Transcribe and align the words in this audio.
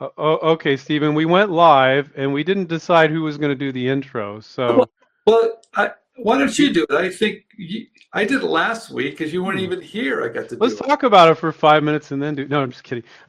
Uh, 0.00 0.08
oh, 0.16 0.36
okay, 0.52 0.76
Stephen. 0.76 1.14
We 1.14 1.24
went 1.24 1.50
live 1.50 2.12
and 2.16 2.32
we 2.32 2.44
didn't 2.44 2.68
decide 2.68 3.10
who 3.10 3.22
was 3.22 3.36
going 3.36 3.50
to 3.50 3.56
do 3.56 3.72
the 3.72 3.88
intro. 3.88 4.40
So, 4.40 4.88
well, 5.26 5.60
I, 5.74 5.90
why 6.16 6.38
don't 6.38 6.56
you 6.58 6.72
do 6.72 6.86
it? 6.88 6.94
I 6.94 7.10
think 7.10 7.44
you, 7.56 7.86
I 8.12 8.24
did 8.24 8.42
it 8.42 8.46
last 8.46 8.90
week 8.90 9.18
because 9.18 9.32
you 9.32 9.42
weren't 9.42 9.58
hmm. 9.58 9.64
even 9.64 9.80
here. 9.80 10.24
I 10.24 10.28
got 10.28 10.48
to. 10.50 10.56
Let's 10.56 10.76
talk 10.76 11.02
about 11.02 11.30
it 11.30 11.34
for 11.36 11.52
five 11.52 11.82
minutes 11.82 12.12
and 12.12 12.22
then 12.22 12.34
do. 12.34 12.46
No, 12.46 12.62
I'm 12.62 12.70
just 12.70 12.84
kidding. 12.84 13.04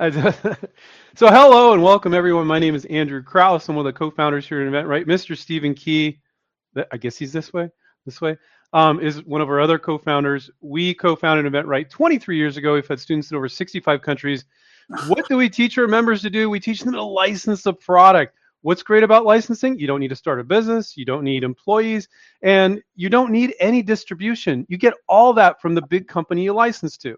so, 1.16 1.28
hello 1.28 1.74
and 1.74 1.84
welcome 1.84 2.14
everyone. 2.14 2.48
My 2.48 2.60
name 2.60 2.76
is 2.76 2.86
Andrew 2.86 3.24
Krauss. 3.24 3.68
I'm 3.68 3.76
one 3.76 3.86
of 3.86 3.94
the 3.94 3.98
co-founders 3.98 4.48
here 4.48 4.62
at 4.62 4.72
inventRight. 4.72 5.06
Mr. 5.06 5.38
Stephen 5.38 5.74
Key, 5.74 6.20
I 6.92 6.98
guess 6.98 7.18
he's 7.18 7.34
this 7.34 7.52
way. 7.52 7.70
This 8.06 8.22
way 8.22 8.38
um, 8.74 9.00
is 9.00 9.24
one 9.24 9.42
of 9.42 9.50
our 9.50 9.60
other 9.60 9.80
co-founders. 9.80 10.50
We 10.62 10.94
co-founded 10.94 11.52
inventRight 11.52 11.90
23 11.90 12.38
years 12.38 12.58
ago. 12.58 12.74
We've 12.74 12.88
had 12.88 13.00
students 13.00 13.32
in 13.32 13.38
over 13.38 13.50
65 13.50 14.02
countries 14.02 14.46
what 15.08 15.28
do 15.28 15.38
we 15.38 15.50
teach 15.50 15.78
our 15.78 15.88
members 15.88 16.22
to 16.24 16.30
do? 16.30 16.50
We 16.50 16.60
teach 16.60 16.82
them 16.82 16.94
to 16.94 17.04
license 17.04 17.66
a 17.66 17.74
product. 17.74 18.36
What's 18.62 18.84
great 18.84 19.04
about 19.04 19.24
licensing? 19.24 19.80
You 19.80 19.88
don't 19.88 20.02
need 20.02 20.10
to 20.10 20.16
start 20.16 20.40
a 20.40 20.44
business, 20.44 20.98
you 20.98 21.06
don't 21.06 21.24
need 21.24 21.44
employees, 21.44 22.10
and 22.42 22.82
you 22.96 23.10
don't 23.10 23.32
need 23.32 23.56
any 23.60 23.82
distribution. 23.82 24.66
You 24.68 24.78
get 24.78 24.94
all 25.08 25.32
that 25.34 25.62
from 25.62 25.76
the 25.76 25.82
big 25.84 26.08
company 26.08 26.44
you 26.44 26.54
license 26.54 26.98
to. 26.98 27.16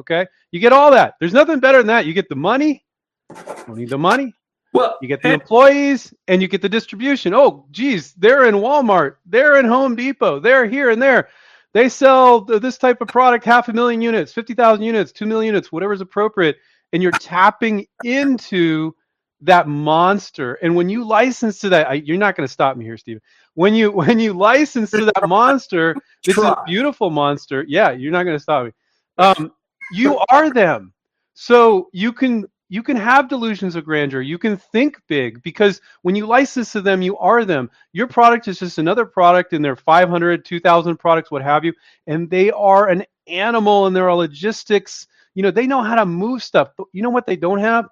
Okay? 0.00 0.26
You 0.50 0.60
get 0.60 0.72
all 0.72 0.90
that. 0.90 1.14
There's 1.18 1.32
nothing 1.32 1.60
better 1.60 1.78
than 1.78 1.86
that. 1.86 2.04
You 2.04 2.12
get 2.12 2.28
the 2.28 2.36
money, 2.36 2.84
you 3.30 3.64
don't 3.66 3.78
need 3.78 3.88
the 3.88 3.98
money. 3.98 4.34
Well, 4.74 4.98
you 5.00 5.08
get 5.08 5.22
the 5.22 5.32
employees 5.32 6.12
and 6.28 6.40
you 6.42 6.48
get 6.48 6.62
the 6.62 6.68
distribution. 6.68 7.34
Oh, 7.34 7.66
geez, 7.70 8.14
they're 8.14 8.46
in 8.46 8.56
Walmart, 8.56 9.16
they're 9.26 9.58
in 9.58 9.66
Home 9.66 9.94
Depot, 9.94 10.40
they're 10.40 10.66
here 10.66 10.90
and 10.90 11.00
there. 11.00 11.28
They 11.74 11.88
sell 11.88 12.42
this 12.42 12.76
type 12.76 13.00
of 13.00 13.08
product, 13.08 13.46
half 13.46 13.68
a 13.68 13.72
million 13.72 14.02
units, 14.02 14.32
50,000 14.32 14.82
units, 14.82 15.12
2 15.12 15.24
million 15.24 15.54
units, 15.54 15.72
whatever's 15.72 16.02
appropriate 16.02 16.56
and 16.92 17.02
you're 17.02 17.12
tapping 17.12 17.86
into 18.04 18.94
that 19.42 19.66
monster. 19.66 20.54
And 20.54 20.74
when 20.74 20.88
you 20.88 21.04
license 21.04 21.58
to 21.60 21.68
that, 21.70 21.88
I, 21.88 21.94
you're 21.94 22.16
not 22.16 22.36
going 22.36 22.46
to 22.46 22.52
stop 22.52 22.76
me 22.76 22.84
here, 22.84 22.96
Stephen. 22.96 23.20
When 23.54 23.74
you 23.74 23.90
when 23.92 24.18
you 24.18 24.32
license 24.32 24.90
to 24.92 25.06
that 25.06 25.28
monster, 25.28 25.94
this 26.24 26.38
is 26.38 26.44
a 26.44 26.62
beautiful 26.66 27.10
monster. 27.10 27.64
Yeah, 27.68 27.90
you're 27.90 28.12
not 28.12 28.24
going 28.24 28.36
to 28.36 28.42
stop 28.42 28.66
me. 28.66 28.72
Um, 29.18 29.52
you 29.92 30.18
are 30.30 30.52
them, 30.52 30.92
so 31.34 31.88
you 31.92 32.12
can 32.12 32.46
you 32.68 32.82
can 32.82 32.96
have 32.96 33.28
delusions 33.28 33.76
of 33.76 33.84
grandeur. 33.84 34.22
You 34.22 34.38
can 34.38 34.56
think 34.56 34.96
big 35.06 35.42
because 35.42 35.82
when 36.00 36.16
you 36.16 36.24
license 36.24 36.72
to 36.72 36.80
them, 36.80 37.02
you 37.02 37.18
are 37.18 37.44
them. 37.44 37.70
Your 37.92 38.06
product 38.06 38.48
is 38.48 38.60
just 38.60 38.78
another 38.78 39.04
product 39.04 39.52
in 39.52 39.60
their 39.60 39.76
500, 39.76 40.42
2,000 40.42 40.96
products, 40.96 41.30
what 41.30 41.42
have 41.42 41.66
you, 41.66 41.74
and 42.06 42.30
they 42.30 42.50
are 42.50 42.88
an 42.88 43.04
animal 43.26 43.86
and 43.86 43.94
there 43.94 44.08
are 44.08 44.16
logistics 44.16 45.06
you 45.34 45.42
know, 45.42 45.50
they 45.50 45.66
know 45.66 45.82
how 45.82 45.94
to 45.94 46.06
move 46.06 46.42
stuff, 46.42 46.70
but 46.76 46.86
you 46.92 47.02
know 47.02 47.10
what 47.10 47.26
they 47.26 47.36
don't 47.36 47.58
have? 47.58 47.86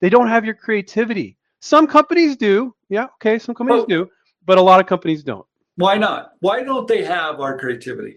They 0.00 0.08
don't 0.08 0.28
have 0.28 0.44
your 0.44 0.54
creativity. 0.54 1.36
Some 1.60 1.86
companies 1.86 2.36
do. 2.36 2.74
Yeah, 2.88 3.06
okay, 3.14 3.38
some 3.38 3.54
companies 3.54 3.84
do, 3.88 4.08
but 4.44 4.58
a 4.58 4.62
lot 4.62 4.80
of 4.80 4.86
companies 4.86 5.22
don't. 5.22 5.46
Why 5.76 5.96
not? 5.98 6.32
Why 6.40 6.62
don't 6.62 6.86
they 6.86 7.04
have 7.04 7.40
our 7.40 7.58
creativity? 7.58 8.16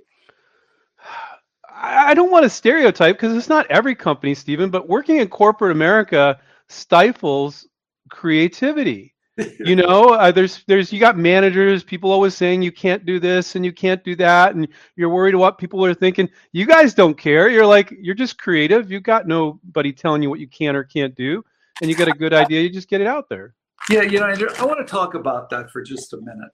I 1.81 2.13
don't 2.13 2.31
want 2.31 2.43
to 2.43 2.49
stereotype 2.49 3.15
because 3.15 3.35
it's 3.35 3.47
not 3.47 3.69
every 3.71 3.95
company, 3.95 4.35
Stephen, 4.35 4.69
but 4.69 4.89
working 4.89 5.17
in 5.17 5.29
corporate 5.29 5.71
America 5.71 6.39
stifles 6.67 7.67
creativity 8.09 9.13
you 9.59 9.75
know 9.75 10.09
uh, 10.09 10.31
there's 10.31 10.63
there's 10.67 10.91
you 10.91 10.99
got 10.99 11.17
managers 11.17 11.83
people 11.83 12.11
always 12.11 12.35
saying 12.35 12.61
you 12.61 12.71
can't 12.71 13.05
do 13.05 13.19
this 13.19 13.55
and 13.55 13.65
you 13.65 13.71
can't 13.71 14.03
do 14.03 14.15
that 14.15 14.55
and 14.55 14.67
you're 14.95 15.09
worried 15.09 15.35
what 15.35 15.57
people 15.57 15.83
are 15.85 15.93
thinking. 15.93 16.29
You 16.51 16.65
guys 16.65 16.93
don't 16.93 17.17
care. 17.17 17.49
You're 17.49 17.65
like 17.65 17.93
you're 17.99 18.15
just 18.15 18.37
creative. 18.37 18.91
You've 18.91 19.03
got 19.03 19.27
nobody 19.27 19.93
telling 19.93 20.21
you 20.23 20.29
what 20.29 20.39
you 20.39 20.47
can 20.47 20.75
or 20.75 20.83
can't 20.83 21.15
do 21.15 21.43
and 21.81 21.89
you 21.89 21.95
got 21.95 22.07
a 22.07 22.13
good 22.13 22.33
idea 22.33 22.61
you 22.61 22.69
just 22.69 22.89
get 22.89 23.01
it 23.01 23.07
out 23.07 23.29
there. 23.29 23.55
Yeah 23.89 24.01
you 24.01 24.19
know 24.19 24.27
Andrew, 24.27 24.49
i 24.59 24.65
want 24.65 24.85
to 24.85 24.89
talk 24.89 25.13
about 25.13 25.49
that 25.51 25.71
for 25.71 25.81
just 25.81 26.13
a 26.13 26.17
minute. 26.17 26.51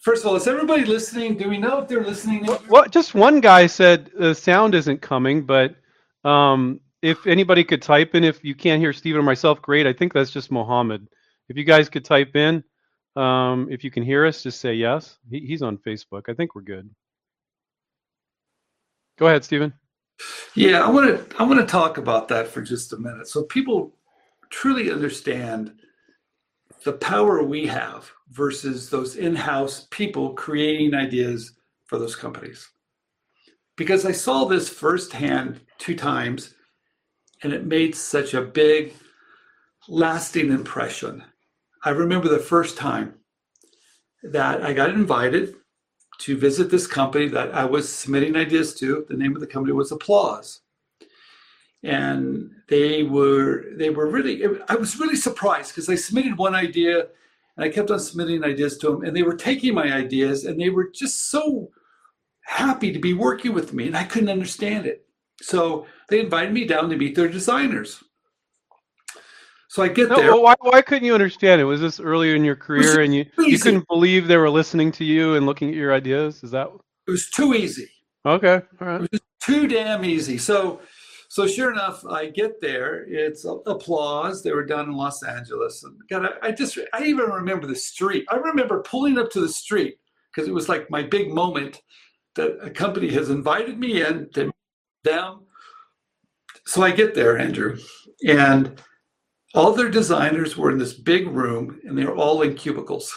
First 0.00 0.22
of 0.22 0.28
all 0.28 0.36
is 0.36 0.46
everybody 0.46 0.84
listening? 0.84 1.36
Do 1.36 1.48
we 1.48 1.58
know 1.58 1.80
if 1.80 1.88
they're 1.88 2.04
listening? 2.04 2.46
Well, 2.46 2.62
well 2.68 2.84
just 2.86 3.14
one 3.14 3.40
guy 3.40 3.66
said 3.66 4.10
the 4.18 4.34
sound 4.34 4.74
isn't 4.74 5.02
coming 5.02 5.42
but 5.42 5.76
um 6.24 6.80
if 7.00 7.26
anybody 7.26 7.62
could 7.62 7.80
type 7.80 8.14
in 8.14 8.24
if 8.24 8.42
you 8.42 8.54
can't 8.54 8.80
hear 8.80 8.92
Stephen 8.92 9.20
or 9.20 9.22
myself 9.22 9.62
great. 9.62 9.86
I 9.86 9.92
think 9.92 10.12
that's 10.12 10.32
just 10.32 10.50
mohammed 10.50 11.06
if 11.48 11.56
you 11.56 11.64
guys 11.64 11.88
could 11.88 12.04
type 12.04 12.36
in, 12.36 12.62
um, 13.16 13.68
if 13.70 13.82
you 13.82 13.90
can 13.90 14.02
hear 14.02 14.26
us, 14.26 14.42
just 14.42 14.60
say 14.60 14.74
yes. 14.74 15.18
He, 15.30 15.40
he's 15.40 15.62
on 15.62 15.78
Facebook. 15.78 16.28
I 16.28 16.34
think 16.34 16.54
we're 16.54 16.62
good. 16.62 16.88
Go 19.18 19.26
ahead, 19.26 19.44
Stephen. 19.44 19.72
Yeah, 20.54 20.84
I 20.84 20.90
want 20.90 21.30
to 21.30 21.36
I 21.38 21.44
want 21.44 21.60
to 21.60 21.66
talk 21.66 21.98
about 21.98 22.28
that 22.28 22.48
for 22.48 22.60
just 22.60 22.92
a 22.92 22.96
minute, 22.96 23.28
so 23.28 23.44
people 23.44 23.94
truly 24.50 24.90
understand 24.90 25.72
the 26.84 26.92
power 26.92 27.42
we 27.42 27.66
have 27.66 28.10
versus 28.30 28.88
those 28.88 29.16
in-house 29.16 29.86
people 29.90 30.34
creating 30.34 30.94
ideas 30.94 31.52
for 31.86 31.98
those 31.98 32.16
companies. 32.16 32.68
Because 33.76 34.04
I 34.06 34.12
saw 34.12 34.44
this 34.44 34.68
firsthand 34.68 35.60
two 35.78 35.96
times, 35.96 36.54
and 37.42 37.52
it 37.52 37.66
made 37.66 37.94
such 37.94 38.34
a 38.34 38.42
big, 38.42 38.94
lasting 39.88 40.50
impression. 40.50 41.22
I 41.84 41.90
remember 41.90 42.28
the 42.28 42.38
first 42.38 42.76
time 42.76 43.14
that 44.22 44.62
I 44.62 44.72
got 44.72 44.90
invited 44.90 45.54
to 46.18 46.36
visit 46.36 46.70
this 46.70 46.86
company 46.86 47.28
that 47.28 47.54
I 47.54 47.64
was 47.64 47.88
submitting 47.88 48.36
ideas 48.36 48.74
to. 48.74 49.06
The 49.08 49.16
name 49.16 49.34
of 49.34 49.40
the 49.40 49.46
company 49.46 49.72
was 49.72 49.92
Applause. 49.92 50.60
And 51.84 52.50
they 52.68 53.04
were 53.04 53.66
they 53.76 53.90
were 53.90 54.10
really 54.10 54.44
I 54.68 54.74
was 54.74 54.98
really 54.98 55.14
surprised 55.14 55.70
because 55.70 55.88
I 55.88 55.94
submitted 55.94 56.36
one 56.36 56.56
idea 56.56 57.06
and 57.56 57.64
I 57.64 57.68
kept 57.68 57.92
on 57.92 58.00
submitting 58.00 58.42
ideas 58.42 58.78
to 58.78 58.90
them 58.90 59.04
and 59.04 59.14
they 59.14 59.22
were 59.22 59.36
taking 59.36 59.74
my 59.74 59.92
ideas 59.92 60.44
and 60.44 60.60
they 60.60 60.70
were 60.70 60.90
just 60.92 61.30
so 61.30 61.70
happy 62.44 62.92
to 62.92 62.98
be 62.98 63.14
working 63.14 63.54
with 63.54 63.72
me 63.72 63.86
and 63.86 63.96
I 63.96 64.02
couldn't 64.02 64.28
understand 64.28 64.86
it. 64.86 65.06
So 65.40 65.86
they 66.08 66.18
invited 66.18 66.52
me 66.52 66.64
down 66.64 66.90
to 66.90 66.96
meet 66.96 67.14
their 67.14 67.28
designers. 67.28 68.02
So 69.68 69.82
I 69.82 69.88
get 69.88 70.08
no, 70.08 70.16
there. 70.16 70.32
Well, 70.32 70.42
why, 70.42 70.54
why 70.60 70.80
couldn't 70.80 71.04
you 71.04 71.12
understand 71.14 71.60
it? 71.60 71.64
Was 71.64 71.80
this 71.80 72.00
earlier 72.00 72.34
in 72.34 72.42
your 72.42 72.56
career 72.56 73.00
and 73.02 73.14
you, 73.14 73.26
you 73.38 73.58
couldn't 73.58 73.86
believe 73.86 74.26
they 74.26 74.38
were 74.38 74.48
listening 74.48 74.90
to 74.92 75.04
you 75.04 75.34
and 75.34 75.44
looking 75.44 75.68
at 75.68 75.74
your 75.74 75.92
ideas? 75.92 76.42
Is 76.42 76.50
that? 76.52 76.68
It 77.06 77.10
was 77.10 77.28
too 77.28 77.54
easy. 77.54 77.88
Okay. 78.24 78.62
All 78.80 78.88
right. 78.88 79.02
It 79.02 79.12
was 79.12 79.20
too 79.42 79.68
damn 79.68 80.06
easy. 80.06 80.38
So, 80.38 80.80
so 81.28 81.46
sure 81.46 81.70
enough, 81.70 82.04
I 82.06 82.30
get 82.30 82.62
there. 82.62 83.04
It's 83.06 83.44
applause. 83.44 84.42
They 84.42 84.52
were 84.52 84.64
down 84.64 84.86
in 84.86 84.92
Los 84.92 85.22
Angeles, 85.22 85.84
and 85.84 86.00
God, 86.08 86.24
I, 86.24 86.48
I 86.48 86.50
just 86.52 86.78
I 86.94 87.04
even 87.04 87.26
remember 87.26 87.66
the 87.66 87.76
street. 87.76 88.24
I 88.30 88.36
remember 88.36 88.82
pulling 88.82 89.18
up 89.18 89.30
to 89.32 89.40
the 89.40 89.48
street 89.48 89.98
because 90.32 90.48
it 90.48 90.54
was 90.54 90.70
like 90.70 90.90
my 90.90 91.02
big 91.02 91.30
moment 91.30 91.82
that 92.36 92.58
a 92.62 92.70
company 92.70 93.10
has 93.10 93.28
invited 93.28 93.78
me 93.78 94.02
in 94.02 94.30
to 94.30 94.50
them. 95.04 95.40
So 96.64 96.82
I 96.82 96.90
get 96.90 97.14
there, 97.14 97.36
Andrew, 97.36 97.78
and 98.26 98.80
all 99.54 99.72
their 99.72 99.88
designers 99.88 100.56
were 100.56 100.70
in 100.70 100.78
this 100.78 100.94
big 100.94 101.26
room 101.28 101.80
and 101.84 101.96
they 101.96 102.04
were 102.04 102.16
all 102.16 102.42
in 102.42 102.54
cubicles. 102.54 103.14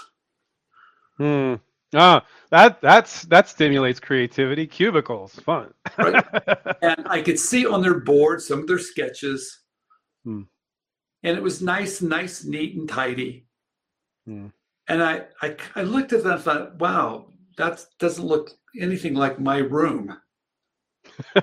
Hmm. 1.18 1.56
Ah, 1.94 2.26
that 2.52 2.80
that's 2.82 3.24
that 3.24 3.50
stimulates 3.50 4.00
creativity. 4.00 4.66
Cubicles, 4.66 5.36
fun. 5.36 5.74
right. 5.98 6.24
And 6.82 7.06
I 7.08 7.22
could 7.22 7.38
see 7.38 7.66
on 7.66 7.82
their 7.82 8.00
board 8.00 8.42
some 8.42 8.60
of 8.60 8.68
their 8.68 8.80
sketches. 8.80 9.60
Hmm. 10.24 10.44
And 11.24 11.38
it 11.38 11.44
was 11.44 11.62
nice, 11.62 12.02
nice, 12.02 12.46
neat, 12.46 12.76
and 12.76 12.88
tidy. 12.88 13.46
Hmm. 14.26 14.48
And 14.88 15.04
I, 15.04 15.26
I 15.42 15.56
I 15.76 15.84
looked 15.84 16.14
at 16.14 16.24
that 16.24 16.34
and 16.34 16.42
thought, 16.42 16.76
wow, 16.80 17.28
that 17.58 17.86
doesn't 18.00 18.26
look 18.26 18.52
anything 18.80 19.14
like 19.14 19.40
my 19.40 19.58
room. 19.58 20.18
you 21.36 21.42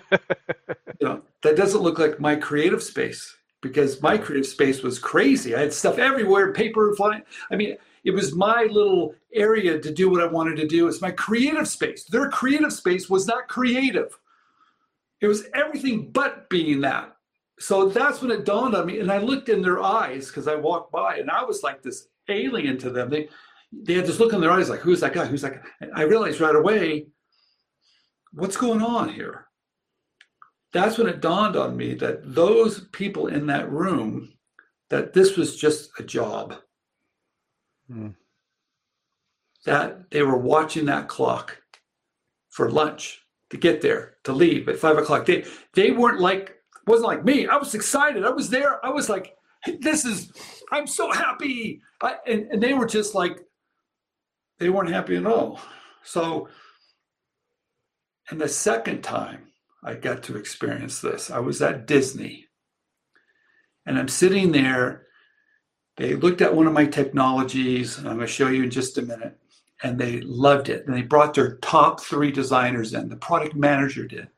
know, 1.02 1.22
that 1.42 1.56
doesn't 1.56 1.82
look 1.82 1.98
like 1.98 2.20
my 2.20 2.34
creative 2.36 2.82
space 2.82 3.37
because 3.60 4.00
my 4.02 4.16
creative 4.16 4.46
space 4.46 4.82
was 4.82 4.98
crazy. 4.98 5.54
I 5.54 5.60
had 5.60 5.72
stuff 5.72 5.98
everywhere, 5.98 6.52
paper 6.52 6.94
flying. 6.94 7.22
I 7.50 7.56
mean, 7.56 7.76
it 8.04 8.12
was 8.12 8.34
my 8.34 8.64
little 8.64 9.14
area 9.34 9.78
to 9.78 9.92
do 9.92 10.10
what 10.10 10.22
I 10.22 10.26
wanted 10.26 10.56
to 10.56 10.66
do. 10.66 10.88
It's 10.88 11.00
my 11.00 11.10
creative 11.10 11.68
space. 11.68 12.04
Their 12.04 12.28
creative 12.30 12.72
space 12.72 13.10
was 13.10 13.26
not 13.26 13.48
creative. 13.48 14.18
It 15.20 15.26
was 15.26 15.46
everything 15.54 16.10
but 16.10 16.48
being 16.48 16.80
that. 16.82 17.16
So 17.58 17.88
that's 17.88 18.22
when 18.22 18.30
it 18.30 18.44
dawned 18.44 18.76
on 18.76 18.86
me. 18.86 19.00
And 19.00 19.10
I 19.10 19.18
looked 19.18 19.48
in 19.48 19.62
their 19.62 19.82
eyes 19.82 20.28
because 20.28 20.46
I 20.46 20.54
walked 20.54 20.92
by 20.92 21.16
and 21.16 21.30
I 21.30 21.42
was 21.42 21.64
like 21.64 21.82
this 21.82 22.06
alien 22.28 22.78
to 22.78 22.90
them. 22.90 23.10
They 23.10 23.28
they 23.72 23.94
had 23.94 24.06
this 24.06 24.20
look 24.20 24.32
in 24.32 24.40
their 24.40 24.50
eyes 24.50 24.70
like, 24.70 24.80
who's 24.80 25.00
that 25.00 25.12
guy? 25.12 25.26
Who's 25.26 25.42
that 25.42 25.54
guy? 25.54 25.68
And 25.80 25.92
I 25.94 26.02
realized 26.02 26.40
right 26.40 26.54
away, 26.54 27.08
what's 28.32 28.56
going 28.56 28.80
on 28.80 29.08
here? 29.08 29.47
That's 30.72 30.98
when 30.98 31.08
it 31.08 31.20
dawned 31.20 31.56
on 31.56 31.76
me 31.76 31.94
that 31.94 32.34
those 32.34 32.80
people 32.92 33.28
in 33.28 33.46
that 33.46 33.70
room 33.70 34.32
that 34.90 35.12
this 35.12 35.36
was 35.36 35.56
just 35.56 35.90
a 35.98 36.02
job 36.02 36.54
mm. 37.90 38.14
that 39.64 40.10
they 40.10 40.22
were 40.22 40.38
watching 40.38 40.86
that 40.86 41.08
clock 41.08 41.58
for 42.50 42.70
lunch 42.70 43.22
to 43.50 43.56
get 43.56 43.80
there 43.80 44.16
to 44.24 44.32
leave 44.32 44.68
at 44.68 44.78
five 44.78 44.98
o'clock 44.98 45.26
they 45.26 45.44
they 45.74 45.90
weren't 45.90 46.20
like 46.20 46.56
wasn't 46.86 47.06
like 47.06 47.24
me 47.24 47.46
i 47.46 47.56
was 47.56 47.74
excited 47.74 48.24
i 48.24 48.30
was 48.30 48.50
there 48.50 48.84
i 48.84 48.90
was 48.90 49.08
like 49.08 49.34
this 49.80 50.04
is, 50.04 50.32
I'm 50.70 50.86
so 50.86 51.10
happy. 51.12 51.82
I, 52.02 52.16
and, 52.26 52.50
and 52.52 52.62
they 52.62 52.74
were 52.74 52.86
just 52.86 53.14
like, 53.14 53.38
they 54.58 54.70
weren't 54.70 54.90
happy 54.90 55.16
at 55.16 55.26
all. 55.26 55.60
So, 56.02 56.48
and 58.30 58.40
the 58.40 58.48
second 58.48 59.02
time 59.02 59.47
I 59.84 59.94
got 59.94 60.22
to 60.24 60.36
experience 60.36 61.00
this, 61.00 61.30
I 61.30 61.38
was 61.38 61.62
at 61.62 61.86
Disney 61.86 62.48
and 63.88 63.98
I'm 63.98 64.08
sitting 64.08 64.52
there. 64.52 65.06
They 65.96 66.14
looked 66.14 66.42
at 66.42 66.54
one 66.54 66.66
of 66.66 66.74
my 66.74 66.84
technologies, 66.84 67.96
and 67.96 68.06
I'm 68.06 68.16
going 68.16 68.26
to 68.26 68.32
show 68.32 68.48
you 68.48 68.62
in 68.62 68.70
just 68.70 68.98
a 68.98 69.02
minute, 69.02 69.36
and 69.82 69.98
they 69.98 70.20
loved 70.20 70.68
it. 70.68 70.86
And 70.86 70.94
they 70.94 71.02
brought 71.02 71.32
their 71.32 71.56
top 71.56 72.00
three 72.00 72.30
designers 72.30 72.92
in. 72.92 73.08
The 73.08 73.16
product 73.16 73.56
manager 73.56 74.06
did. 74.06 74.28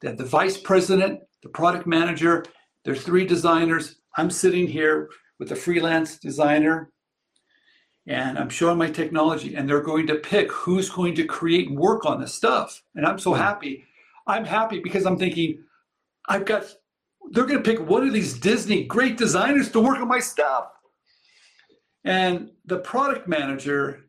They 0.00 0.08
had 0.08 0.18
the 0.18 0.24
vice 0.24 0.58
president, 0.58 1.20
the 1.42 1.48
product 1.48 1.86
manager, 1.86 2.44
their 2.84 2.96
three 2.96 3.24
designers. 3.24 3.94
I'm 4.16 4.28
sitting 4.28 4.66
here 4.66 5.08
with 5.38 5.52
a 5.52 5.56
freelance 5.56 6.18
designer 6.18 6.90
and 8.06 8.38
I'm 8.38 8.48
showing 8.48 8.78
my 8.78 8.90
technology, 8.90 9.54
and 9.54 9.68
they're 9.68 9.82
going 9.82 10.06
to 10.08 10.16
pick 10.16 10.50
who's 10.50 10.90
going 10.90 11.14
to 11.14 11.24
create 11.24 11.68
and 11.68 11.78
work 11.78 12.04
on 12.06 12.20
this 12.20 12.34
stuff. 12.34 12.82
And 12.96 13.06
I'm 13.06 13.18
so 13.18 13.32
hmm. 13.34 13.38
happy. 13.38 13.84
I'm 14.30 14.44
happy 14.44 14.80
because 14.80 15.06
I'm 15.06 15.18
thinking, 15.18 15.62
I've 16.28 16.44
got, 16.44 16.64
they're 17.30 17.46
going 17.46 17.62
to 17.62 17.70
pick 17.70 17.80
one 17.80 18.06
of 18.06 18.12
these 18.12 18.38
Disney 18.38 18.84
great 18.84 19.16
designers 19.16 19.70
to 19.72 19.80
work 19.80 19.98
on 19.98 20.08
my 20.08 20.20
stuff. 20.20 20.68
And 22.04 22.50
the 22.64 22.78
product 22.78 23.28
manager, 23.28 24.06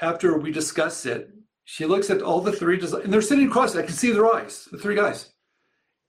after 0.00 0.36
we 0.36 0.50
discuss 0.50 1.06
it, 1.06 1.30
she 1.64 1.86
looks 1.86 2.10
at 2.10 2.22
all 2.22 2.40
the 2.40 2.52
three 2.52 2.76
designers, 2.76 3.04
and 3.04 3.12
they're 3.12 3.22
sitting 3.22 3.46
across. 3.46 3.76
I 3.76 3.82
can 3.82 3.94
see 3.94 4.10
their 4.10 4.34
eyes, 4.34 4.68
the 4.70 4.78
three 4.78 4.96
guys. 4.96 5.30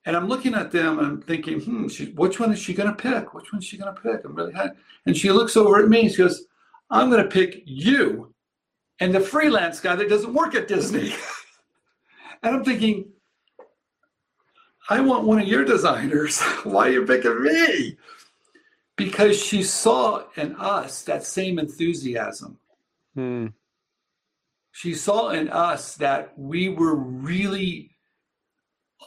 And 0.05 0.17
I'm 0.17 0.27
looking 0.27 0.53
at 0.53 0.71
them 0.71 1.00
and 1.00 1.07
I'm 1.07 1.21
thinking, 1.21 1.61
hmm, 1.61 1.88
she, 1.88 2.07
which 2.11 2.39
one 2.39 2.51
is 2.51 2.59
she 2.59 2.73
going 2.73 2.89
to 2.89 2.95
pick? 2.95 3.33
Which 3.33 3.53
one 3.53 3.61
is 3.61 3.65
she 3.65 3.77
going 3.77 3.94
to 3.94 4.01
pick? 4.01 4.25
I'm 4.25 4.35
really. 4.35 4.53
And 5.05 5.15
she 5.15 5.31
looks 5.31 5.55
over 5.55 5.81
at 5.81 5.88
me 5.88 6.01
and 6.01 6.11
she 6.11 6.17
goes, 6.17 6.45
I'm 6.89 7.09
going 7.09 7.23
to 7.23 7.29
pick 7.29 7.63
you 7.65 8.33
and 9.00 9.15
the 9.15 9.19
freelance 9.19 9.79
guy 9.79 9.95
that 9.95 10.09
doesn't 10.09 10.33
work 10.33 10.55
at 10.55 10.67
Disney. 10.67 11.13
and 12.44 12.55
I'm 12.55 12.65
thinking, 12.65 13.12
I 14.89 15.00
want 15.01 15.25
one 15.25 15.39
of 15.39 15.47
your 15.47 15.63
designers. 15.63 16.41
Why 16.63 16.88
are 16.88 16.91
you 16.91 17.06
picking 17.06 17.41
me? 17.41 17.97
Because 18.95 19.41
she 19.41 19.63
saw 19.63 20.24
in 20.35 20.56
us 20.56 21.03
that 21.03 21.25
same 21.25 21.57
enthusiasm. 21.57 22.57
Hmm. 23.15 23.47
She 24.71 24.94
saw 24.94 25.30
in 25.30 25.50
us 25.50 25.95
that 25.95 26.38
we 26.38 26.69
were 26.69 26.95
really 26.95 27.94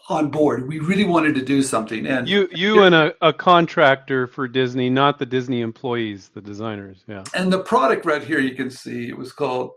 on 0.08 0.31
board. 0.31 0.69
We 0.69 0.78
really 0.78 1.05
wanted 1.05 1.34
to 1.37 1.44
do 1.44 1.62
something. 1.62 2.06
And 2.06 2.29
you, 2.29 2.49
you, 2.52 2.82
and 2.82 2.94
a, 2.94 3.14
a 3.20 3.32
contractor 3.32 4.26
for 4.26 4.46
Disney, 4.46 4.88
not 4.90 5.19
the 5.19 5.26
Disney 5.26 5.61
employees, 5.61 6.31
the 6.34 6.40
designers. 6.40 7.05
Yeah. 7.08 7.25
And 7.34 7.52
the 7.52 7.61
product 7.61 8.06
right 8.06 8.22
here, 8.22 8.38
you 8.38 8.55
can 8.55 8.70
see 8.70 9.08
it 9.08 9.17
was 9.17 9.32
called, 9.32 9.72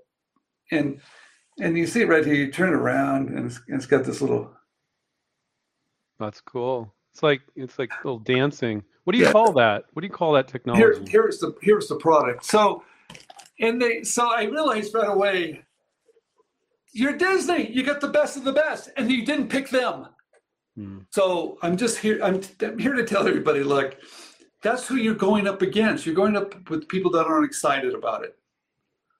and 0.72 1.02
and 1.60 1.78
you 1.78 1.88
see 1.88 2.02
it 2.02 2.08
right 2.08 2.26
here. 2.26 2.36
You 2.36 2.52
turn 2.52 2.70
it 2.70 2.76
around, 2.76 3.30
and 3.30 3.48
it's, 3.48 3.60
and 3.68 3.78
it's 3.78 3.86
got 3.86 4.04
this 4.04 4.22
little. 4.22 4.54
That's 6.20 6.42
cool. 6.42 6.94
It's 7.14 7.24
like 7.24 7.42
it's 7.56 7.80
like 7.80 7.92
little 8.04 8.20
dancing. 8.20 8.84
What 9.04 9.14
do 9.14 9.20
you 9.20 9.26
yeah. 9.26 9.32
call 9.32 9.54
that? 9.54 9.86
What 9.94 10.02
do 10.02 10.08
you 10.08 10.14
call 10.14 10.34
that 10.34 10.48
technology? 10.48 10.84
Here, 10.84 11.04
here's 11.08 11.40
the 11.40 11.56
here's 11.62 11.88
the 11.88 11.96
product. 11.96 12.46
So, 12.46 12.84
and 13.60 13.82
they 13.82 14.04
so 14.04 14.30
I 14.32 14.44
realized 14.44 14.94
right 14.94 15.10
away 15.10 15.64
you're 16.92 17.16
Disney. 17.18 17.72
You 17.72 17.84
got 17.84 18.02
the 18.02 18.08
best 18.08 18.38
of 18.38 18.44
the 18.44 18.54
best, 18.54 18.90
and 18.98 19.12
you 19.12 19.26
didn't 19.26 19.48
pick 19.48 19.70
them. 19.70 20.08
Hmm. 20.76 21.00
So 21.12 21.58
I'm 21.62 21.78
just 21.78 21.98
here. 21.98 22.20
I'm, 22.24 22.42
I'm 22.62 22.80
here 22.80 22.94
to 22.94 23.04
tell 23.04 23.28
everybody, 23.28 23.64
look, 23.64 23.98
that's 24.62 24.88
who 24.88 24.96
you're 24.96 25.16
going 25.16 25.48
up 25.48 25.62
against. 25.62 26.06
You're 26.06 26.16
going 26.16 26.36
up 26.36 26.70
with 26.70 26.88
people 26.88 27.12
that 27.12 27.26
aren't 27.26 27.46
excited 27.46 27.94
about 27.94 28.24
it. 28.24 28.36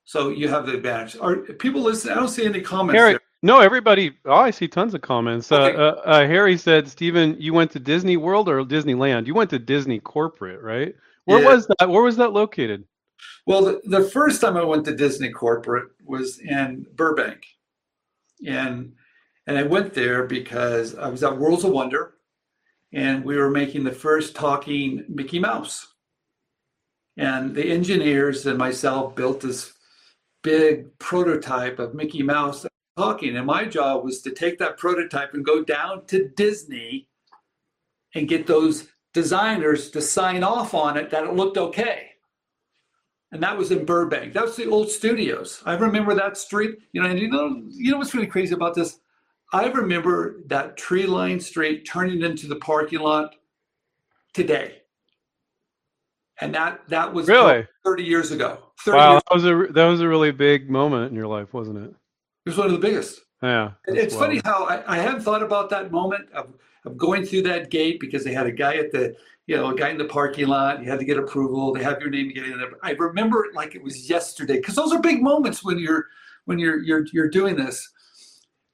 So 0.04 0.30
you 0.30 0.48
have 0.48 0.66
the 0.66 0.74
advantage. 0.74 1.16
Are 1.20 1.36
people 1.36 1.82
listening? 1.82 2.14
I 2.14 2.16
don't 2.16 2.28
see 2.28 2.44
any 2.44 2.60
comments. 2.60 2.98
Harry, 2.98 3.18
no, 3.42 3.60
everybody. 3.60 4.12
Oh, 4.24 4.34
I 4.34 4.50
see 4.50 4.68
tons 4.68 4.94
of 4.94 5.02
comments. 5.02 5.50
Uh, 5.50 5.62
okay. 5.62 5.76
Uh, 5.76 5.80
uh, 5.80 6.02
uh, 6.04 6.26
Harry 6.26 6.56
said, 6.56 6.88
"Stephen, 6.88 7.36
you 7.38 7.52
went 7.52 7.70
to 7.72 7.78
Disney 7.80 8.16
World 8.16 8.48
or 8.48 8.64
Disneyland? 8.64 9.26
You 9.26 9.34
went 9.34 9.50
to 9.50 9.58
Disney 9.58 10.00
Corporate, 10.00 10.60
right? 10.62 10.94
Where 11.24 11.42
yeah. 11.42 11.48
was 11.48 11.66
that? 11.78 11.88
Where 11.88 12.02
was 12.02 12.16
that 12.16 12.32
located?" 12.32 12.84
Well, 13.46 13.64
the, 13.64 13.80
the 13.84 14.04
first 14.04 14.40
time 14.40 14.56
I 14.56 14.64
went 14.64 14.84
to 14.86 14.94
Disney 14.94 15.30
Corporate 15.30 15.90
was 16.04 16.38
in 16.38 16.86
Burbank 16.94 17.44
and 18.46 18.92
and 19.46 19.58
I 19.58 19.62
went 19.64 19.94
there 19.94 20.24
because 20.24 20.94
I 20.94 21.08
was 21.08 21.22
at 21.22 21.36
Worlds 21.36 21.64
of 21.64 21.72
Wonder, 21.72 22.14
and 22.92 23.24
we 23.24 23.36
were 23.36 23.50
making 23.50 23.84
the 23.84 23.92
first 23.92 24.36
talking 24.36 25.04
Mickey 25.08 25.38
Mouse. 25.38 25.88
And 27.16 27.54
the 27.54 27.70
engineers 27.70 28.46
and 28.46 28.56
myself 28.56 29.16
built 29.16 29.40
this 29.40 29.72
big 30.42 30.96
prototype 30.98 31.78
of 31.78 31.94
Mickey 31.94 32.22
Mouse 32.22 32.64
talking. 33.00 33.36
And 33.36 33.46
my 33.46 33.64
job 33.64 34.04
was 34.04 34.20
to 34.22 34.30
take 34.30 34.58
that 34.58 34.76
prototype 34.76 35.34
and 35.34 35.44
go 35.44 35.64
down 35.64 36.06
to 36.06 36.28
Disney 36.36 37.08
and 38.14 38.28
get 38.28 38.46
those 38.46 38.88
designers 39.12 39.90
to 39.90 40.02
sign 40.02 40.42
off 40.42 40.74
on 40.74 40.96
it 40.96 41.10
that 41.10 41.24
it 41.24 41.34
looked 41.34 41.56
okay 41.56 42.10
and 43.32 43.42
that 43.42 43.56
was 43.56 43.70
in 43.70 43.84
Burbank. 43.84 44.32
That 44.32 44.44
was 44.44 44.56
the 44.56 44.66
old 44.66 44.90
studios. 44.90 45.62
I 45.64 45.74
remember 45.74 46.14
that 46.14 46.36
street. 46.36 46.78
You 46.92 47.02
know, 47.02 47.08
and 47.08 47.18
you 47.18 47.28
know, 47.28 47.62
you 47.68 47.92
know 47.92 47.98
what's 47.98 48.14
really 48.14 48.26
crazy 48.26 48.54
about 48.54 48.74
this? 48.74 48.98
I 49.52 49.66
remember 49.66 50.40
that 50.46 50.76
tree 50.76 51.06
lined 51.06 51.42
street 51.42 51.86
turning 51.86 52.22
into 52.22 52.46
the 52.46 52.56
parking 52.56 53.00
lot 53.00 53.34
today, 54.32 54.82
and 56.40 56.54
that 56.54 56.80
that 56.88 57.12
was 57.12 57.28
really 57.28 57.66
thirty 57.84 58.04
years 58.04 58.30
ago. 58.30 58.58
30 58.84 58.96
wow, 58.96 59.12
years 59.12 59.22
that 59.28 59.34
was 59.34 59.44
a 59.44 59.72
that 59.72 59.86
was 59.86 60.00
a 60.00 60.08
really 60.08 60.30
big 60.32 60.70
moment 60.70 61.10
in 61.10 61.16
your 61.16 61.26
life, 61.26 61.52
wasn't 61.52 61.78
it? 61.78 61.94
Was 62.50 62.58
one 62.58 62.66
of 62.66 62.72
the 62.72 62.78
biggest. 62.78 63.20
Yeah, 63.42 63.72
it's 63.86 64.14
wild. 64.14 64.26
funny 64.26 64.40
how 64.44 64.66
I, 64.66 64.94
I 64.94 64.98
hadn't 64.98 65.22
thought 65.22 65.42
about 65.42 65.70
that 65.70 65.90
moment 65.90 66.30
of, 66.32 66.54
of 66.84 66.96
going 66.96 67.24
through 67.24 67.42
that 67.42 67.70
gate 67.70 68.00
because 68.00 68.24
they 68.24 68.32
had 68.32 68.46
a 68.46 68.52
guy 68.52 68.74
at 68.76 68.92
the 68.92 69.16
you 69.46 69.56
know, 69.56 69.70
a 69.70 69.74
guy 69.74 69.88
in 69.88 69.98
the 69.98 70.04
parking 70.04 70.46
lot, 70.46 70.80
you 70.80 70.88
had 70.88 71.00
to 71.00 71.04
get 71.04 71.18
approval, 71.18 71.72
they 71.72 71.82
have 71.82 72.00
your 72.00 72.08
name 72.08 72.28
to 72.28 72.34
get 72.34 72.44
in 72.44 72.58
there. 72.58 72.70
I 72.84 72.92
remember 72.92 73.44
it 73.44 73.54
like 73.54 73.74
it 73.74 73.82
was 73.82 74.08
yesterday 74.08 74.58
because 74.58 74.76
those 74.76 74.92
are 74.92 75.00
big 75.00 75.20
moments 75.22 75.64
when 75.64 75.78
you're 75.78 76.06
when 76.44 76.58
you're 76.58 76.80
you're 76.82 77.04
you're 77.12 77.28
doing 77.28 77.56
this. 77.56 77.90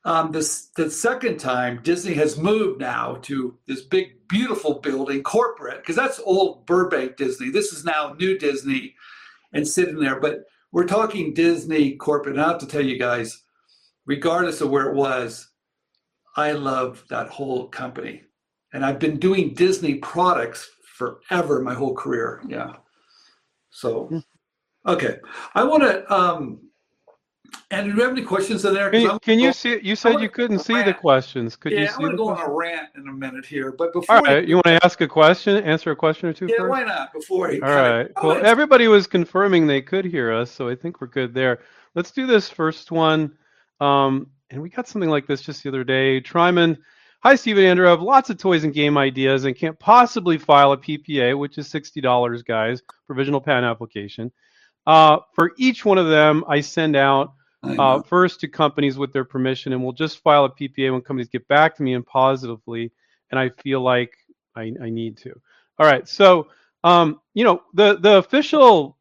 Um, 0.04 0.32
this 0.32 0.66
the 0.76 0.90
second 0.90 1.38
time 1.38 1.80
Disney 1.82 2.14
has 2.14 2.36
moved 2.36 2.80
now 2.80 3.18
to 3.22 3.56
this 3.66 3.82
big 3.82 4.28
beautiful 4.28 4.74
building 4.80 5.22
corporate 5.22 5.78
because 5.78 5.96
that's 5.96 6.20
old 6.24 6.66
Burbank 6.66 7.16
Disney. 7.16 7.50
This 7.50 7.72
is 7.72 7.84
now 7.84 8.14
new 8.18 8.38
Disney 8.38 8.94
and 9.52 9.66
sitting 9.66 9.98
there. 9.98 10.20
But 10.20 10.44
we're 10.72 10.86
talking 10.86 11.32
Disney 11.32 11.96
corporate. 11.96 12.36
And 12.36 12.44
I 12.44 12.48
have 12.48 12.58
to 12.58 12.66
tell 12.66 12.84
you 12.84 12.98
guys, 12.98 13.42
regardless 14.06 14.60
of 14.60 14.70
where 14.70 14.88
it 14.88 14.94
was, 14.94 15.50
I 16.36 16.52
love 16.52 17.04
that 17.10 17.28
whole 17.28 17.68
company 17.68 18.22
and 18.72 18.84
I've 18.84 18.98
been 18.98 19.18
doing 19.18 19.54
Disney 19.54 19.96
products 19.96 20.70
forever, 20.82 21.60
my 21.62 21.74
whole 21.74 21.94
career. 21.94 22.42
Yeah. 22.46 22.74
So, 23.70 24.22
okay, 24.86 25.16
I 25.54 25.64
want 25.64 25.82
to. 25.82 26.14
Um, 26.14 26.60
and 27.70 27.86
do 27.86 27.96
you 27.96 28.02
have 28.02 28.12
any 28.12 28.22
questions 28.22 28.64
in 28.64 28.74
there? 28.74 28.90
Can 28.90 29.00
you, 29.00 29.18
can 29.20 29.38
you 29.38 29.52
see? 29.52 29.80
You 29.82 29.96
said 29.96 30.20
you 30.20 30.28
couldn't 30.28 30.58
see 30.58 30.82
the 30.82 30.92
questions. 30.92 31.56
Could 31.56 31.72
yeah, 31.72 31.80
you 31.80 31.86
see? 31.86 31.94
I'm 31.94 32.00
going 32.00 32.12
to 32.12 32.16
go 32.18 32.28
on 32.28 32.40
a 32.40 32.52
rant 32.52 32.88
in 32.96 33.08
a 33.08 33.12
minute 33.12 33.46
here, 33.46 33.72
but 33.72 33.92
before 33.92 34.16
All 34.16 34.22
right, 34.22 34.42
you, 34.42 34.50
you 34.50 34.54
want 34.56 34.66
to 34.66 34.84
ask 34.84 35.00
a 35.00 35.08
question, 35.08 35.62
answer 35.64 35.90
a 35.90 35.96
question 35.96 36.28
or 36.28 36.32
two 36.32 36.46
yeah, 36.46 36.56
first? 36.58 36.70
why 36.70 36.84
not? 36.84 37.12
Before 37.12 37.48
he 37.48 37.60
All 37.62 37.70
right. 37.70 38.10
Well, 38.22 38.44
everybody 38.44 38.88
was 38.88 39.06
confirming 39.06 39.66
they 39.66 39.82
could 39.82 40.04
hear 40.04 40.32
us, 40.32 40.50
so 40.50 40.68
I 40.68 40.74
think 40.74 41.00
we're 41.00 41.06
good 41.06 41.32
there. 41.32 41.60
Let's 41.94 42.10
do 42.10 42.26
this 42.26 42.48
first 42.48 42.90
one. 42.90 43.32
Um, 43.80 44.30
and 44.50 44.62
we 44.62 44.70
got 44.70 44.88
something 44.88 45.10
like 45.10 45.26
this 45.26 45.42
just 45.42 45.62
the 45.62 45.68
other 45.68 45.84
day. 45.84 46.20
Tryman 46.20 46.78
Hi, 47.26 47.34
Stephen 47.34 47.64
Andrew. 47.64 47.88
I 47.88 47.90
have 47.90 48.02
lots 48.02 48.30
of 48.30 48.38
toys 48.38 48.62
and 48.62 48.72
game 48.72 48.96
ideas 48.96 49.46
and 49.46 49.56
can't 49.56 49.76
possibly 49.80 50.38
file 50.38 50.70
a 50.70 50.76
PPA, 50.76 51.36
which 51.36 51.58
is 51.58 51.68
$60, 51.68 52.44
guys, 52.44 52.82
provisional 53.06 53.40
patent 53.40 53.64
application. 53.64 54.30
Uh, 54.86 55.18
for 55.34 55.50
each 55.58 55.84
one 55.84 55.98
of 55.98 56.08
them, 56.08 56.44
I 56.46 56.60
send 56.60 56.94
out 56.94 57.32
uh, 57.64 58.00
first 58.02 58.38
to 58.40 58.48
companies 58.48 58.96
with 58.96 59.12
their 59.12 59.24
permission, 59.24 59.72
and 59.72 59.82
we'll 59.82 59.92
just 59.92 60.22
file 60.22 60.44
a 60.44 60.50
PPA 60.50 60.92
when 60.92 61.00
companies 61.00 61.28
get 61.28 61.48
back 61.48 61.74
to 61.76 61.82
me 61.82 61.94
and 61.94 62.06
positively, 62.06 62.92
and 63.32 63.40
I 63.40 63.48
feel 63.48 63.80
like 63.80 64.12
I, 64.54 64.72
I 64.80 64.90
need 64.90 65.16
to. 65.18 65.32
All 65.80 65.86
right, 65.86 66.06
so 66.06 66.46
um, 66.84 67.20
you 67.34 67.42
know 67.42 67.62
the 67.74 67.98
the 67.98 68.18
official 68.18 68.96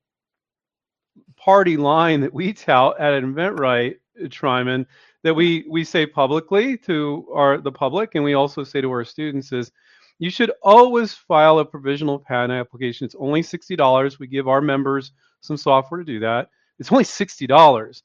party 1.38 1.78
line 1.78 2.22
that 2.22 2.34
we 2.34 2.54
tout 2.54 3.00
at 3.00 3.22
InventRight, 3.22 3.98
Tryman, 4.24 4.86
that 5.24 5.34
we 5.34 5.66
we 5.70 5.84
say 5.84 6.06
publicly 6.06 6.78
to 6.80 7.28
our 7.34 7.58
the 7.58 7.72
public 7.72 8.16
and 8.16 8.24
we 8.24 8.34
also 8.34 8.64
say 8.64 8.82
to 8.82 8.92
our 8.92 9.04
students 9.04 9.52
is 9.52 9.72
you 10.20 10.30
should 10.30 10.52
always 10.62 11.14
file 11.14 11.60
a 11.60 11.66
provisional 11.66 12.20
patent 12.20 12.54
application. 12.54 13.06
It's 13.06 13.16
only 13.20 13.42
$60. 13.42 14.20
We 14.20 14.28
give 14.28 14.48
our 14.48 14.62
members 14.62 15.12
some 15.42 15.58
software 15.58 16.00
to 16.00 16.06
do 16.06 16.20
that. 16.22 16.50
It's 16.80 16.92
only 16.92 17.04
$60. 17.04 18.02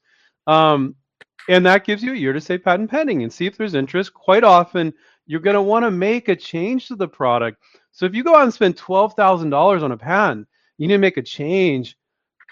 Um, 0.47 0.95
and 1.49 1.65
that 1.65 1.85
gives 1.85 2.03
you 2.03 2.13
a 2.13 2.17
year 2.17 2.33
to 2.33 2.41
say 2.41 2.57
patent 2.57 2.89
pending 2.89 3.23
and 3.23 3.31
see 3.31 3.45
if 3.45 3.57
there's 3.57 3.75
interest. 3.75 4.13
Quite 4.13 4.43
often, 4.43 4.93
you're 5.25 5.39
going 5.39 5.55
to 5.55 5.61
want 5.61 5.85
to 5.85 5.91
make 5.91 6.29
a 6.29 6.35
change 6.35 6.87
to 6.87 6.95
the 6.95 7.07
product. 7.07 7.61
So 7.91 8.05
if 8.05 8.13
you 8.13 8.23
go 8.23 8.35
out 8.35 8.43
and 8.43 8.53
spend 8.53 8.77
$12,000 8.77 9.81
on 9.81 9.91
a 9.91 9.97
patent, 9.97 10.47
you 10.77 10.87
need 10.87 10.95
to 10.95 10.99
make 10.99 11.17
a 11.17 11.21
change. 11.21 11.97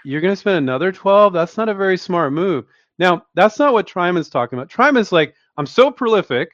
You're 0.05 0.21
going 0.21 0.31
to 0.31 0.39
spend 0.39 0.57
another 0.57 0.91
12. 0.91 1.33
That's 1.33 1.57
not 1.57 1.69
a 1.69 1.73
very 1.73 1.97
smart 1.97 2.31
move. 2.31 2.65
Now, 2.99 3.25
that's 3.33 3.57
not 3.57 3.73
what 3.73 3.87
Tryman's 3.87 4.29
talking 4.29 4.59
about. 4.59 4.69
Tryman's 4.69 5.11
like, 5.11 5.33
I'm 5.57 5.65
so 5.65 5.89
prolific. 5.89 6.51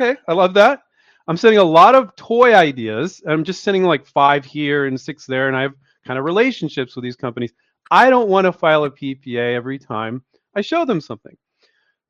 Okay, 0.00 0.18
I 0.28 0.32
love 0.34 0.54
that. 0.54 0.82
I'm 1.26 1.36
sending 1.36 1.58
a 1.58 1.64
lot 1.64 1.94
of 1.94 2.14
toy 2.14 2.54
ideas. 2.54 3.22
I'm 3.26 3.42
just 3.42 3.64
sending 3.64 3.84
like 3.84 4.06
five 4.06 4.44
here 4.44 4.86
and 4.86 5.00
six 5.00 5.26
there, 5.26 5.48
and 5.48 5.56
I 5.56 5.62
have 5.62 5.74
kind 6.06 6.18
of 6.18 6.24
relationships 6.24 6.94
with 6.94 7.02
these 7.02 7.16
companies. 7.16 7.52
I 7.90 8.10
don't 8.10 8.28
want 8.28 8.44
to 8.44 8.52
file 8.52 8.84
a 8.84 8.90
PPA 8.90 9.54
every 9.54 9.78
time 9.78 10.22
I 10.54 10.60
show 10.60 10.84
them 10.84 11.00
something. 11.00 11.36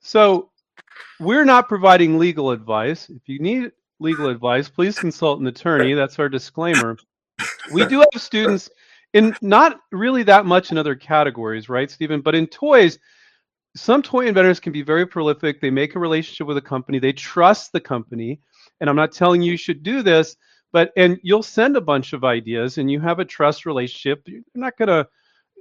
So 0.00 0.50
we're 1.20 1.44
not 1.44 1.68
providing 1.68 2.18
legal 2.18 2.50
advice. 2.50 3.08
If 3.08 3.22
you 3.26 3.38
need 3.38 3.72
legal 4.00 4.28
advice, 4.28 4.68
please 4.68 4.98
consult 4.98 5.40
an 5.40 5.46
attorney. 5.46 5.94
That's 5.94 6.18
our 6.18 6.28
disclaimer. 6.28 6.96
We 7.72 7.86
do 7.86 8.00
have 8.00 8.22
students 8.22 8.70
in 9.14 9.34
not 9.40 9.80
really 9.92 10.22
that 10.24 10.46
much 10.46 10.70
in 10.70 10.78
other 10.78 10.94
categories, 10.94 11.68
right, 11.68 11.90
Stephen? 11.90 12.20
But 12.20 12.34
in 12.34 12.46
toys, 12.46 12.98
some 13.78 14.02
toy 14.02 14.26
inventors 14.26 14.60
can 14.60 14.72
be 14.72 14.82
very 14.82 15.06
prolific. 15.06 15.60
They 15.60 15.70
make 15.70 15.94
a 15.94 15.98
relationship 15.98 16.46
with 16.46 16.56
a 16.56 16.62
company, 16.62 16.98
they 16.98 17.12
trust 17.12 17.72
the 17.72 17.80
company. 17.80 18.40
And 18.80 18.88
I'm 18.88 18.96
not 18.96 19.12
telling 19.12 19.42
you 19.42 19.52
you 19.52 19.58
should 19.58 19.82
do 19.82 20.02
this, 20.02 20.36
but 20.72 20.92
and 20.96 21.18
you'll 21.22 21.42
send 21.42 21.76
a 21.76 21.80
bunch 21.80 22.12
of 22.12 22.24
ideas 22.24 22.78
and 22.78 22.90
you 22.90 23.00
have 23.00 23.18
a 23.18 23.24
trust 23.24 23.66
relationship. 23.66 24.22
You're 24.26 24.42
not 24.54 24.76
to 24.78 25.08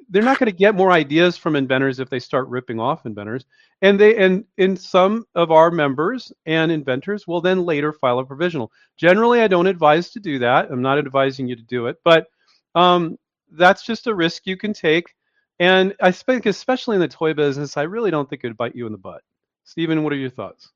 they're 0.09 0.23
not 0.23 0.39
going 0.39 0.51
to 0.51 0.57
get 0.57 0.75
more 0.75 0.91
ideas 0.91 1.37
from 1.37 1.55
inventors 1.55 1.99
if 1.99 2.09
they 2.09 2.19
start 2.19 2.47
ripping 2.47 2.79
off 2.79 3.05
inventors 3.05 3.45
and 3.81 3.99
they 3.99 4.15
and 4.17 4.45
in 4.57 4.75
some 4.75 5.25
of 5.35 5.51
our 5.51 5.69
members 5.69 6.31
and 6.45 6.71
inventors 6.71 7.27
will 7.27 7.41
then 7.41 7.65
later 7.65 7.91
file 7.91 8.19
a 8.19 8.25
provisional 8.25 8.71
generally 8.95 9.41
i 9.41 9.47
don't 9.47 9.67
advise 9.67 10.09
to 10.09 10.19
do 10.19 10.39
that 10.39 10.69
i'm 10.71 10.81
not 10.81 10.97
advising 10.97 11.47
you 11.47 11.55
to 11.55 11.63
do 11.63 11.87
it 11.87 11.97
but 12.03 12.27
um, 12.75 13.17
that's 13.51 13.83
just 13.83 14.07
a 14.07 14.13
risk 14.13 14.45
you 14.45 14.55
can 14.55 14.73
take 14.73 15.13
and 15.59 15.95
i 16.01 16.11
think 16.11 16.45
especially 16.45 16.95
in 16.95 17.01
the 17.01 17.07
toy 17.07 17.33
business 17.33 17.77
i 17.77 17.83
really 17.83 18.11
don't 18.11 18.29
think 18.29 18.43
it 18.43 18.47
would 18.47 18.57
bite 18.57 18.75
you 18.75 18.85
in 18.85 18.91
the 18.91 18.97
butt 18.97 19.21
stephen 19.63 20.03
what 20.03 20.13
are 20.13 20.17
your 20.17 20.29
thoughts 20.29 20.71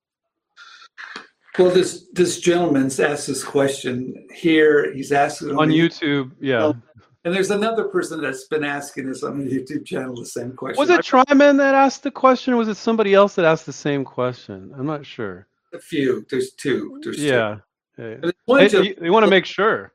well 1.58 1.70
this 1.70 2.08
this 2.14 2.40
gentleman's 2.40 3.00
asked 3.00 3.28
this 3.28 3.44
question 3.44 4.28
here 4.34 4.94
he's 4.94 5.12
asked 5.12 5.42
on 5.42 5.70
youtube 5.70 6.32
yeah 6.40 6.64
oh, 6.64 6.76
and 7.24 7.34
there's 7.34 7.52
another 7.52 7.84
person 7.86 8.20
that's 8.20 8.46
been 8.46 8.64
asking 8.64 9.08
this 9.08 9.22
on 9.22 9.46
the 9.46 9.52
YouTube 9.52 9.86
channel 9.86 10.16
the 10.16 10.26
same 10.26 10.54
question. 10.54 10.80
Was 10.80 10.90
it 10.90 11.02
Tryman 11.02 11.58
that 11.58 11.76
asked 11.76 12.02
the 12.02 12.10
question, 12.10 12.56
or 12.56 12.58
was 12.58 12.68
it 12.68 12.78
somebody 12.78 13.14
else 13.14 13.36
that 13.36 13.46
asked 13.46 13.68
the 13.68 13.74
same 13.74 14.04
question? 14.04 14.74
I'm 14.76 14.88
not 14.88 15.06
sure. 15.06 15.48
A 15.74 15.80
few. 15.80 16.26
There's 16.32 16.54
two. 16.54 17.00
There's 17.04 17.20
yeah. 17.24 17.58
Two. 17.96 18.32
Hey, 18.48 18.70
you, 18.70 18.96
you 19.02 19.12
want 19.12 19.24
to 19.24 19.30
make 19.30 19.46
sure. 19.46 19.94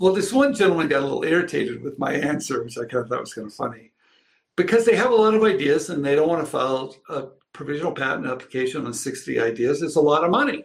Well, 0.00 0.14
this 0.14 0.32
one 0.32 0.54
gentleman 0.54 0.88
got 0.88 1.02
a 1.02 1.06
little 1.06 1.24
irritated 1.24 1.82
with 1.82 1.98
my 1.98 2.12
answer, 2.12 2.62
which 2.62 2.78
I 2.78 2.84
kind 2.84 3.04
of 3.04 3.08
thought 3.08 3.20
was 3.20 3.34
kind 3.34 3.46
of 3.46 3.54
funny, 3.54 3.92
because 4.56 4.84
they 4.84 4.96
have 4.96 5.10
a 5.10 5.14
lot 5.14 5.34
of 5.34 5.44
ideas 5.44 5.90
and 5.90 6.04
they 6.04 6.14
don't 6.14 6.28
want 6.28 6.44
to 6.44 6.50
file 6.50 6.96
a 7.08 7.26
provisional 7.52 7.92
patent 7.92 8.26
application 8.26 8.86
on 8.86 8.92
60 8.92 9.40
ideas. 9.40 9.82
It's 9.82 9.96
a 9.96 10.00
lot 10.00 10.24
of 10.24 10.30
money. 10.30 10.64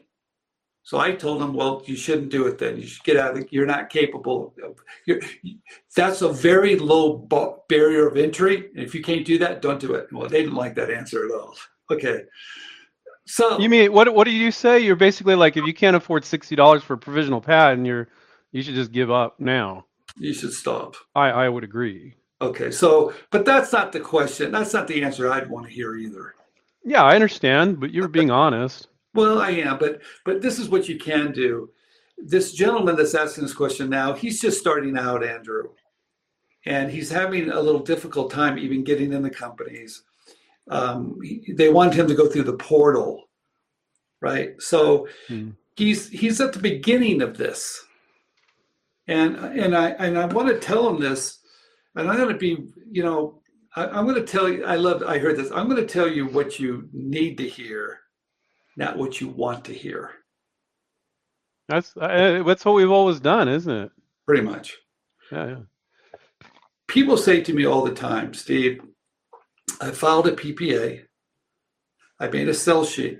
So 0.83 0.97
I 0.97 1.11
told 1.11 1.41
him, 1.41 1.53
well, 1.53 1.83
you 1.85 1.95
shouldn't 1.95 2.31
do 2.31 2.47
it 2.47 2.57
then. 2.57 2.77
You 2.77 2.87
should 2.87 3.03
get 3.03 3.17
out 3.17 3.31
of 3.31 3.37
it. 3.37 3.49
You're 3.51 3.65
not 3.65 3.89
capable. 3.89 4.53
Of, 4.63 4.75
you're, 5.05 5.19
that's 5.95 6.21
a 6.23 6.33
very 6.33 6.77
low 6.77 7.27
barrier 7.67 8.07
of 8.07 8.17
entry. 8.17 8.69
And 8.75 8.83
if 8.83 8.95
you 8.95 9.03
can't 9.03 9.25
do 9.25 9.37
that, 9.37 9.61
don't 9.61 9.79
do 9.79 9.93
it. 9.93 10.11
Well, 10.11 10.27
they 10.27 10.41
didn't 10.41 10.55
like 10.55 10.75
that 10.75 10.89
answer 10.89 11.25
at 11.25 11.31
all. 11.31 11.55
Okay. 11.91 12.23
So 13.29 13.59
you 13.59 13.69
mean 13.69 13.93
what? 13.93 14.11
What 14.15 14.25
do 14.25 14.31
you 14.31 14.51
say? 14.51 14.79
You're 14.79 14.95
basically 14.95 15.35
like, 15.35 15.55
if 15.55 15.63
you 15.63 15.73
can't 15.73 15.95
afford 15.95 16.25
sixty 16.25 16.55
dollars 16.55 16.81
for 16.81 16.95
a 16.95 16.97
provisional 16.97 17.39
pad, 17.39 17.77
and 17.77 17.85
you're 17.85 18.09
you 18.51 18.63
should 18.63 18.73
just 18.73 18.91
give 18.91 19.11
up 19.11 19.39
now. 19.39 19.85
You 20.17 20.33
should 20.33 20.51
stop. 20.51 20.95
I 21.13 21.29
I 21.29 21.49
would 21.49 21.63
agree. 21.63 22.15
Okay. 22.41 22.71
So, 22.71 23.13
but 23.29 23.45
that's 23.45 23.71
not 23.71 23.91
the 23.91 23.99
question. 23.99 24.51
That's 24.51 24.73
not 24.73 24.87
the 24.87 25.03
answer 25.03 25.31
I'd 25.31 25.47
want 25.47 25.67
to 25.67 25.71
hear 25.71 25.95
either. 25.95 26.33
Yeah, 26.83 27.03
I 27.03 27.13
understand, 27.13 27.79
but 27.79 27.91
you're 27.91 28.07
being 28.07 28.31
honest. 28.31 28.87
Well, 29.13 29.39
I 29.39 29.51
am, 29.51 29.77
but 29.77 30.01
but 30.25 30.41
this 30.41 30.57
is 30.57 30.67
what 30.67 30.89
you 30.89 30.97
can 30.97 31.31
do. 31.31 31.69
This 32.17 32.51
gentleman 32.53 32.95
that's 32.95 33.13
asking 33.13 33.43
this 33.43 33.53
question 33.53 33.91
now, 33.91 34.13
he's 34.13 34.41
just 34.41 34.59
starting 34.59 34.97
out, 34.97 35.23
Andrew, 35.23 35.69
and 36.65 36.89
he's 36.89 37.11
having 37.11 37.51
a 37.51 37.61
little 37.61 37.81
difficult 37.81 38.31
time 38.31 38.57
even 38.57 38.83
getting 38.83 39.13
in 39.13 39.21
the 39.21 39.29
companies. 39.29 40.01
Um, 40.69 41.19
he, 41.23 41.53
they 41.53 41.69
want 41.69 41.93
him 41.93 42.07
to 42.07 42.15
go 42.15 42.27
through 42.27 42.43
the 42.43 42.53
portal, 42.53 43.29
right? 44.21 44.61
So 44.61 45.07
hmm. 45.27 45.51
he's 45.75 46.09
he's 46.09 46.39
at 46.41 46.53
the 46.53 46.59
beginning 46.59 47.21
of 47.21 47.37
this, 47.37 47.83
and 49.07 49.35
and 49.37 49.75
I 49.75 49.89
and 49.91 50.17
I 50.17 50.25
want 50.25 50.49
to 50.49 50.59
tell 50.59 50.87
him 50.89 50.99
this, 50.99 51.39
and 51.95 52.09
I'm 52.09 52.17
going 52.17 52.29
to 52.29 52.37
be, 52.37 52.71
you 52.91 53.03
know, 53.03 53.41
I, 53.75 53.87
I'm 53.87 54.05
going 54.05 54.15
to 54.15 54.31
tell 54.31 54.49
you. 54.49 54.65
I 54.65 54.75
love. 54.75 55.03
I 55.03 55.17
heard 55.17 55.37
this. 55.37 55.51
I'm 55.51 55.67
going 55.69 55.85
to 55.85 55.91
tell 55.91 56.07
you 56.07 56.27
what 56.27 56.59
you 56.59 56.87
need 56.93 57.37
to 57.37 57.47
hear 57.47 57.99
not 58.79 58.97
what 58.97 59.19
you 59.19 59.27
want 59.27 59.65
to 59.65 59.73
hear. 59.73 60.11
That's 61.67 61.95
uh, 61.95 62.41
that's 62.47 62.65
what 62.65 62.75
we've 62.75 62.89
always 62.89 63.19
done, 63.19 63.47
isn't 63.47 63.71
it? 63.71 63.91
Pretty 64.25 64.41
much. 64.41 64.75
Yeah, 65.31 65.47
yeah. 65.47 66.47
People 66.87 67.17
say 67.17 67.41
to 67.41 67.53
me 67.53 67.65
all 67.65 67.83
the 67.83 67.93
time, 67.93 68.33
Steve, 68.33 68.81
I 69.81 69.91
filed 69.91 70.27
a 70.27 70.31
PPA. 70.31 71.03
I 72.19 72.27
made 72.27 72.49
a 72.49 72.53
sell 72.53 72.83
sheet. 72.83 73.19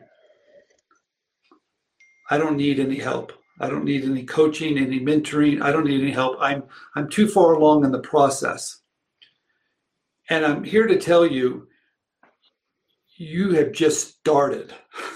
I 2.30 2.38
don't 2.38 2.58
need 2.58 2.80
any 2.80 2.98
help. 2.98 3.34
I 3.60 3.70
don't 3.70 3.84
need 3.84 4.06
any 4.06 4.24
coaching, 4.24 4.78
any 4.78 5.00
mentoring. 5.00 5.62
I 5.62 5.72
don't 5.72 5.86
need 5.86 6.02
any 6.02 6.12
help. 6.12 6.38
I'm 6.40 6.64
I'm 6.96 7.10
too 7.10 7.28
far 7.28 7.54
along 7.54 7.86
in 7.86 7.92
the 7.92 8.00
process. 8.00 8.82
And 10.30 10.46
I'm 10.46 10.64
here 10.64 10.88
to 10.88 10.98
tell 10.98 11.26
you 11.26 11.68
you 13.18 13.52
have 13.54 13.74
just 13.74 14.18
started. 14.18 14.74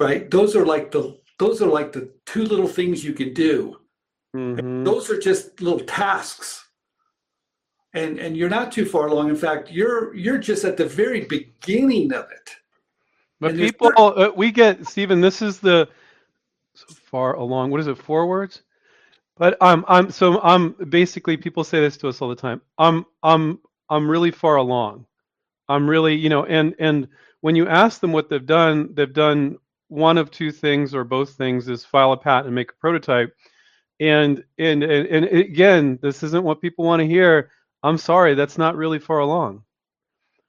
right? 0.00 0.30
Those 0.30 0.56
are 0.56 0.66
like 0.66 0.90
the 0.90 1.18
those 1.38 1.62
are 1.62 1.68
like 1.68 1.92
the 1.92 2.12
two 2.26 2.44
little 2.44 2.68
things 2.68 3.04
you 3.04 3.12
can 3.12 3.32
do. 3.32 3.76
Mm-hmm. 4.34 4.84
Those 4.84 5.10
are 5.10 5.18
just 5.18 5.60
little 5.60 5.80
tasks. 5.80 6.64
And 7.92 8.18
and 8.18 8.36
you're 8.36 8.48
not 8.48 8.70
too 8.70 8.84
far 8.84 9.08
along. 9.08 9.30
In 9.30 9.36
fact, 9.36 9.70
you're 9.70 10.14
you're 10.14 10.38
just 10.38 10.64
at 10.64 10.76
the 10.76 10.86
very 10.86 11.22
beginning 11.22 12.12
of 12.12 12.30
it. 12.30 12.50
But 13.40 13.52
and 13.52 13.60
people, 13.60 13.92
uh, 13.96 14.30
we 14.36 14.52
get 14.52 14.86
Stephen. 14.86 15.20
This 15.20 15.42
is 15.42 15.58
the 15.58 15.88
so 16.74 16.86
far 16.94 17.34
along. 17.34 17.70
What 17.70 17.80
is 17.80 17.86
it? 17.86 17.98
Four 17.98 18.26
words. 18.26 18.62
But 19.36 19.56
I'm 19.60 19.84
I'm 19.88 20.10
so 20.10 20.40
I'm 20.42 20.72
basically 20.90 21.36
people 21.36 21.64
say 21.64 21.80
this 21.80 21.96
to 21.98 22.08
us 22.08 22.20
all 22.20 22.28
the 22.28 22.36
time. 22.36 22.60
I'm 22.78 23.06
I'm 23.22 23.58
I'm 23.88 24.08
really 24.08 24.30
far 24.30 24.56
along. 24.56 25.06
I'm 25.68 25.88
really 25.88 26.14
you 26.14 26.28
know 26.28 26.44
and 26.44 26.74
and 26.78 27.08
when 27.40 27.56
you 27.56 27.66
ask 27.66 28.00
them 28.00 28.12
what 28.12 28.28
they've 28.28 28.44
done, 28.44 28.90
they've 28.94 29.12
done 29.12 29.58
one 29.88 30.18
of 30.18 30.30
two 30.30 30.52
things 30.52 30.94
or 30.94 31.04
both 31.04 31.30
things 31.30 31.68
is 31.68 31.84
file 31.84 32.12
a 32.12 32.16
patent 32.16 32.46
and 32.46 32.54
make 32.54 32.70
a 32.70 32.74
prototype. 32.80 33.34
And 33.98 34.44
and 34.58 34.82
and, 34.82 35.06
and 35.06 35.24
again, 35.26 35.98
this 36.02 36.22
isn't 36.22 36.44
what 36.44 36.60
people 36.60 36.84
want 36.84 37.00
to 37.00 37.06
hear. 37.06 37.50
I'm 37.82 37.98
sorry, 37.98 38.34
that's 38.34 38.58
not 38.58 38.76
really 38.76 38.98
far 38.98 39.20
along. 39.20 39.64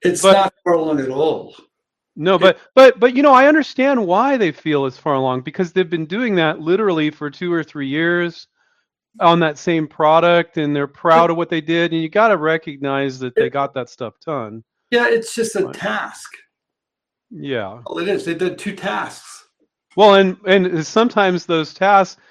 It's 0.02 0.22
but, 0.22 0.34
not 0.34 0.54
far 0.64 0.74
along 0.74 1.00
at 1.00 1.10
all. 1.10 1.56
No, 2.16 2.38
but 2.38 2.58
but 2.76 3.00
but 3.00 3.16
you 3.16 3.24
know, 3.24 3.34
I 3.34 3.48
understand 3.48 4.06
why 4.06 4.36
they 4.36 4.52
feel 4.52 4.86
it's 4.86 4.98
far 4.98 5.14
along 5.14 5.42
because 5.42 5.72
they've 5.72 5.90
been 5.90 6.06
doing 6.06 6.36
that 6.36 6.60
literally 6.60 7.10
for 7.10 7.30
two 7.30 7.54
or 7.54 7.64
three 7.64 7.88
years 7.88 8.48
on 9.20 9.40
that 9.40 9.58
same 9.58 9.88
product 9.88 10.58
and 10.58 10.76
they're 10.76 10.88
proud 10.88 11.30
of 11.30 11.38
what 11.38 11.50
they 11.50 11.62
did 11.62 11.92
and 11.92 12.02
you 12.02 12.10
got 12.10 12.30
to 12.30 12.38
recognize 12.38 13.20
that 13.20 13.36
they 13.36 13.50
got 13.50 13.74
that 13.74 13.90
stuff 13.90 14.14
done. 14.26 14.64
Yeah, 14.90 15.08
it's 15.10 15.34
just 15.34 15.56
a 15.56 15.72
task. 15.72 16.32
Yeah. 17.30 17.82
Well, 17.86 18.00
it 18.00 18.10
is. 18.10 18.26
They 18.26 18.34
did 18.34 18.58
two 18.58 18.76
tasks. 18.76 19.46
Well, 19.96 20.16
and 20.16 20.38
and 20.46 20.86
sometimes 20.86 21.46
those 21.46 21.74
tasks, 21.74 22.22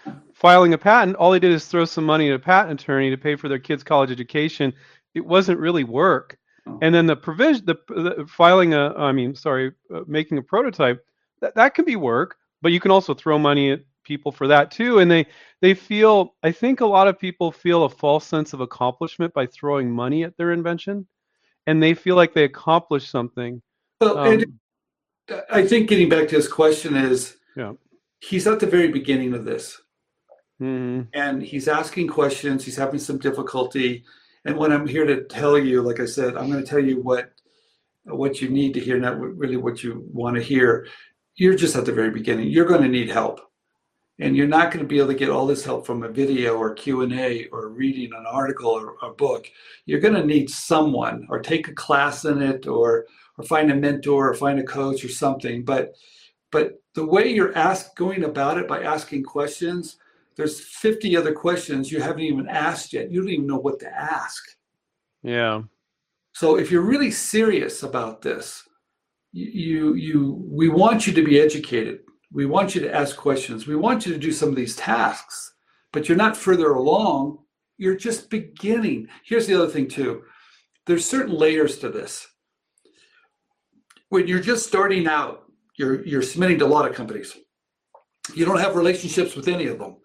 filing 0.40 0.72
a 0.72 0.78
patent, 0.78 1.16
all 1.16 1.30
they 1.30 1.38
did 1.38 1.52
is 1.52 1.66
throw 1.66 1.84
some 1.84 2.04
money 2.04 2.30
at 2.30 2.34
a 2.34 2.38
patent 2.38 2.80
attorney 2.80 3.10
to 3.10 3.18
pay 3.18 3.36
for 3.36 3.48
their 3.48 3.58
kids' 3.58 3.84
college 3.84 4.10
education. 4.10 4.72
It 5.14 5.24
wasn't 5.24 5.60
really 5.60 5.84
work. 5.84 6.38
Oh. 6.66 6.78
And 6.80 6.94
then 6.94 7.06
the 7.06 7.14
provision, 7.14 7.66
the, 7.66 7.76
the, 7.88 8.26
filing 8.26 8.72
a, 8.72 8.94
I 8.96 9.12
mean, 9.12 9.34
sorry, 9.34 9.72
uh, 9.94 10.00
making 10.06 10.38
a 10.38 10.42
prototype, 10.42 11.04
that 11.42 11.54
that 11.56 11.74
can 11.74 11.84
be 11.84 11.96
work, 11.96 12.36
but 12.62 12.72
you 12.72 12.80
can 12.80 12.90
also 12.90 13.12
throw 13.14 13.38
money 13.38 13.70
at 13.70 13.80
people 14.02 14.32
for 14.32 14.46
that 14.48 14.70
too. 14.70 14.98
And 14.98 15.10
they 15.10 15.26
they 15.60 15.74
feel, 15.74 16.34
I 16.42 16.52
think 16.52 16.80
a 16.80 16.86
lot 16.86 17.06
of 17.06 17.18
people 17.18 17.52
feel 17.52 17.84
a 17.84 17.90
false 17.90 18.26
sense 18.26 18.54
of 18.54 18.60
accomplishment 18.60 19.34
by 19.34 19.46
throwing 19.46 19.90
money 19.90 20.24
at 20.24 20.36
their 20.36 20.52
invention, 20.52 21.06
and 21.66 21.82
they 21.82 21.94
feel 21.94 22.16
like 22.16 22.34
they 22.34 22.44
accomplished 22.44 23.10
something. 23.10 23.60
Well, 24.00 24.18
um, 24.18 24.26
and 24.26 25.44
I 25.50 25.66
think 25.66 25.88
getting 25.88 26.08
back 26.08 26.28
to 26.28 26.36
his 26.36 26.48
question 26.48 26.96
is 26.96 27.36
yeah. 27.56 27.72
he's 28.20 28.46
at 28.46 28.60
the 28.60 28.66
very 28.66 28.88
beginning 28.88 29.34
of 29.34 29.44
this. 29.44 29.80
Mm-hmm. 30.60 31.02
And 31.14 31.42
he's 31.42 31.68
asking 31.68 32.08
questions, 32.08 32.64
he's 32.64 32.76
having 32.76 33.00
some 33.00 33.18
difficulty. 33.18 34.04
And 34.44 34.56
what 34.56 34.72
I'm 34.72 34.86
here 34.86 35.06
to 35.06 35.24
tell 35.24 35.58
you, 35.58 35.82
like 35.82 36.00
I 36.00 36.06
said, 36.06 36.36
I'm 36.36 36.50
going 36.50 36.62
to 36.62 36.68
tell 36.68 36.84
you 36.84 37.00
what 37.00 37.32
what 38.04 38.40
you 38.40 38.48
need 38.48 38.74
to 38.74 38.80
hear, 38.80 38.98
not 38.98 39.20
really 39.20 39.56
what 39.56 39.82
you 39.82 40.06
want 40.12 40.36
to 40.36 40.42
hear. 40.42 40.86
you're 41.36 41.54
just 41.54 41.76
at 41.76 41.84
the 41.84 41.92
very 41.92 42.10
beginning. 42.10 42.48
You're 42.48 42.66
going 42.66 42.82
to 42.82 42.88
need 42.88 43.10
help. 43.10 43.40
And 44.18 44.36
you're 44.36 44.46
not 44.46 44.70
going 44.70 44.84
to 44.84 44.88
be 44.88 44.98
able 44.98 45.08
to 45.08 45.14
get 45.14 45.30
all 45.30 45.46
this 45.46 45.64
help 45.64 45.86
from 45.86 46.02
a 46.02 46.08
video 46.08 46.58
or 46.58 46.74
Q&A 46.74 47.46
or 47.46 47.70
reading 47.70 48.10
an 48.14 48.26
article 48.26 48.70
or 48.70 48.96
a 49.02 49.14
book. 49.14 49.50
You're 49.86 50.00
going 50.00 50.14
to 50.14 50.26
need 50.26 50.50
someone 50.50 51.26
or 51.30 51.38
take 51.38 51.68
a 51.68 51.74
class 51.74 52.26
in 52.26 52.42
it 52.42 52.66
or 52.66 53.06
or 53.38 53.44
find 53.44 53.70
a 53.70 53.74
mentor 53.74 54.28
or 54.28 54.34
find 54.34 54.58
a 54.58 54.64
coach 54.64 55.02
or 55.04 55.08
something. 55.08 55.64
But 55.64 55.94
but 56.50 56.82
the 56.94 57.06
way 57.06 57.28
you're 57.28 57.56
ask, 57.56 57.96
going 57.96 58.24
about 58.24 58.58
it 58.58 58.68
by 58.68 58.82
asking 58.82 59.22
questions, 59.22 59.96
there's 60.40 60.58
50 60.58 61.18
other 61.18 61.34
questions 61.34 61.92
you 61.92 62.00
haven't 62.00 62.22
even 62.22 62.48
asked 62.48 62.94
yet. 62.94 63.10
You 63.10 63.20
don't 63.20 63.28
even 63.28 63.46
know 63.46 63.58
what 63.58 63.78
to 63.80 63.88
ask. 63.88 64.42
Yeah. 65.22 65.62
So 66.32 66.56
if 66.56 66.70
you're 66.70 66.80
really 66.80 67.10
serious 67.10 67.82
about 67.82 68.22
this, 68.22 68.62
you 69.32 69.94
you 69.94 70.42
we 70.48 70.70
want 70.70 71.06
you 71.06 71.12
to 71.12 71.22
be 71.22 71.38
educated. 71.38 72.00
We 72.32 72.46
want 72.46 72.74
you 72.74 72.80
to 72.80 72.94
ask 72.94 73.16
questions. 73.16 73.66
We 73.66 73.76
want 73.76 74.06
you 74.06 74.14
to 74.14 74.18
do 74.18 74.32
some 74.32 74.48
of 74.48 74.56
these 74.56 74.76
tasks, 74.76 75.52
but 75.92 76.08
you're 76.08 76.16
not 76.16 76.38
further 76.38 76.72
along. 76.72 77.38
You're 77.76 77.96
just 77.96 78.30
beginning. 78.30 79.08
Here's 79.24 79.46
the 79.46 79.54
other 79.54 79.68
thing 79.68 79.88
too. 79.88 80.22
There's 80.86 81.04
certain 81.04 81.34
layers 81.34 81.78
to 81.80 81.90
this. 81.90 82.26
When 84.08 84.26
you're 84.26 84.40
just 84.40 84.66
starting 84.66 85.06
out, 85.06 85.44
you're 85.76 86.02
you're 86.06 86.22
submitting 86.22 86.58
to 86.60 86.64
a 86.64 86.74
lot 86.74 86.88
of 86.88 86.96
companies. 86.96 87.36
You 88.34 88.46
don't 88.46 88.60
have 88.60 88.74
relationships 88.74 89.36
with 89.36 89.48
any 89.48 89.66
of 89.66 89.78
them. 89.78 89.96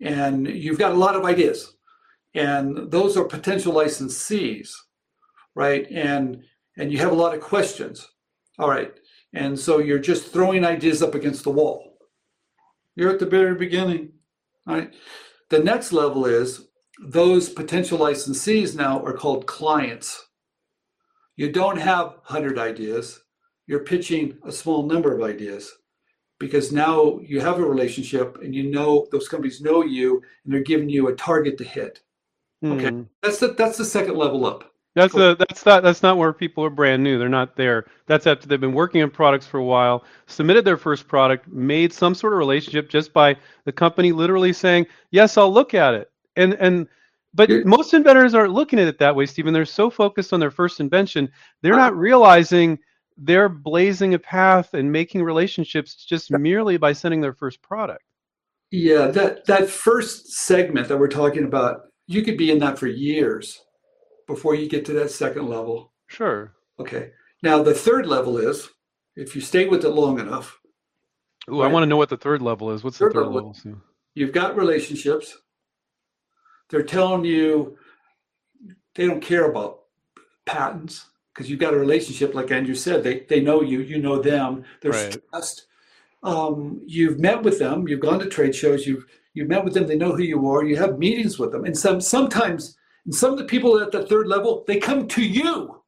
And 0.00 0.46
you've 0.46 0.78
got 0.78 0.92
a 0.92 0.96
lot 0.96 1.16
of 1.16 1.24
ideas. 1.24 1.74
And 2.34 2.90
those 2.90 3.16
are 3.16 3.24
potential 3.24 3.72
licensees, 3.74 4.70
right? 5.54 5.86
And 5.90 6.42
and 6.76 6.92
you 6.92 6.98
have 6.98 7.10
a 7.10 7.16
lot 7.16 7.34
of 7.34 7.40
questions 7.40 8.06
all 8.58 8.68
right. 8.68 8.92
And 9.32 9.58
so 9.58 9.78
you're 9.78 9.98
just 9.98 10.32
throwing 10.32 10.64
ideas 10.64 11.02
up 11.02 11.14
against 11.14 11.44
the 11.44 11.50
wall. 11.50 11.98
You're 12.96 13.12
at 13.12 13.20
the 13.20 13.26
very 13.26 13.54
beginning. 13.54 14.10
All 14.66 14.74
right. 14.74 14.92
The 15.50 15.60
next 15.60 15.92
level 15.92 16.26
is 16.26 16.66
those 17.00 17.48
potential 17.48 17.98
licensees 17.98 18.74
now 18.74 19.04
are 19.04 19.12
called 19.12 19.46
clients. 19.46 20.26
You 21.36 21.52
don't 21.52 21.78
have 21.78 22.06
100 22.06 22.58
ideas, 22.58 23.20
you're 23.68 23.84
pitching 23.84 24.38
a 24.44 24.50
small 24.50 24.82
number 24.84 25.14
of 25.14 25.22
ideas 25.22 25.72
because 26.38 26.72
now 26.72 27.18
you 27.22 27.40
have 27.40 27.58
a 27.58 27.64
relationship 27.64 28.38
and 28.42 28.54
you 28.54 28.70
know 28.70 29.06
those 29.10 29.28
companies 29.28 29.60
know 29.60 29.82
you 29.82 30.22
and 30.44 30.52
they're 30.52 30.60
giving 30.60 30.88
you 30.88 31.08
a 31.08 31.14
target 31.14 31.58
to 31.58 31.64
hit. 31.64 32.00
Okay. 32.64 32.86
Mm. 32.88 33.06
That's 33.22 33.38
the 33.38 33.48
that's 33.48 33.78
the 33.78 33.84
second 33.84 34.16
level 34.16 34.46
up. 34.46 34.72
That's 34.94 35.12
cool. 35.12 35.36
that's 35.36 35.64
not 35.64 35.82
that's 35.82 36.02
not 36.02 36.16
where 36.16 36.32
people 36.32 36.64
are 36.64 36.70
brand 36.70 37.04
new. 37.04 37.18
They're 37.18 37.28
not 37.28 37.56
there. 37.56 37.86
That's 38.06 38.26
after 38.26 38.48
they've 38.48 38.60
been 38.60 38.72
working 38.72 39.02
on 39.02 39.10
products 39.10 39.46
for 39.46 39.58
a 39.58 39.64
while, 39.64 40.04
submitted 40.26 40.64
their 40.64 40.76
first 40.76 41.06
product, 41.06 41.46
made 41.46 41.92
some 41.92 42.14
sort 42.14 42.32
of 42.32 42.38
relationship 42.38 42.88
just 42.88 43.12
by 43.12 43.36
the 43.64 43.72
company 43.72 44.10
literally 44.10 44.52
saying, 44.52 44.86
"Yes, 45.10 45.36
I'll 45.36 45.52
look 45.52 45.72
at 45.72 45.94
it." 45.94 46.10
And 46.36 46.54
and 46.54 46.88
but 47.34 47.50
most 47.64 47.94
inventors 47.94 48.34
aren't 48.34 48.52
looking 48.52 48.80
at 48.80 48.88
it 48.88 48.98
that 48.98 49.14
way, 49.14 49.26
Stephen. 49.26 49.52
They're 49.52 49.64
so 49.64 49.88
focused 49.88 50.32
on 50.32 50.40
their 50.40 50.50
first 50.50 50.80
invention, 50.80 51.30
they're 51.62 51.76
not 51.76 51.96
realizing 51.96 52.78
they're 53.18 53.48
blazing 53.48 54.14
a 54.14 54.18
path 54.18 54.74
and 54.74 54.90
making 54.90 55.22
relationships 55.22 56.04
just 56.04 56.30
merely 56.30 56.76
by 56.76 56.92
sending 56.92 57.20
their 57.20 57.32
first 57.32 57.60
product. 57.60 58.04
Yeah, 58.70 59.08
that 59.08 59.44
that 59.46 59.68
first 59.68 60.28
segment 60.28 60.88
that 60.88 60.98
we're 60.98 61.08
talking 61.08 61.44
about, 61.44 61.80
you 62.06 62.22
could 62.22 62.36
be 62.36 62.50
in 62.50 62.58
that 62.60 62.78
for 62.78 62.86
years 62.86 63.60
before 64.26 64.54
you 64.54 64.68
get 64.68 64.84
to 64.86 64.92
that 64.94 65.10
second 65.10 65.48
level. 65.48 65.92
Sure. 66.06 66.54
Okay. 66.78 67.10
Now 67.42 67.62
the 67.62 67.74
third 67.74 68.06
level 68.06 68.38
is 68.38 68.68
if 69.16 69.34
you 69.34 69.40
stay 69.40 69.66
with 69.66 69.84
it 69.84 69.90
long 69.90 70.20
enough. 70.20 70.56
Ooh, 71.50 71.60
right? 71.60 71.68
I 71.68 71.72
want 71.72 71.82
to 71.82 71.88
know 71.88 71.96
what 71.96 72.10
the 72.10 72.16
third 72.16 72.42
level 72.42 72.70
is. 72.70 72.84
What's 72.84 72.98
third 72.98 73.12
the 73.12 73.20
third 73.20 73.26
level? 73.26 73.54
level? 73.64 73.80
You've 74.14 74.32
got 74.32 74.56
relationships. 74.56 75.36
They're 76.70 76.82
telling 76.82 77.24
you 77.24 77.78
they 78.94 79.06
don't 79.06 79.22
care 79.22 79.50
about 79.50 79.80
patents 80.44 81.06
because 81.38 81.48
you've 81.48 81.60
got 81.60 81.72
a 81.72 81.78
relationship, 81.78 82.34
like 82.34 82.50
Andrew 82.50 82.74
said. 82.74 83.04
They 83.04 83.20
they 83.20 83.40
know 83.40 83.62
you, 83.62 83.80
you 83.80 83.98
know 83.98 84.20
them. 84.20 84.64
There's 84.82 84.96
right. 84.96 85.16
trust. 85.30 85.66
Um, 86.24 86.82
you've 86.84 87.20
met 87.20 87.44
with 87.44 87.60
them. 87.60 87.86
You've 87.86 88.00
gone 88.00 88.18
to 88.18 88.26
trade 88.26 88.56
shows. 88.56 88.88
You've 88.88 89.04
you've 89.34 89.48
met 89.48 89.64
with 89.64 89.72
them. 89.72 89.86
They 89.86 89.96
know 89.96 90.12
who 90.12 90.24
you 90.24 90.50
are. 90.50 90.64
You 90.64 90.76
have 90.76 90.98
meetings 90.98 91.38
with 91.38 91.52
them, 91.52 91.64
and 91.64 91.78
some 91.78 92.00
sometimes 92.00 92.76
and 93.04 93.14
some 93.14 93.30
of 93.30 93.38
the 93.38 93.44
people 93.44 93.80
at 93.80 93.92
the 93.92 94.04
third 94.04 94.26
level, 94.26 94.64
they 94.66 94.78
come 94.78 95.06
to 95.06 95.22
you. 95.22 95.80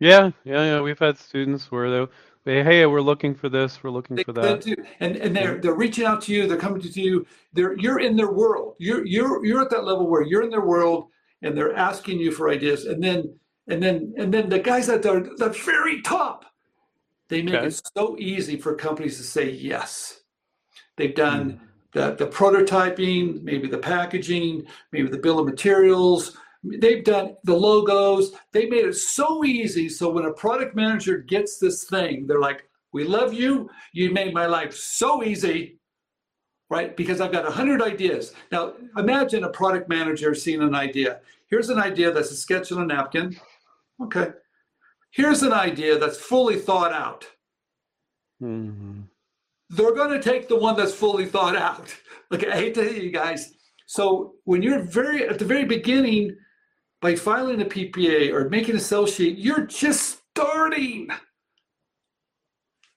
Yeah, 0.00 0.32
yeah, 0.44 0.64
yeah. 0.64 0.80
We've 0.80 0.98
had 0.98 1.16
students 1.16 1.70
where 1.70 1.90
they, 1.90 2.12
they 2.44 2.64
hey, 2.64 2.84
we're 2.86 3.00
looking 3.00 3.36
for 3.36 3.48
this, 3.48 3.80
we're 3.84 3.90
looking 3.90 4.16
they 4.16 4.24
for 4.24 4.32
that. 4.32 4.66
And 4.98 5.16
and 5.16 5.34
they're 5.36 5.58
they're 5.58 5.74
reaching 5.74 6.06
out 6.06 6.22
to 6.22 6.34
you, 6.34 6.48
they're 6.48 6.56
coming 6.56 6.82
to 6.82 7.00
you. 7.00 7.24
They're 7.52 7.78
you're 7.78 8.00
in 8.00 8.16
their 8.16 8.32
world. 8.32 8.74
You're 8.80 9.06
you're 9.06 9.46
you're 9.46 9.62
at 9.62 9.70
that 9.70 9.84
level 9.84 10.10
where 10.10 10.22
you're 10.22 10.42
in 10.42 10.50
their 10.50 10.66
world 10.66 11.06
and 11.42 11.56
they're 11.56 11.76
asking 11.76 12.18
you 12.18 12.32
for 12.32 12.50
ideas. 12.50 12.86
And 12.86 13.00
then 13.00 13.32
and 13.68 13.82
then 13.82 14.14
and 14.18 14.32
then 14.32 14.48
the 14.48 14.58
guys 14.58 14.88
at 14.88 15.02
the 15.02 15.34
the 15.38 15.50
very 15.50 16.02
top, 16.02 16.44
they 17.28 17.42
make 17.42 17.54
okay. 17.54 17.66
it 17.66 17.82
so 17.96 18.16
easy 18.18 18.56
for 18.56 18.74
companies 18.74 19.16
to 19.18 19.22
say 19.22 19.50
yes. 19.50 20.20
They've 20.96 21.14
done 21.14 21.52
mm. 21.52 21.58
the, 21.92 22.16
the 22.16 22.30
prototyping, 22.30 23.42
maybe 23.42 23.68
the 23.68 23.78
packaging, 23.78 24.66
maybe 24.90 25.08
the 25.08 25.18
bill 25.18 25.38
of 25.38 25.46
materials, 25.46 26.36
They've 26.64 27.04
done 27.04 27.36
the 27.44 27.54
logos. 27.54 28.32
They 28.52 28.66
made 28.66 28.84
it 28.84 28.96
so 28.96 29.44
easy. 29.44 29.88
So 29.88 30.10
when 30.10 30.24
a 30.24 30.32
product 30.32 30.74
manager 30.74 31.18
gets 31.18 31.58
this 31.58 31.84
thing, 31.84 32.26
they're 32.26 32.40
like, 32.40 32.68
"We 32.92 33.04
love 33.04 33.32
you. 33.32 33.70
You 33.92 34.10
made 34.10 34.34
my 34.34 34.46
life 34.46 34.74
so 34.74 35.22
easy." 35.22 35.78
Right? 36.70 36.96
Because 36.96 37.20
I've 37.20 37.32
got 37.32 37.46
a 37.46 37.50
hundred 37.50 37.80
ideas. 37.80 38.34
Now 38.50 38.74
imagine 38.96 39.44
a 39.44 39.50
product 39.50 39.88
manager 39.88 40.34
seeing 40.34 40.60
an 40.60 40.74
idea. 40.74 41.20
Here's 41.46 41.70
an 41.70 41.78
idea 41.78 42.10
that's 42.12 42.30
a 42.30 42.36
sketch 42.36 42.72
on 42.72 42.82
a 42.82 42.86
napkin. 42.86 43.38
Okay. 44.02 44.28
Here's 45.10 45.42
an 45.42 45.52
idea 45.52 45.98
that's 45.98 46.18
fully 46.18 46.56
thought 46.56 46.92
out. 46.92 47.26
Mm-hmm. 48.42 49.00
They're 49.70 49.94
going 49.94 50.10
to 50.10 50.22
take 50.22 50.48
the 50.48 50.56
one 50.56 50.76
that's 50.76 50.94
fully 50.94 51.26
thought 51.26 51.56
out. 51.56 51.94
Like 52.30 52.46
I 52.46 52.56
hate 52.56 52.74
to 52.74 52.84
tell 52.84 52.92
you 52.92 53.10
guys. 53.10 53.54
So 53.86 54.34
when 54.44 54.60
you're 54.60 54.82
very 54.82 55.26
at 55.26 55.38
the 55.38 55.46
very 55.46 55.64
beginning, 55.64 56.36
by 57.00 57.14
filing 57.14 57.62
a 57.62 57.64
PPA 57.64 58.32
or 58.32 58.48
making 58.48 58.76
a 58.76 58.80
sell 58.80 59.06
sheet, 59.06 59.38
you're 59.38 59.66
just 59.66 60.20
starting. 60.30 61.08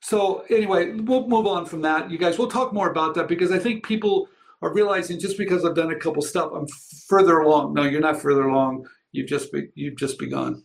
So 0.01 0.43
anyway, 0.49 0.91
we'll 0.93 1.27
move 1.27 1.45
on 1.45 1.65
from 1.65 1.81
that. 1.83 2.09
You 2.09 2.17
guys, 2.17 2.37
we'll 2.37 2.49
talk 2.49 2.73
more 2.73 2.89
about 2.89 3.13
that 3.15 3.27
because 3.27 3.51
I 3.51 3.59
think 3.59 3.85
people 3.85 4.27
are 4.61 4.73
realizing 4.73 5.19
just 5.19 5.37
because 5.37 5.63
I've 5.63 5.75
done 5.75 5.91
a 5.91 5.95
couple 5.95 6.21
stuff, 6.21 6.51
I'm 6.53 6.67
further 7.07 7.39
along. 7.39 7.73
No, 7.73 7.83
you're 7.83 8.01
not 8.01 8.21
further 8.21 8.47
along. 8.47 8.87
You've 9.11 9.27
just 9.27 9.51
be, 9.51 9.67
you've 9.75 9.97
just 9.97 10.17
begun. 10.17 10.63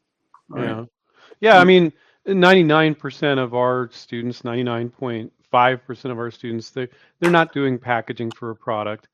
Yeah, 0.54 0.78
right. 0.78 0.88
yeah. 1.40 1.58
I 1.58 1.64
mean, 1.64 1.92
99% 2.26 3.38
of 3.38 3.54
our 3.54 3.88
students, 3.92 4.42
99.5% 4.42 6.10
of 6.10 6.18
our 6.18 6.30
students, 6.30 6.70
they 6.70 6.88
they're 7.20 7.30
not 7.30 7.52
doing 7.52 7.78
packaging 7.78 8.30
for 8.30 8.50
a 8.50 8.56
product. 8.56 9.08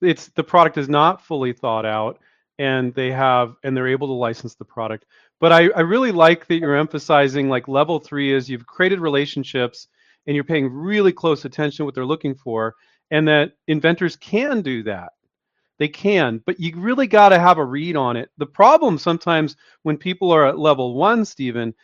It's 0.00 0.28
the 0.28 0.44
product 0.44 0.78
is 0.78 0.88
not 0.88 1.24
fully 1.24 1.52
thought 1.52 1.86
out 1.86 2.20
and 2.58 2.94
they 2.94 3.10
have 3.10 3.56
and 3.64 3.76
they're 3.76 3.88
able 3.88 4.06
to 4.08 4.12
license 4.12 4.54
the 4.54 4.64
product 4.64 5.06
but 5.40 5.52
I, 5.52 5.68
I 5.70 5.80
really 5.80 6.12
like 6.12 6.46
that 6.46 6.58
you're 6.58 6.76
emphasizing 6.76 7.48
like 7.48 7.68
level 7.68 7.98
three 7.98 8.32
is 8.32 8.48
you've 8.48 8.66
created 8.66 9.00
relationships 9.00 9.88
and 10.26 10.34
you're 10.34 10.44
paying 10.44 10.72
really 10.72 11.12
close 11.12 11.44
attention 11.44 11.84
what 11.84 11.94
they're 11.94 12.06
looking 12.06 12.34
for 12.34 12.74
and 13.10 13.26
that 13.28 13.52
inventors 13.66 14.16
can 14.16 14.62
do 14.62 14.82
that 14.84 15.12
they 15.78 15.88
can 15.88 16.42
but 16.46 16.58
you 16.60 16.72
really 16.76 17.06
got 17.06 17.30
to 17.30 17.38
have 17.38 17.58
a 17.58 17.64
read 17.64 17.96
on 17.96 18.16
it. 18.16 18.30
The 18.38 18.46
problem 18.46 18.98
sometimes 18.98 19.56
when 19.82 19.96
people 19.96 20.30
are 20.30 20.46
at 20.46 20.58
level 20.58 20.94
one 20.94 21.24
stephen 21.24 21.74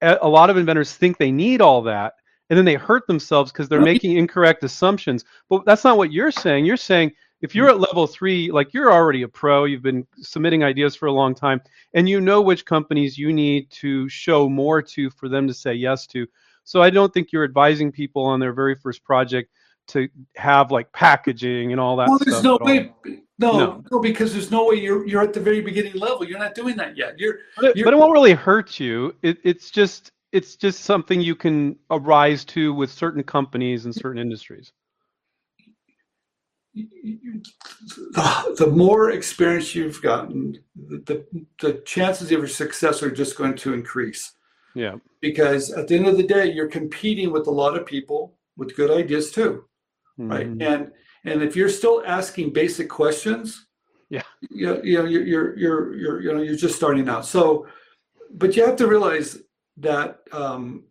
a 0.00 0.28
lot 0.28 0.50
of 0.50 0.56
inventors 0.56 0.94
think 0.94 1.18
they 1.18 1.32
need 1.32 1.60
all 1.60 1.82
that 1.82 2.14
and 2.50 2.56
then 2.56 2.64
they 2.64 2.74
hurt 2.74 3.06
themselves 3.06 3.52
because 3.52 3.68
they're 3.68 3.80
making 3.80 4.16
incorrect 4.16 4.64
assumptions. 4.64 5.24
But 5.48 5.64
that's 5.64 5.84
not 5.84 5.98
what 5.98 6.12
you're 6.12 6.30
saying. 6.30 6.64
You're 6.64 6.76
saying 6.76 7.12
if 7.40 7.54
you're 7.54 7.68
at 7.68 7.80
level 7.80 8.06
three, 8.06 8.50
like 8.50 8.74
you're 8.74 8.92
already 8.92 9.22
a 9.22 9.28
pro, 9.28 9.64
you've 9.64 9.82
been 9.82 10.06
submitting 10.20 10.64
ideas 10.64 10.96
for 10.96 11.06
a 11.06 11.12
long 11.12 11.34
time, 11.34 11.60
and 11.94 12.08
you 12.08 12.20
know 12.20 12.42
which 12.42 12.64
companies 12.64 13.18
you 13.18 13.32
need 13.32 13.70
to 13.70 14.08
show 14.08 14.48
more 14.48 14.82
to 14.82 15.10
for 15.10 15.28
them 15.28 15.46
to 15.46 15.54
say 15.54 15.74
yes 15.74 16.06
to. 16.08 16.26
So 16.64 16.82
I 16.82 16.90
don't 16.90 17.12
think 17.14 17.32
you're 17.32 17.44
advising 17.44 17.92
people 17.92 18.24
on 18.24 18.40
their 18.40 18.52
very 18.52 18.74
first 18.74 19.04
project 19.04 19.50
to 19.88 20.08
have 20.36 20.70
like 20.70 20.92
packaging 20.92 21.72
and 21.72 21.80
all 21.80 21.96
that. 21.96 22.08
Well, 22.08 22.18
there's 22.18 22.42
no 22.42 22.58
way. 22.60 22.92
No, 23.40 23.52
no, 23.52 23.84
no, 23.90 24.00
because 24.00 24.32
there's 24.32 24.50
no 24.50 24.66
way 24.66 24.76
you're 24.76 25.06
you're 25.06 25.22
at 25.22 25.32
the 25.32 25.40
very 25.40 25.60
beginning 25.60 25.94
level. 25.94 26.24
You're 26.24 26.38
not 26.38 26.54
doing 26.54 26.76
that 26.76 26.96
yet. 26.96 27.18
You're, 27.18 27.38
but 27.56 27.64
it, 27.66 27.76
you're, 27.76 27.84
but 27.84 27.94
it 27.94 27.96
won't 27.96 28.12
really 28.12 28.32
hurt 28.32 28.80
you. 28.80 29.14
It, 29.22 29.38
it's 29.44 29.70
just 29.70 30.12
it's 30.32 30.56
just 30.56 30.84
something 30.84 31.20
you 31.20 31.34
can 31.34 31.76
arise 31.90 32.44
to 32.46 32.74
with 32.74 32.90
certain 32.90 33.22
companies 33.22 33.84
and 33.84 33.94
certain 33.94 34.20
industries 34.20 34.72
the 36.74 38.72
more 38.72 39.10
experience 39.10 39.74
you've 39.74 40.00
gotten, 40.02 40.58
the, 40.76 41.24
the 41.60 41.82
chances 41.84 42.30
of 42.30 42.38
your 42.38 42.46
success 42.46 43.02
are 43.02 43.10
just 43.10 43.36
going 43.36 43.56
to 43.56 43.72
increase. 43.72 44.32
Yeah. 44.74 44.96
Because 45.20 45.72
at 45.72 45.88
the 45.88 45.96
end 45.96 46.06
of 46.06 46.16
the 46.16 46.22
day, 46.22 46.52
you're 46.52 46.68
competing 46.68 47.32
with 47.32 47.46
a 47.46 47.50
lot 47.50 47.76
of 47.76 47.86
people. 47.86 48.34
with 48.56 48.76
good 48.76 48.90
ideas 48.90 49.30
too, 49.30 49.64
mm-hmm. 50.18 50.30
right? 50.30 50.46
And 50.46 50.92
and 51.24 51.42
if 51.42 51.56
you're 51.56 51.68
still 51.68 52.02
asking 52.06 52.52
basic 52.52 52.88
questions, 52.88 53.66
yeah, 54.10 54.22
you, 54.50 54.80
you 54.82 54.98
know, 54.98 55.04
you're, 55.04 55.26
you're 55.26 55.58
you're 55.58 55.94
you're 55.96 56.20
you 56.22 56.32
know 56.32 56.42
you're 56.42 56.56
just 56.56 56.76
starting 56.76 57.08
out. 57.08 57.26
So, 57.26 57.66
but 58.32 58.56
you 58.56 58.64
have 58.64 58.76
to 58.76 58.86
realize 58.86 59.38
that 59.78 60.20
um, 60.32 60.84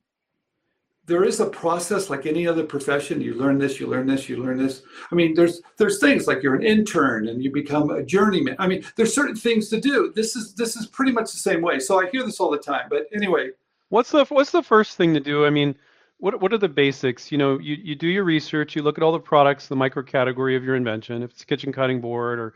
there 1.07 1.23
is 1.23 1.39
a 1.39 1.45
process 1.45 2.09
like 2.09 2.25
any 2.25 2.45
other 2.45 2.63
profession. 2.63 3.21
You 3.21 3.33
learn 3.33 3.57
this 3.57 3.79
you 3.79 3.87
learn 3.87 4.05
this 4.05 4.27
you 4.27 4.37
learn 4.43 4.57
this. 4.57 4.83
I 5.11 5.15
mean 5.15 5.33
there's 5.33 5.61
there's 5.77 5.99
things 5.99 6.27
like 6.27 6.43
you're 6.43 6.55
an 6.55 6.63
intern 6.63 7.29
and 7.29 7.41
you 7.41 7.51
become 7.51 7.89
a 7.89 8.03
journeyman. 8.03 8.57
I 8.59 8.67
mean 8.67 8.83
there's 8.97 9.15
certain 9.15 9.35
things 9.35 9.69
to 9.69 9.79
do. 9.79 10.11
This 10.13 10.35
is 10.35 10.53
this 10.53 10.75
is 10.75 10.85
pretty 10.85 11.13
much 11.13 11.31
the 11.31 11.37
same 11.37 11.61
way. 11.61 11.79
So 11.79 11.99
i 11.99 12.09
hear 12.09 12.23
this 12.23 12.39
all 12.39 12.51
the 12.51 12.57
time 12.57 12.87
but 12.89 13.07
anyway. 13.15 13.51
What's 13.89 14.11
the 14.11 14.25
what's 14.25 14.51
the 14.51 14.61
first 14.61 14.97
thing 14.97 15.13
to 15.13 15.21
do? 15.21 15.45
I 15.45 15.49
mean 15.49 15.75
what 16.19 16.41
what 16.41 16.53
are 16.53 16.57
the 16.57 16.69
basics 16.69 17.31
you 17.31 17.37
know 17.37 17.59
you, 17.59 17.75
you 17.75 17.95
do 17.95 18.07
your 18.07 18.23
research 18.23 18.75
you 18.75 18.81
look 18.81 18.97
at 18.97 19.03
all 19.03 19.11
the 19.11 19.19
products 19.19 19.67
the 19.67 19.75
micro 19.75 20.03
category 20.03 20.55
of 20.55 20.63
your 20.63 20.75
invention 20.75 21.23
if 21.23 21.31
it's 21.31 21.43
a 21.43 21.45
kitchen 21.45 21.71
cutting 21.71 22.01
board 22.01 22.39
or 22.39 22.53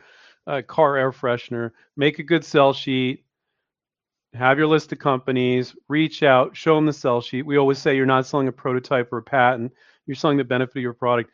a 0.48 0.64
car 0.64 0.98
air 0.98 1.12
freshener 1.12 1.72
make 1.96 2.20
a 2.20 2.24
good 2.24 2.44
sell 2.44 2.74
sheet 2.74 3.24
have 4.34 4.58
your 4.58 4.68
list 4.68 4.92
of 4.92 5.00
companies, 5.00 5.76
reach 5.90 6.24
out, 6.24 6.56
show 6.56 6.76
them 6.76 6.86
the 6.86 6.94
sell 6.94 7.22
sheet. 7.22 7.46
We 7.46 7.58
always 7.58 7.80
say 7.80 7.96
you're 7.96 8.06
not 8.06 8.26
selling 8.26 8.48
a 8.48 8.52
prototype 8.52 9.12
or 9.12 9.18
a 9.18 9.24
patent, 9.24 9.74
you're 10.06 10.16
selling 10.16 10.38
the 10.38 10.44
benefit 10.44 10.78
of 10.78 10.84
your 10.84 10.94
product. 10.94 11.32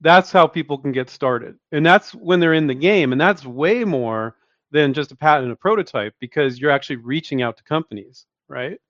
That's 0.00 0.32
how 0.32 0.46
people 0.46 0.78
can 0.78 0.92
get 0.92 1.10
started. 1.10 1.56
And 1.72 1.84
that's 1.84 2.14
when 2.14 2.40
they're 2.40 2.54
in 2.54 2.66
the 2.66 2.74
game. 2.74 3.12
And 3.12 3.20
that's 3.20 3.44
way 3.44 3.84
more 3.84 4.36
than 4.70 4.94
just 4.94 5.12
a 5.12 5.16
patent 5.16 5.44
and 5.44 5.52
a 5.52 5.56
prototype 5.56 6.14
because 6.20 6.58
you're 6.58 6.70
actually 6.70 6.96
reaching 6.96 7.42
out 7.42 7.56
to 7.58 7.64
companies, 7.64 8.26
right? 8.48 8.80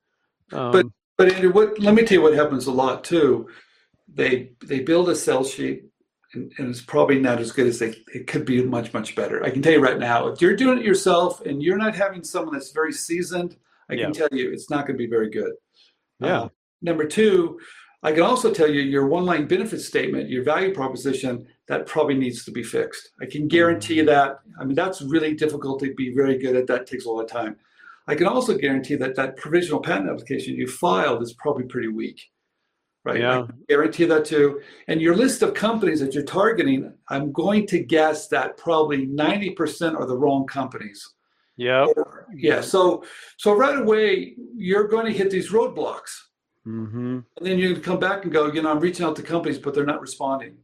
Um, 0.52 0.72
but 0.72 0.86
but 1.20 1.35
Andrew, 1.35 1.52
what, 1.52 1.78
let 1.78 1.94
me 1.94 2.02
tell 2.02 2.16
you 2.16 2.22
what 2.22 2.33
happens 2.33 2.66
a 2.66 2.72
lot 2.72 3.04
too. 3.04 3.48
They 4.09 4.52
they 4.64 4.80
build 4.80 5.11
a 5.11 5.14
sell 5.14 5.44
sheet 5.44 5.85
and, 6.33 6.50
and, 6.56 6.70
it's 6.70 6.80
probably 6.80 7.18
not 7.18 7.40
as 7.40 7.52
good 7.52 7.66
as 7.66 7.78
they 7.78 7.94
it 8.14 8.26
could 8.26 8.46
be 8.46 8.62
much 8.62 8.94
much 8.94 9.14
better. 9.14 9.44
I 9.44 9.50
can 9.50 9.61
tell 9.61 9.72
you 9.72 9.80
right 9.80 9.98
now 9.98 10.28
if 10.28 10.40
you're 10.40 10.56
doing 10.56 10.78
it 10.78 10.85
yourself 10.85 11.44
and 11.44 11.62
you're 11.62 11.76
not 11.76 11.94
having 11.94 12.24
someone 12.24 12.54
that's 12.54 12.72
very 12.72 12.92
seasoned 12.92 13.56
i 13.90 13.94
yeah. 13.94 14.04
can 14.04 14.12
tell 14.14 14.28
you 14.33 14.50
it's 14.50 14.70
not 14.70 14.87
going 14.87 14.96
to 14.96 15.04
be 15.04 15.11
very 15.11 15.28
good. 15.28 15.52
Yeah. 16.20 16.40
uh, 16.40 16.48
number 16.80 17.04
two 17.04 17.61
i 18.02 18.12
can 18.12 18.22
also 18.22 18.52
tell 18.52 18.70
you 18.70 18.80
your 18.80 19.06
one 19.06 19.26
line 19.26 19.46
benefit 19.46 19.80
statement 19.80 20.30
your 20.30 20.42
value 20.42 20.72
proposition 20.72 21.46
that 21.68 21.87
probably 21.87 22.16
needs 22.16 22.44
to 22.46 22.50
be 22.50 22.64
fixed. 22.64 23.11
I 23.20 23.26
can 23.26 23.46
guarantee 23.46 23.94
you 23.94 24.04
mm-hmm. 24.04 24.30
that. 24.30 24.40
I 24.59 24.64
mean 24.64 24.74
that's 24.74 25.02
really 25.02 25.35
difficult 25.35 25.80
to 25.80 25.94
be 25.94 26.14
very 26.14 26.38
good 26.38 26.56
at. 26.56 26.66
That 26.66 26.87
takes 26.87 27.04
a 27.04 27.11
lot 27.11 27.24
of 27.24 27.30
time 27.30 27.56
i 28.10 28.14
can 28.14 28.26
also 28.26 28.56
guarantee 28.56 28.96
that 28.96 29.14
that 29.16 29.36
provisional 29.36 29.80
patent 29.80 30.10
application 30.10 30.54
you 30.54 30.66
filed 30.66 31.22
is 31.22 31.34
probably 31.34 31.64
pretty 31.64 31.88
weak 31.88 32.20
right? 33.04 33.20
Yeah. 33.20 33.40
I 33.42 33.46
guarantee 33.68 34.04
that 34.06 34.24
too. 34.24 34.60
And 34.88 35.00
your 35.00 35.16
list 35.16 35.42
of 35.42 35.54
companies 35.54 36.00
that 36.00 36.14
you're 36.14 36.24
targeting, 36.24 36.92
I'm 37.08 37.32
going 37.32 37.66
to 37.68 37.78
guess 37.82 38.28
that 38.28 38.56
probably 38.56 39.06
90% 39.06 39.98
are 39.98 40.06
the 40.06 40.16
wrong 40.16 40.46
companies. 40.46 41.14
Yeah. 41.56 41.86
Yeah. 42.34 42.60
So 42.60 43.04
so 43.36 43.52
right 43.52 43.78
away 43.78 44.34
you're 44.56 44.88
going 44.88 45.06
to 45.06 45.12
hit 45.12 45.30
these 45.30 45.50
roadblocks. 45.50 46.10
Mm-hmm. 46.66 47.18
And 47.36 47.46
then 47.46 47.58
you 47.58 47.78
come 47.80 47.98
back 47.98 48.24
and 48.24 48.32
go, 48.32 48.52
you 48.52 48.62
know, 48.62 48.70
I'm 48.70 48.80
reaching 48.80 49.04
out 49.04 49.16
to 49.16 49.22
companies, 49.22 49.58
but 49.58 49.74
they're 49.74 49.86
not 49.86 50.00
responding. 50.00 50.56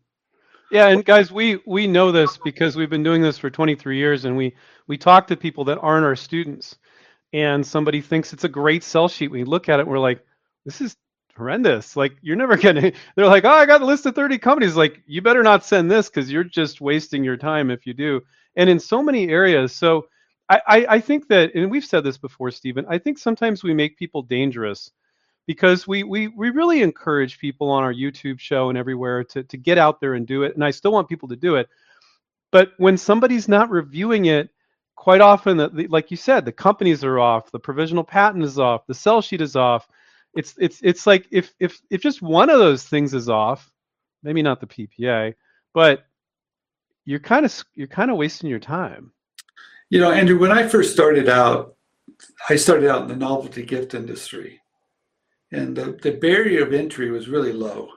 Yeah, 0.71 0.89
and 0.89 1.05
guys, 1.05 1.31
we 1.31 1.61
we 1.65 1.87
know 1.87 2.11
this 2.11 2.39
because 2.45 2.75
we've 2.75 2.91
been 2.91 3.05
doing 3.05 3.23
this 3.23 3.39
for 3.39 3.49
23 3.49 3.97
years, 3.97 4.25
and 4.25 4.37
we 4.37 4.55
we 4.89 4.99
talk 4.99 5.29
to 5.29 5.37
people 5.37 5.65
that 5.65 5.79
aren't 5.79 6.05
our 6.05 6.17
students, 6.17 6.77
and 7.37 7.67
somebody 7.67 8.01
thinks 8.01 8.33
it's 8.33 8.45
a 8.45 8.49
great 8.49 8.83
sell 8.83 9.09
sheet. 9.09 9.31
We 9.31 9.45
look 9.45 9.69
at 9.69 9.79
it, 9.79 9.87
we're 9.87 9.99
like, 9.99 10.25
this 10.65 10.81
is 10.81 10.97
horrendous. 11.37 11.95
Like 11.95 12.17
you're 12.23 12.35
never 12.35 12.57
gonna. 12.57 12.93
They're 13.15 13.27
like, 13.27 13.45
oh, 13.45 13.51
I 13.51 13.67
got 13.67 13.83
a 13.83 13.87
list 13.87 14.07
of 14.07 14.15
30 14.15 14.39
companies. 14.39 14.75
Like 14.75 15.03
you 15.07 15.21
better 15.21 15.43
not 15.43 15.63
send 15.65 15.91
this 15.91 16.09
because 16.09 16.33
you're 16.33 16.45
just 16.45 16.81
wasting 16.81 17.23
your 17.23 17.37
time 17.37 17.71
if 17.71 17.87
you 17.87 17.93
do. 17.93 18.23
And 18.57 18.71
in 18.71 18.81
so 18.81 19.03
many 19.03 19.29
areas, 19.29 19.75
so 19.75 20.07
I, 20.49 20.63
I, 20.67 20.87
I 20.89 21.01
think 21.01 21.29
that, 21.29 21.55
and 21.55 21.71
we've 21.71 21.85
said 21.85 22.05
this 22.05 22.17
before, 22.17 22.51
Stephen. 22.51 22.87
I 22.89 22.97
think 22.97 23.19
sometimes 23.19 23.63
we 23.63 23.75
make 23.75 23.99
people 23.99 24.23
dangerous 24.23 24.91
because 25.47 25.87
we 25.87 26.05
we 26.05 26.29
we 26.29 26.49
really 26.49 26.81
encourage 26.81 27.39
people 27.39 27.71
on 27.71 27.85
our 27.85 27.93
YouTube 27.93 28.41
show 28.41 28.71
and 28.71 28.79
everywhere 28.79 29.25
to 29.25 29.43
to 29.45 29.57
get 29.59 29.77
out 29.77 30.01
there 30.01 30.15
and 30.15 30.27
do 30.27 30.43
it. 30.43 30.55
And 30.55 30.65
I 30.65 30.71
still 30.71 30.93
want 30.93 31.11
people 31.11 31.29
to 31.29 31.37
do 31.37 31.57
it. 31.57 31.69
But 32.51 32.71
when 32.79 32.97
somebody's 32.97 33.47
not 33.47 33.69
reviewing 33.69 34.25
it, 34.25 34.49
quite 34.97 35.21
often, 35.21 35.57
the, 35.57 35.87
like 35.89 36.11
you 36.11 36.17
said, 36.17 36.45
the 36.45 36.53
companies 36.53 37.05
are 37.05 37.21
off, 37.21 37.53
the 37.53 37.61
provisional 37.61 38.05
patent 38.05 38.45
is 38.45 38.59
off, 38.59 38.87
the 38.87 38.95
sell 38.95 39.23
sheet 39.23 39.41
is 39.41 39.55
off 39.55 39.89
it's 40.37 40.55
it's 40.59 40.81
it's 40.83 41.07
like 41.07 41.27
if 41.33 41.53
if 41.59 41.81
if 41.91 42.01
just 42.01 42.23
one 42.23 42.51
of 42.51 42.59
those 42.59 42.85
things 42.85 43.15
is 43.15 43.29
off, 43.29 43.73
maybe 44.23 44.43
not 44.43 44.61
the 44.61 44.67
PPA, 44.67 45.35
but 45.73 46.07
you're 47.07 47.19
kind 47.19 47.47
of 47.47 47.65
you're 47.75 47.89
kind 47.89 48.11
of 48.11 48.19
wasting 48.19 48.51
your 48.51 48.59
time. 48.59 49.13
You 49.89 49.99
know, 49.99 50.13
Andrew, 50.13 50.39
when 50.39 50.53
I 50.53 50.69
first 50.69 50.93
started 50.93 51.29
out, 51.29 51.77
I 52.51 52.57
started 52.57 52.91
out 52.91 53.03
in 53.03 53.09
the 53.09 53.17
novelty 53.17 53.65
gift 53.65 53.95
industry, 53.95 54.61
and 55.51 55.75
the, 55.75 55.99
the 56.03 56.13
barrier 56.13 56.65
of 56.65 56.75
entry 56.75 57.11
was 57.11 57.29
really 57.29 57.53
low. 57.53 57.89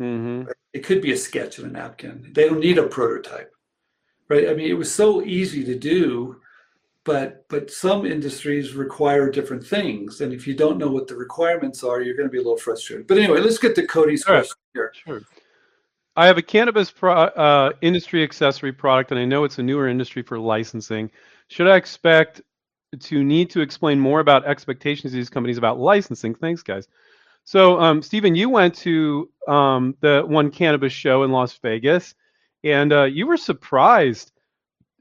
Mm-hmm. 0.00 0.50
It 0.72 0.84
could 0.84 1.00
be 1.00 1.12
a 1.12 1.16
sketch 1.16 1.58
and 1.58 1.68
a 1.68 1.70
napkin. 1.70 2.32
They 2.34 2.48
don't 2.48 2.60
need 2.60 2.78
a 2.78 2.86
prototype, 2.86 3.52
right? 4.28 4.48
I 4.48 4.54
mean, 4.54 4.68
it 4.70 4.74
was 4.74 4.92
so 4.92 5.22
easy 5.22 5.64
to 5.64 5.78
do 5.78 6.40
but 7.08 7.48
but 7.48 7.70
some 7.70 8.04
industries 8.04 8.74
require 8.74 9.30
different 9.30 9.66
things. 9.66 10.20
And 10.20 10.30
if 10.30 10.46
you 10.46 10.54
don't 10.54 10.76
know 10.76 10.90
what 10.90 11.06
the 11.06 11.16
requirements 11.16 11.82
are 11.82 12.02
you're 12.02 12.14
going 12.14 12.28
to 12.28 12.30
be 12.30 12.36
a 12.36 12.42
little 12.42 12.58
frustrated. 12.58 13.06
But 13.06 13.16
anyway 13.16 13.40
let's 13.40 13.56
get 13.56 13.74
to 13.76 13.86
cody's 13.86 14.26
All 14.26 14.34
question 14.34 14.54
right. 14.76 14.90
here. 15.06 15.16
Sure. 15.16 15.22
I 16.16 16.26
have 16.26 16.36
a 16.36 16.42
cannabis 16.42 16.90
pro, 16.90 17.14
uh, 17.14 17.72
industry 17.80 18.22
accessory 18.22 18.72
product 18.72 19.10
and 19.10 19.18
i 19.18 19.24
know 19.24 19.44
it's 19.44 19.58
a 19.58 19.62
newer 19.62 19.88
industry 19.88 20.22
for 20.22 20.38
licensing. 20.38 21.10
Should 21.48 21.66
i 21.66 21.76
expect 21.76 22.42
to 23.00 23.24
need 23.24 23.48
to 23.50 23.62
explain 23.62 23.98
more 23.98 24.20
about 24.20 24.44
expectations 24.44 25.14
of 25.14 25.16
these 25.16 25.30
companies 25.30 25.56
about 25.56 25.78
licensing? 25.78 26.34
Thanks 26.34 26.62
guys. 26.62 26.88
So 27.44 27.80
um, 27.80 28.02
stephen 28.02 28.34
you 28.34 28.50
went 28.50 28.74
to 28.86 29.30
um, 29.48 29.96
the 30.00 30.24
one 30.26 30.50
cannabis 30.50 30.92
show 30.92 31.22
in 31.22 31.32
las 31.32 31.56
vegas 31.56 32.14
and 32.64 32.92
uh, 32.92 33.04
you 33.04 33.26
were 33.26 33.36
surprised 33.36 34.32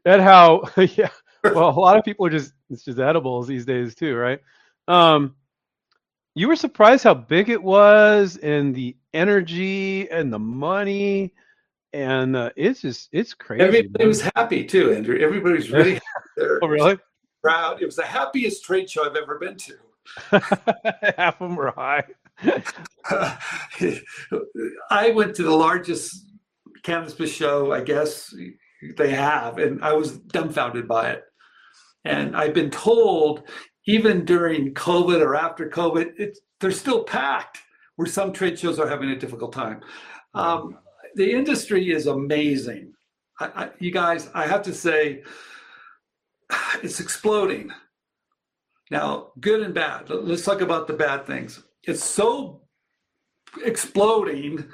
at 0.05 0.19
how 0.19 0.63
yeah 0.77 1.09
well, 1.43 1.69
a 1.69 1.79
lot 1.79 1.97
of 1.97 2.03
people 2.03 2.25
are 2.25 2.29
just 2.29 2.53
it's 2.69 2.83
just 2.83 2.99
edibles 2.99 3.47
these 3.47 3.65
days 3.65 3.95
too, 3.95 4.15
right? 4.15 4.39
Um, 4.87 5.35
you 6.35 6.47
were 6.47 6.55
surprised 6.55 7.03
how 7.03 7.13
big 7.13 7.49
it 7.49 7.61
was 7.61 8.37
and 8.37 8.75
the 8.75 8.95
energy 9.13 10.09
and 10.09 10.31
the 10.31 10.39
money 10.39 11.33
and 11.93 12.35
uh, 12.35 12.49
it's 12.55 12.81
just 12.81 13.09
it's 13.11 13.33
crazy. 13.33 13.63
Everybody 13.63 14.03
man. 14.03 14.07
was 14.07 14.21
happy 14.35 14.63
too, 14.65 14.93
Andrew. 14.93 15.17
Everybody's 15.19 15.71
really 15.71 15.93
happy 15.95 16.03
there. 16.35 16.59
Oh, 16.61 16.67
really? 16.67 16.99
Proud. 17.41 17.81
It 17.81 17.85
was 17.85 17.95
the 17.95 18.05
happiest 18.05 18.63
trade 18.63 18.89
show 18.89 19.05
I've 19.05 19.15
ever 19.15 19.39
been 19.39 19.57
to. 19.57 19.73
Half 21.17 21.41
of 21.41 21.49
them 21.49 21.55
were 21.55 21.71
high. 21.71 22.03
I 24.89 25.11
went 25.11 25.35
to 25.35 25.43
the 25.43 25.55
largest 25.55 26.26
cannabis 26.83 27.31
show, 27.31 27.71
I 27.71 27.81
guess 27.81 28.33
they 28.97 29.11
have, 29.11 29.57
and 29.57 29.83
I 29.83 29.93
was 29.93 30.17
dumbfounded 30.17 30.87
by 30.87 31.11
it. 31.11 31.23
And 32.05 32.35
I've 32.35 32.53
been 32.53 32.69
told, 32.69 33.43
even 33.85 34.25
during 34.25 34.73
COVID 34.73 35.21
or 35.21 35.35
after 35.35 35.69
COVID, 35.69 36.33
they're 36.59 36.71
still 36.71 37.03
packed, 37.03 37.59
where 37.95 38.07
some 38.07 38.31
trade 38.31 38.57
shows 38.57 38.79
are 38.79 38.87
having 38.87 39.09
a 39.09 39.19
difficult 39.19 39.53
time. 39.53 39.81
Um, 40.33 40.77
the 41.15 41.31
industry 41.31 41.91
is 41.91 42.07
amazing. 42.07 42.93
I, 43.39 43.45
I, 43.45 43.69
you 43.79 43.91
guys, 43.91 44.29
I 44.33 44.47
have 44.47 44.61
to 44.63 44.73
say, 44.73 45.23
it's 46.83 46.99
exploding. 46.99 47.71
Now, 48.89 49.31
good 49.39 49.61
and 49.61 49.73
bad. 49.73 50.09
Let's 50.09 50.45
talk 50.45 50.61
about 50.61 50.87
the 50.87 50.93
bad 50.93 51.25
things. 51.25 51.61
It's 51.83 52.03
so 52.03 52.61
exploding 53.63 54.65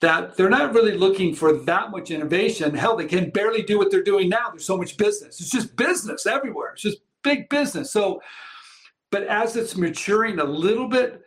that 0.00 0.36
they're 0.36 0.48
not 0.48 0.74
really 0.74 0.96
looking 0.96 1.34
for 1.34 1.52
that 1.52 1.90
much 1.90 2.10
innovation. 2.10 2.74
Hell, 2.74 2.96
they 2.96 3.06
can 3.06 3.30
barely 3.30 3.62
do 3.62 3.78
what 3.78 3.90
they're 3.90 4.02
doing 4.02 4.28
now. 4.28 4.50
There's 4.50 4.64
so 4.64 4.76
much 4.76 4.96
business. 4.96 5.40
It's 5.40 5.50
just 5.50 5.74
business 5.76 6.26
everywhere. 6.26 6.72
It's 6.72 6.82
just 6.82 6.98
big 7.22 7.48
business. 7.48 7.90
So, 7.90 8.22
but 9.10 9.24
as 9.24 9.56
it's 9.56 9.76
maturing 9.76 10.38
a 10.38 10.44
little 10.44 10.88
bit, 10.88 11.22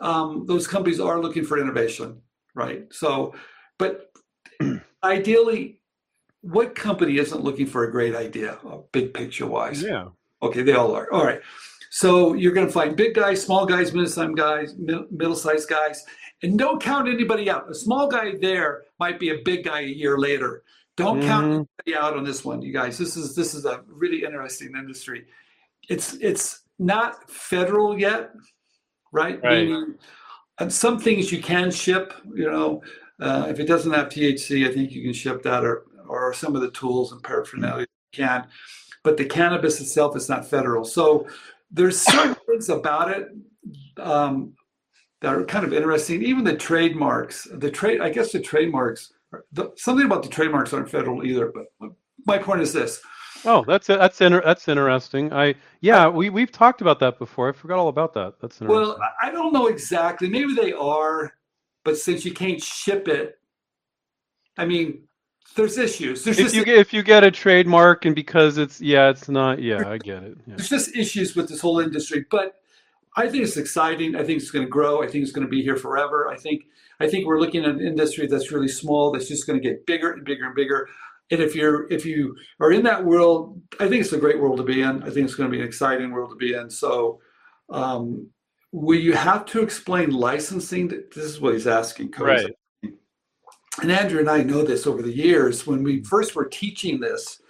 um, 0.00 0.46
those 0.46 0.66
companies 0.66 1.00
are 1.00 1.20
looking 1.20 1.44
for 1.44 1.58
innovation, 1.58 2.20
right? 2.54 2.86
So, 2.92 3.34
but 3.78 4.10
ideally, 5.04 5.80
what 6.40 6.74
company 6.74 7.18
isn't 7.18 7.42
looking 7.42 7.66
for 7.66 7.84
a 7.84 7.90
great 7.90 8.14
idea, 8.14 8.58
uh, 8.66 8.78
big 8.92 9.12
picture 9.12 9.46
wise? 9.46 9.82
Yeah. 9.82 10.08
Okay, 10.42 10.62
they 10.62 10.72
all 10.72 10.94
are. 10.94 11.10
All 11.12 11.24
right. 11.24 11.40
So 11.94 12.34
you're 12.34 12.52
going 12.52 12.66
to 12.66 12.72
find 12.72 12.96
big 12.96 13.14
guys, 13.14 13.40
small 13.40 13.64
guys, 13.66 13.92
middle-sized 13.92 14.36
guys, 14.36 14.74
middle-sized 15.12 15.68
guys, 15.68 16.04
and 16.42 16.58
don't 16.58 16.82
count 16.82 17.06
anybody 17.06 17.48
out. 17.48 17.70
A 17.70 17.74
small 17.74 18.08
guy 18.08 18.32
there 18.40 18.82
might 18.98 19.20
be 19.20 19.30
a 19.30 19.38
big 19.44 19.64
guy 19.64 19.82
a 19.82 19.86
year 19.86 20.18
later. 20.18 20.64
Don't 20.96 21.20
mm-hmm. 21.20 21.28
count 21.28 21.44
anybody 21.44 21.96
out 21.96 22.16
on 22.16 22.24
this 22.24 22.44
one, 22.44 22.62
you 22.62 22.72
guys. 22.72 22.98
This 22.98 23.16
is 23.16 23.36
this 23.36 23.54
is 23.54 23.64
a 23.64 23.82
really 23.86 24.24
interesting 24.24 24.72
industry. 24.76 25.26
It's 25.88 26.14
it's 26.14 26.62
not 26.80 27.30
federal 27.30 27.96
yet, 27.96 28.32
right? 29.12 29.40
right. 29.44 29.68
Meaning 29.68 29.94
and 30.58 30.72
some 30.72 30.98
things 30.98 31.30
you 31.30 31.40
can 31.40 31.70
ship. 31.70 32.12
You 32.34 32.50
know, 32.50 32.82
uh, 33.20 33.46
if 33.48 33.60
it 33.60 33.66
doesn't 33.66 33.92
have 33.92 34.08
THC, 34.08 34.68
I 34.68 34.74
think 34.74 34.90
you 34.90 35.04
can 35.04 35.12
ship 35.12 35.44
that, 35.44 35.64
or 35.64 35.84
or 36.08 36.34
some 36.34 36.56
of 36.56 36.60
the 36.60 36.72
tools 36.72 37.12
and 37.12 37.22
paraphernalia 37.22 37.86
you 38.12 38.24
can. 38.24 38.48
But 39.04 39.16
the 39.16 39.26
cannabis 39.26 39.80
itself 39.80 40.16
is 40.16 40.28
not 40.28 40.48
federal. 40.48 40.84
So 40.84 41.28
there's 41.74 42.00
certain 42.00 42.36
things 42.46 42.68
about 42.68 43.10
it 43.10 43.28
um, 43.98 44.54
that 45.20 45.34
are 45.34 45.44
kind 45.44 45.64
of 45.64 45.72
interesting. 45.72 46.22
Even 46.22 46.44
the 46.44 46.56
trademarks, 46.56 47.46
the 47.52 47.70
trade, 47.70 48.00
I 48.00 48.10
guess 48.10 48.32
the 48.32 48.40
trademarks, 48.40 49.12
the, 49.52 49.72
something 49.76 50.06
about 50.06 50.22
the 50.22 50.28
trademarks 50.28 50.72
aren't 50.72 50.88
federal 50.88 51.24
either. 51.24 51.52
But 51.52 51.90
my 52.26 52.38
point 52.38 52.62
is 52.62 52.72
this: 52.72 53.02
Oh, 53.44 53.64
that's 53.66 53.88
that's 53.88 54.20
inter- 54.20 54.42
that's 54.44 54.68
interesting. 54.68 55.32
I 55.32 55.56
yeah, 55.80 56.08
we 56.08 56.30
we've 56.30 56.52
talked 56.52 56.80
about 56.80 57.00
that 57.00 57.18
before. 57.18 57.48
I 57.48 57.52
forgot 57.52 57.78
all 57.78 57.88
about 57.88 58.14
that. 58.14 58.34
That's 58.40 58.60
interesting. 58.60 58.88
well, 58.88 58.98
I 59.20 59.30
don't 59.30 59.52
know 59.52 59.66
exactly. 59.66 60.28
Maybe 60.28 60.54
they 60.54 60.72
are, 60.72 61.34
but 61.84 61.98
since 61.98 62.24
you 62.24 62.32
can't 62.32 62.62
ship 62.62 63.08
it, 63.08 63.38
I 64.56 64.64
mean, 64.64 65.02
there's 65.56 65.78
issues. 65.78 66.24
There's 66.24 66.38
if 66.38 66.54
you 66.54 66.64
get 66.64 66.78
if 66.78 66.92
you 66.92 67.02
get 67.02 67.24
a 67.24 67.30
trademark 67.30 68.04
and 68.04 68.14
because 68.14 68.58
it's 68.58 68.80
yeah, 68.80 69.10
it's 69.10 69.28
not 69.28 69.62
yeah, 69.62 69.88
I 69.88 69.98
get 69.98 70.22
it. 70.22 70.36
Yeah. 70.46 70.54
There's 70.56 70.68
just 70.68 70.96
issues 70.96 71.34
with 71.34 71.48
this 71.48 71.60
whole 71.60 71.80
industry, 71.80 72.24
but 72.30 72.60
I 73.16 73.28
think 73.28 73.44
it's 73.44 73.56
exciting. 73.56 74.16
I 74.16 74.24
think 74.24 74.40
it's 74.40 74.50
going 74.50 74.64
to 74.64 74.70
grow. 74.70 75.02
I 75.02 75.06
think 75.06 75.22
it's 75.22 75.32
going 75.32 75.46
to 75.46 75.50
be 75.50 75.62
here 75.62 75.76
forever. 75.76 76.28
I 76.28 76.36
think 76.36 76.64
I 77.00 77.08
think 77.08 77.26
we're 77.26 77.40
looking 77.40 77.64
at 77.64 77.70
an 77.70 77.80
industry 77.80 78.26
that's 78.26 78.52
really 78.52 78.68
small 78.68 79.10
that's 79.10 79.28
just 79.28 79.46
going 79.46 79.60
to 79.60 79.68
get 79.68 79.86
bigger 79.86 80.12
and 80.12 80.24
bigger 80.24 80.46
and 80.46 80.54
bigger 80.54 80.88
and 81.30 81.40
if 81.40 81.54
you're 81.54 81.90
if 81.92 82.04
you 82.04 82.36
are 82.60 82.72
in 82.72 82.82
that 82.84 83.04
world, 83.04 83.60
I 83.80 83.88
think 83.88 84.02
it's 84.02 84.12
a 84.12 84.18
great 84.18 84.40
world 84.40 84.58
to 84.58 84.62
be 84.62 84.82
in. 84.82 85.02
I 85.02 85.10
think 85.10 85.26
it's 85.26 85.34
going 85.34 85.50
to 85.50 85.56
be 85.56 85.60
an 85.60 85.66
exciting 85.66 86.10
world 86.10 86.30
to 86.30 86.36
be 86.36 86.54
in. 86.54 86.68
So, 86.68 87.20
um, 87.70 88.28
will 88.72 88.98
you 88.98 89.14
have 89.14 89.46
to 89.46 89.62
explain 89.62 90.10
licensing? 90.10 90.88
This 90.88 91.24
is 91.24 91.40
what 91.40 91.54
he's 91.54 91.66
asking. 91.66 92.12
Right. 92.18 92.54
And 93.82 93.90
Andrew 93.90 94.20
and 94.20 94.30
I 94.30 94.42
know 94.42 94.62
this 94.62 94.86
over 94.86 95.02
the 95.02 95.12
years. 95.12 95.66
When 95.66 95.82
we 95.82 96.02
first 96.04 96.34
were 96.34 96.44
teaching 96.44 97.00
this, 97.00 97.40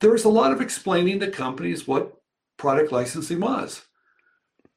there 0.00 0.10
was 0.10 0.24
a 0.24 0.28
lot 0.28 0.52
of 0.52 0.60
explaining 0.60 1.20
to 1.20 1.30
companies 1.30 1.86
what 1.86 2.12
product 2.58 2.92
licensing 2.92 3.40
was. 3.40 3.82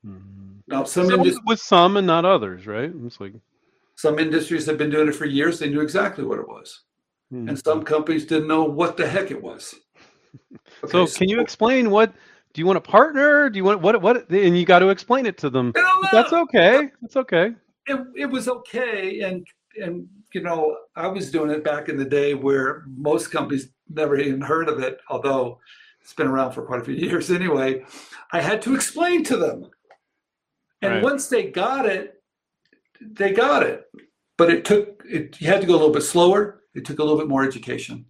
Mm-hmm. 0.06 0.60
Now, 0.68 0.84
some, 0.84 1.06
some 1.08 1.16
industries, 1.16 1.46
with 1.46 1.60
some 1.60 1.98
and 1.98 2.08
not 2.08 2.26
others, 2.26 2.66
right? 2.66 2.92
It's 3.06 3.20
like 3.20 3.34
some 3.96 4.20
industries 4.20 4.66
have 4.66 4.78
been 4.78 4.90
doing 4.90 5.10
it 5.10 5.16
for 5.16 5.26
years. 5.26 5.60
They 5.60 5.70
knew 5.70 5.82
exactly 5.82 6.24
what 6.24 6.40
it 6.40 6.48
was 6.48 6.82
mm-hmm. 7.34 7.50
and 7.50 7.60
some 7.60 7.84
companies 7.84 8.26
didn't 8.26 8.48
know 8.48 8.64
what 8.64 8.98
the 8.98 9.08
heck 9.08 9.32
it 9.32 9.42
was. 9.42 9.76
Okay, 10.84 10.92
so, 10.92 11.06
so, 11.06 11.18
can 11.18 11.30
you 11.30 11.40
explain 11.40 11.90
what? 11.90 12.14
Do 12.54 12.60
you 12.60 12.66
want 12.66 12.76
a 12.76 12.82
partner? 12.82 13.50
Do 13.50 13.58
you 13.58 13.64
want 13.64 13.80
what? 13.80 14.02
What? 14.02 14.30
And 14.30 14.58
you 14.58 14.66
got 14.66 14.80
to 14.80 14.90
explain 14.90 15.26
it 15.26 15.38
to 15.38 15.50
them. 15.50 15.74
That's 16.12 16.34
okay. 16.34 16.92
That's 17.02 17.16
okay. 17.16 17.54
It, 17.88 18.06
it 18.18 18.26
was 18.26 18.50
okay, 18.50 19.22
and 19.22 19.48
and 19.82 20.08
you 20.34 20.42
know 20.42 20.78
I 20.96 21.08
was 21.08 21.32
doing 21.32 21.52
it 21.52 21.64
back 21.64 21.90
in 21.90 21.98
the 21.98 22.06
day 22.06 22.34
where 22.34 22.84
most 22.88 23.32
companies 23.32 23.70
never 23.90 24.18
even 24.18 24.42
heard 24.42 24.70
of 24.70 24.80
it, 24.80 25.00
although 25.10 25.60
it's 26.02 26.14
been 26.14 26.28
around 26.28 26.52
for 26.52 26.64
quite 26.64 26.82
a 26.82 26.86
few 26.86 26.96
years 27.08 27.32
anyway. 27.32 27.86
I 28.32 28.42
had 28.42 28.62
to 28.64 28.76
explain 28.76 29.24
to 29.26 29.38
them, 29.38 29.70
and 30.82 30.94
right. 30.96 31.04
once 31.04 31.28
they 31.28 31.50
got 31.52 31.86
it, 31.86 32.22
they 33.02 33.32
got 33.32 33.64
it. 33.64 33.86
But 34.38 34.50
it 34.50 34.66
took 34.66 35.04
it. 35.06 35.40
You 35.40 35.48
had 35.48 35.62
to 35.62 35.68
go 35.68 35.74
a 35.74 35.78
little 35.78 35.94
bit 35.94 36.04
slower 36.04 36.62
it 36.76 36.84
took 36.86 37.00
a 37.00 37.04
little 37.04 37.18
bit 37.18 37.28
more 37.28 37.44
education. 37.44 38.06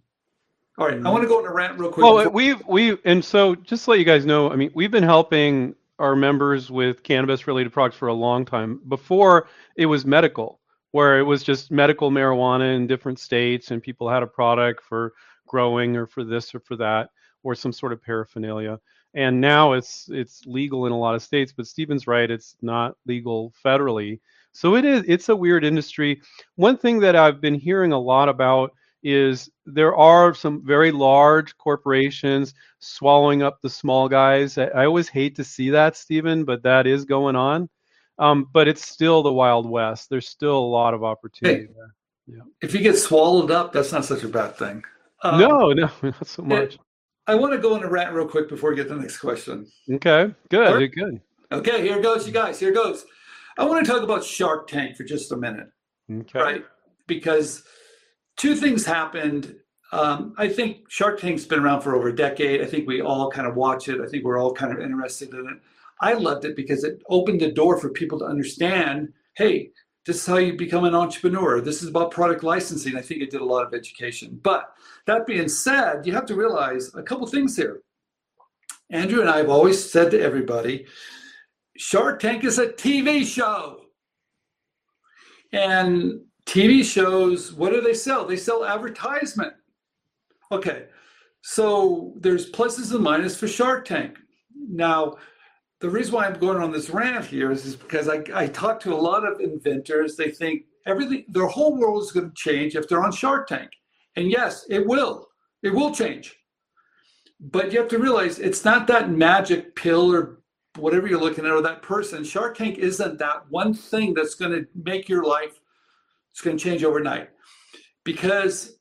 All 0.78 0.86
right, 0.86 0.94
I 0.94 0.96
mm-hmm. 0.98 1.08
want 1.08 1.22
to 1.22 1.28
go 1.28 1.38
on 1.38 1.46
a 1.46 1.52
rant 1.52 1.78
real 1.78 1.90
quick. 1.90 2.04
Well, 2.04 2.28
we've 2.30 2.62
we 2.66 2.98
and 3.04 3.24
so 3.24 3.54
just 3.54 3.84
to 3.84 3.90
let 3.90 3.98
you 3.98 4.04
guys 4.04 4.26
know, 4.26 4.50
I 4.50 4.56
mean, 4.56 4.70
we've 4.74 4.90
been 4.90 5.02
helping 5.02 5.74
our 5.98 6.14
members 6.14 6.70
with 6.70 7.02
cannabis 7.02 7.46
related 7.46 7.72
products 7.72 7.96
for 7.96 8.08
a 8.08 8.14
long 8.14 8.44
time. 8.44 8.80
Before 8.88 9.48
it 9.76 9.86
was 9.86 10.04
medical, 10.04 10.60
where 10.92 11.18
it 11.18 11.24
was 11.24 11.42
just 11.42 11.70
medical 11.70 12.10
marijuana 12.10 12.74
in 12.76 12.86
different 12.86 13.18
states, 13.18 13.70
and 13.70 13.82
people 13.82 14.08
had 14.08 14.22
a 14.22 14.26
product 14.26 14.82
for 14.82 15.12
growing 15.46 15.96
or 15.96 16.06
for 16.06 16.24
this 16.24 16.54
or 16.54 16.60
for 16.60 16.76
that, 16.76 17.10
or 17.42 17.54
some 17.54 17.72
sort 17.72 17.92
of 17.92 18.02
paraphernalia. 18.02 18.78
And 19.14 19.40
now 19.40 19.72
it's 19.72 20.08
it's 20.10 20.44
legal 20.46 20.86
in 20.86 20.92
a 20.92 20.98
lot 20.98 21.14
of 21.14 21.22
states, 21.22 21.52
but 21.56 21.66
Stephen's 21.66 22.06
right, 22.06 22.30
it's 22.30 22.56
not 22.60 22.96
legal 23.06 23.52
federally. 23.64 24.20
So 24.52 24.74
it 24.74 24.84
is 24.84 25.04
it's 25.06 25.28
a 25.28 25.36
weird 25.36 25.64
industry. 25.64 26.20
One 26.56 26.76
thing 26.76 26.98
that 27.00 27.16
I've 27.16 27.40
been 27.40 27.54
hearing 27.54 27.92
a 27.92 27.98
lot 27.98 28.28
about 28.28 28.72
is 29.02 29.48
there 29.66 29.94
are 29.94 30.34
some 30.34 30.66
very 30.66 30.90
large 30.90 31.56
corporations 31.58 32.54
swallowing 32.80 33.42
up 33.42 33.60
the 33.62 33.70
small 33.70 34.08
guys. 34.08 34.58
I, 34.58 34.64
I 34.66 34.86
always 34.86 35.08
hate 35.08 35.36
to 35.36 35.44
see 35.44 35.70
that, 35.70 35.96
Stephen, 35.96 36.44
but 36.44 36.62
that 36.64 36.86
is 36.86 37.04
going 37.04 37.36
on. 37.36 37.68
Um, 38.18 38.48
but 38.52 38.66
it's 38.66 38.86
still 38.86 39.22
the 39.22 39.32
Wild 39.32 39.68
West. 39.68 40.08
There's 40.08 40.28
still 40.28 40.58
a 40.58 40.58
lot 40.58 40.94
of 40.94 41.04
opportunity 41.04 41.66
hey, 41.66 41.72
there. 41.76 41.94
Yeah. 42.26 42.42
If 42.62 42.74
you 42.74 42.80
get 42.80 42.96
swallowed 42.96 43.50
up, 43.50 43.72
that's 43.72 43.92
not 43.92 44.04
such 44.04 44.22
a 44.22 44.28
bad 44.28 44.56
thing. 44.56 44.82
Um, 45.22 45.40
no, 45.40 45.72
no, 45.72 45.90
not 46.02 46.26
so 46.26 46.42
much. 46.42 46.78
I 47.26 47.34
want 47.34 47.52
to 47.52 47.58
go 47.58 47.74
on 47.74 47.82
a 47.82 47.88
rant 47.88 48.14
real 48.14 48.26
quick 48.26 48.48
before 48.48 48.70
we 48.70 48.76
get 48.76 48.88
to 48.88 48.94
the 48.94 49.00
next 49.00 49.18
question. 49.18 49.66
Okay, 49.90 50.32
good, 50.48 50.74
right. 50.74 50.92
good. 50.92 51.20
Okay, 51.52 51.82
here 51.82 52.00
goes, 52.00 52.26
you 52.26 52.32
guys. 52.32 52.58
Here 52.58 52.72
goes. 52.72 53.04
I 53.58 53.64
want 53.64 53.84
to 53.84 53.90
talk 53.90 54.02
about 54.02 54.24
Shark 54.24 54.68
Tank 54.68 54.96
for 54.96 55.04
just 55.04 55.32
a 55.32 55.36
minute. 55.36 55.68
Okay. 56.10 56.38
Right? 56.38 56.64
Because 57.06 57.64
two 58.36 58.54
things 58.54 58.84
happened. 58.84 59.56
Um, 59.92 60.34
I 60.36 60.48
think 60.48 60.90
Shark 60.90 61.20
Tank's 61.20 61.44
been 61.44 61.60
around 61.60 61.82
for 61.82 61.94
over 61.94 62.08
a 62.08 62.14
decade. 62.14 62.60
I 62.60 62.66
think 62.66 62.86
we 62.86 63.00
all 63.00 63.30
kind 63.30 63.46
of 63.46 63.56
watch 63.56 63.88
it. 63.88 64.00
I 64.00 64.06
think 64.06 64.24
we're 64.24 64.38
all 64.38 64.52
kind 64.52 64.72
of 64.72 64.80
interested 64.80 65.30
in 65.30 65.48
it. 65.48 65.60
I 66.00 66.14
loved 66.14 66.44
it 66.44 66.56
because 66.56 66.84
it 66.84 67.02
opened 67.08 67.40
the 67.40 67.52
door 67.52 67.78
for 67.78 67.90
people 67.90 68.18
to 68.20 68.26
understand 68.26 69.12
hey, 69.36 69.70
this 70.06 70.16
is 70.16 70.26
how 70.26 70.36
you 70.36 70.54
become 70.54 70.84
an 70.84 70.94
entrepreneur. 70.94 71.60
This 71.60 71.82
is 71.82 71.88
about 71.88 72.10
product 72.10 72.42
licensing. 72.42 72.96
I 72.96 73.02
think 73.02 73.20
it 73.20 73.30
did 73.30 73.40
a 73.40 73.44
lot 73.44 73.66
of 73.66 73.74
education. 73.74 74.40
But 74.42 74.72
that 75.06 75.26
being 75.26 75.48
said, 75.48 76.06
you 76.06 76.14
have 76.14 76.24
to 76.26 76.36
realize 76.36 76.94
a 76.94 77.02
couple 77.02 77.26
things 77.26 77.56
here. 77.56 77.82
Andrew 78.90 79.20
and 79.20 79.28
I 79.28 79.38
have 79.38 79.50
always 79.50 79.90
said 79.90 80.10
to 80.12 80.20
everybody 80.20 80.86
Shark 81.76 82.20
Tank 82.20 82.44
is 82.44 82.58
a 82.58 82.68
TV 82.68 83.26
show. 83.26 83.82
And 85.52 86.20
TV 86.46 86.84
shows, 86.84 87.52
what 87.52 87.72
do 87.72 87.80
they 87.80 87.94
sell? 87.94 88.24
They 88.24 88.36
sell 88.36 88.64
advertisement. 88.64 89.52
Okay, 90.52 90.86
so 91.42 92.14
there's 92.16 92.50
pluses 92.50 92.94
and 92.94 93.04
minuses 93.04 93.36
for 93.36 93.48
Shark 93.48 93.84
Tank. 93.84 94.18
Now, 94.54 95.16
the 95.80 95.90
reason 95.90 96.14
why 96.14 96.26
I'm 96.26 96.38
going 96.38 96.62
on 96.62 96.72
this 96.72 96.90
rant 96.90 97.26
here 97.26 97.50
is, 97.50 97.66
is 97.66 97.76
because 97.76 98.08
I, 98.08 98.22
I 98.34 98.46
talk 98.46 98.80
to 98.80 98.94
a 98.94 98.96
lot 98.96 99.26
of 99.26 99.40
inventors. 99.40 100.16
They 100.16 100.30
think 100.30 100.64
everything, 100.86 101.24
their 101.28 101.46
whole 101.46 101.76
world 101.76 102.02
is 102.02 102.12
going 102.12 102.30
to 102.30 102.34
change 102.34 102.76
if 102.76 102.88
they're 102.88 103.04
on 103.04 103.12
Shark 103.12 103.46
Tank. 103.46 103.70
And 104.16 104.30
yes, 104.30 104.64
it 104.70 104.86
will. 104.86 105.28
It 105.62 105.74
will 105.74 105.94
change. 105.94 106.34
But 107.38 107.72
you 107.72 107.78
have 107.78 107.88
to 107.88 107.98
realize 107.98 108.38
it's 108.38 108.64
not 108.64 108.86
that 108.86 109.10
magic 109.10 109.76
pill 109.76 110.10
or 110.10 110.40
whatever 110.78 111.06
you're 111.06 111.20
looking 111.20 111.44
at 111.44 111.52
or 111.52 111.62
that 111.62 111.82
person 111.82 112.24
shark 112.24 112.56
tank 112.56 112.78
isn't 112.78 113.18
that 113.18 113.48
one 113.50 113.74
thing 113.74 114.14
that's 114.14 114.34
going 114.34 114.52
to 114.52 114.66
make 114.84 115.08
your 115.08 115.24
life 115.24 115.60
it's 116.30 116.40
going 116.40 116.56
to 116.56 116.62
change 116.62 116.84
overnight 116.84 117.30
because 118.04 118.78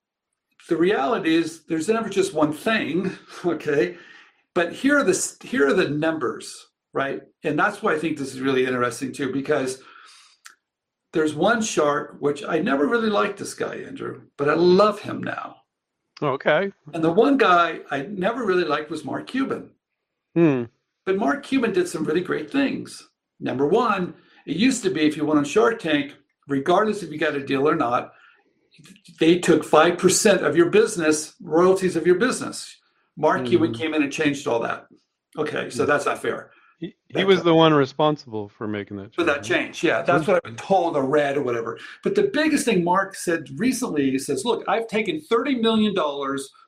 the 0.69 0.75
reality 0.75 1.35
is 1.35 1.63
there's 1.65 1.87
never 1.87 2.09
just 2.09 2.33
one 2.33 2.53
thing 2.53 3.11
okay 3.45 3.97
but 4.53 4.73
here 4.73 4.97
are 4.97 5.03
the 5.03 5.37
here 5.43 5.67
are 5.67 5.73
the 5.73 5.89
numbers 5.89 6.67
right 6.95 7.21
and 7.43 7.57
that's 7.59 7.83
why 7.83 7.93
i 7.93 7.99
think 7.99 8.17
this 8.17 8.33
is 8.33 8.41
really 8.41 8.65
interesting 8.65 9.11
too 9.11 9.31
because 9.31 9.81
there's 11.13 11.35
one 11.35 11.61
shark 11.61 12.17
which 12.19 12.43
i 12.43 12.57
never 12.59 12.87
really 12.87 13.09
liked 13.09 13.37
this 13.37 13.53
guy 13.53 13.75
andrew 13.75 14.21
but 14.37 14.49
i 14.49 14.53
love 14.53 14.99
him 14.99 15.21
now 15.21 15.57
okay 16.21 16.71
and 16.93 17.03
the 17.03 17.11
one 17.11 17.37
guy 17.37 17.79
i 17.91 18.01
never 18.03 18.45
really 18.45 18.63
liked 18.63 18.89
was 18.89 19.05
mark 19.05 19.27
cuban 19.27 19.69
hmm 20.33 20.63
but 21.05 21.17
Mark 21.17 21.43
Cuban 21.43 21.71
did 21.71 21.87
some 21.87 22.03
really 22.03 22.21
great 22.21 22.51
things. 22.51 23.07
Number 23.39 23.67
one, 23.67 24.15
it 24.47 24.57
used 24.57 24.83
to 24.83 24.89
be 24.89 25.05
if 25.05 25.15
you 25.15 25.25
went 25.25 25.37
on 25.37 25.45
Shark 25.45 25.79
Tank, 25.79 26.13
regardless 26.47 27.03
if 27.03 27.11
you 27.11 27.19
got 27.19 27.35
a 27.35 27.45
deal 27.45 27.69
or 27.69 27.75
not, 27.75 28.13
they 29.19 29.39
took 29.39 29.63
5% 29.63 30.41
of 30.41 30.57
your 30.57 30.69
business, 30.69 31.35
royalties 31.41 31.95
of 31.95 32.05
your 32.05 32.15
business. 32.15 32.75
Mark 33.15 33.43
mm. 33.43 33.47
Cuban 33.47 33.73
came 33.73 33.93
in 33.93 34.03
and 34.03 34.11
changed 34.11 34.47
all 34.47 34.59
that. 34.59 34.87
Okay, 35.37 35.69
so 35.69 35.83
hmm. 35.83 35.89
that's 35.89 36.05
not 36.05 36.21
fair. 36.21 36.51
He, 36.85 37.19
he 37.19 37.23
was 37.23 37.43
the 37.43 37.53
one 37.53 37.73
responsible 37.73 38.49
for 38.49 38.67
making 38.67 38.97
that 38.97 39.03
change. 39.03 39.15
For 39.15 39.23
that 39.23 39.43
change, 39.43 39.83
yeah. 39.83 40.01
That's 40.01 40.27
what 40.27 40.37
I've 40.37 40.43
been 40.43 40.55
told 40.55 40.95
or 40.95 41.05
read 41.05 41.37
or 41.37 41.41
whatever. 41.41 41.79
But 42.03 42.15
the 42.15 42.29
biggest 42.33 42.65
thing 42.65 42.83
Mark 42.83 43.15
said 43.15 43.47
recently, 43.57 44.11
he 44.11 44.19
says, 44.19 44.43
look, 44.45 44.63
I've 44.67 44.87
taken 44.87 45.21
$30 45.21 45.61
million 45.61 45.95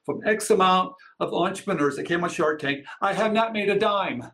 from 0.06 0.22
X 0.26 0.50
amount 0.50 0.94
of 1.20 1.34
entrepreneurs 1.34 1.96
that 1.98 2.06
came 2.06 2.24
on 2.24 2.30
Shark 2.30 2.60
Tank. 2.60 2.86
I 3.02 3.14
have 3.14 3.34
not 3.34 3.54
made 3.54 3.70
a 3.70 3.78
dime. 3.78 4.32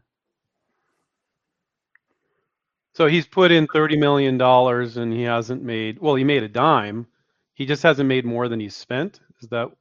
So 2.93 3.08
he's 3.08 3.26
put 3.26 3.52
in 3.52 3.67
$30 3.67 3.98
million 3.98 4.39
and 4.39 5.13
he 5.13 5.24
hasn't 5.24 5.63
made, 5.63 6.00
well, 6.00 6.15
he 6.15 6.24
made 6.24 6.43
a 6.43 6.48
dime. 6.48 7.08
He 7.56 7.65
just 7.65 7.84
hasn't 7.84 8.08
made 8.08 8.26
more 8.26 8.48
than 8.48 8.60
he's 8.60 8.76
spent. 8.76 9.19
Is 9.41 9.50
that? 9.50 9.72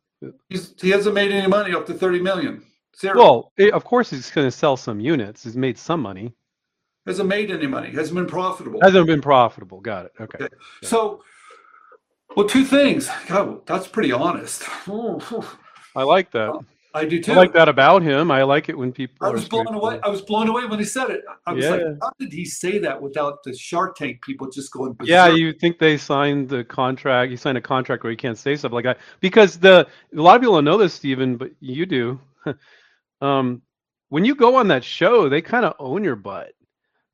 He's, 0.48 0.74
he 0.80 0.90
hasn't 0.90 1.14
made 1.14 1.30
any 1.30 1.46
money 1.46 1.74
up 1.74 1.86
to 1.86 1.94
30 1.94 2.20
million. 2.20 2.64
Zero. 2.98 3.16
Well, 3.16 3.52
it, 3.56 3.72
of 3.72 3.84
course 3.84 4.10
he's 4.10 4.30
going 4.30 4.46
to 4.46 4.50
sell 4.50 4.76
some 4.76 5.00
units. 5.00 5.44
He's 5.44 5.56
made 5.56 5.78
some 5.78 6.00
money. 6.00 6.34
Hasn't 7.06 7.28
made 7.28 7.50
any 7.50 7.66
money. 7.66 7.90
Hasn't 7.90 8.14
been 8.14 8.26
profitable. 8.26 8.80
Hasn't 8.80 9.06
been 9.06 9.20
profitable. 9.20 9.80
Got 9.80 10.06
it. 10.06 10.12
Okay. 10.20 10.44
okay. 10.44 10.54
So, 10.82 11.22
well, 12.36 12.46
two 12.46 12.64
things. 12.64 13.10
God, 13.26 13.66
that's 13.66 13.88
pretty 13.88 14.12
honest. 14.12 14.64
I 15.96 16.02
like 16.04 16.30
that. 16.32 16.60
I 16.94 17.06
do 17.06 17.22
too. 17.22 17.32
I 17.32 17.36
like 17.36 17.52
that 17.54 17.68
about 17.68 18.02
him. 18.02 18.30
I 18.30 18.42
like 18.42 18.68
it 18.68 18.76
when 18.76 18.92
people. 18.92 19.26
I 19.26 19.30
was 19.30 19.48
blown 19.48 19.74
away. 19.74 19.98
I 20.02 20.08
was 20.08 20.20
blown 20.20 20.48
away 20.48 20.66
when 20.66 20.78
he 20.78 20.84
said 20.84 21.10
it. 21.10 21.22
I 21.46 21.52
was 21.52 21.64
yeah. 21.64 21.70
like, 21.70 21.82
how 22.02 22.12
did 22.18 22.32
he 22.32 22.44
say 22.44 22.78
that 22.78 23.00
without 23.00 23.42
the 23.44 23.56
Shark 23.56 23.96
Tank 23.96 24.20
people 24.22 24.50
just 24.50 24.70
going? 24.72 24.92
Berserk? 24.92 25.08
Yeah, 25.08 25.28
you 25.28 25.52
think 25.54 25.78
they 25.78 25.96
signed 25.96 26.50
the 26.50 26.64
contract? 26.64 27.30
You 27.30 27.36
signed 27.38 27.56
a 27.56 27.62
contract 27.62 28.04
where 28.04 28.10
you 28.10 28.16
can't 28.16 28.36
say 28.36 28.56
stuff 28.56 28.72
like 28.72 28.84
that 28.84 28.98
because 29.20 29.58
the 29.58 29.86
a 30.16 30.20
lot 30.20 30.36
of 30.36 30.42
people 30.42 30.56
don't 30.56 30.64
know 30.64 30.76
this, 30.76 30.92
Stephen, 30.92 31.36
but 31.36 31.50
you 31.60 31.86
do. 31.86 32.20
um, 33.22 33.62
when 34.10 34.24
you 34.24 34.34
go 34.34 34.56
on 34.56 34.68
that 34.68 34.84
show, 34.84 35.28
they 35.28 35.40
kind 35.40 35.64
of 35.64 35.74
own 35.78 36.04
your 36.04 36.16
butt. 36.16 36.52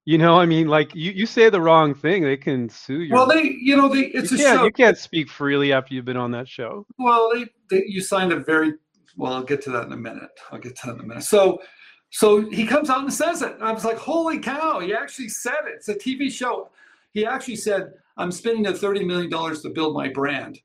You 0.04 0.16
know, 0.16 0.40
I 0.40 0.46
mean, 0.46 0.68
like 0.68 0.94
you, 0.94 1.12
you 1.12 1.26
say 1.26 1.50
the 1.50 1.60
wrong 1.60 1.94
thing, 1.94 2.22
they 2.22 2.38
can 2.38 2.70
sue 2.70 3.02
you. 3.02 3.12
Well, 3.12 3.26
they, 3.26 3.42
you 3.60 3.76
know, 3.76 3.88
they 3.88 4.06
it's 4.06 4.32
you 4.32 4.38
a 4.38 4.40
show. 4.40 4.64
You 4.64 4.72
can't 4.72 4.96
speak 4.96 5.28
freely 5.28 5.70
after 5.70 5.94
you've 5.94 6.06
been 6.06 6.16
on 6.16 6.30
that 6.30 6.48
show. 6.48 6.86
Well, 6.98 7.30
they, 7.34 7.44
they 7.70 7.84
you 7.86 8.00
signed 8.00 8.32
a 8.32 8.40
very 8.40 8.72
well. 9.18 9.34
I'll 9.34 9.42
get 9.42 9.60
to 9.64 9.70
that 9.70 9.84
in 9.84 9.92
a 9.92 9.98
minute. 9.98 10.30
I'll 10.50 10.58
get 10.58 10.76
to 10.76 10.86
that 10.86 10.94
in 10.94 11.00
a 11.00 11.06
minute. 11.06 11.24
So, 11.24 11.60
so 12.08 12.48
he 12.50 12.66
comes 12.66 12.88
out 12.88 13.00
and 13.00 13.12
says 13.12 13.42
it. 13.42 13.54
I 13.60 13.70
was 13.70 13.84
like, 13.84 13.98
holy 13.98 14.38
cow! 14.38 14.80
He 14.80 14.94
actually 14.94 15.28
said 15.28 15.60
it. 15.66 15.74
It's 15.76 15.88
a 15.90 15.94
TV 15.94 16.32
show. 16.32 16.70
He 17.12 17.26
actually 17.26 17.56
said, 17.56 17.92
"I'm 18.16 18.32
spending 18.32 18.62
the 18.62 18.72
thirty 18.72 19.04
million 19.04 19.28
dollars 19.28 19.60
to 19.60 19.68
build 19.68 19.94
my 19.94 20.08
brand." 20.08 20.58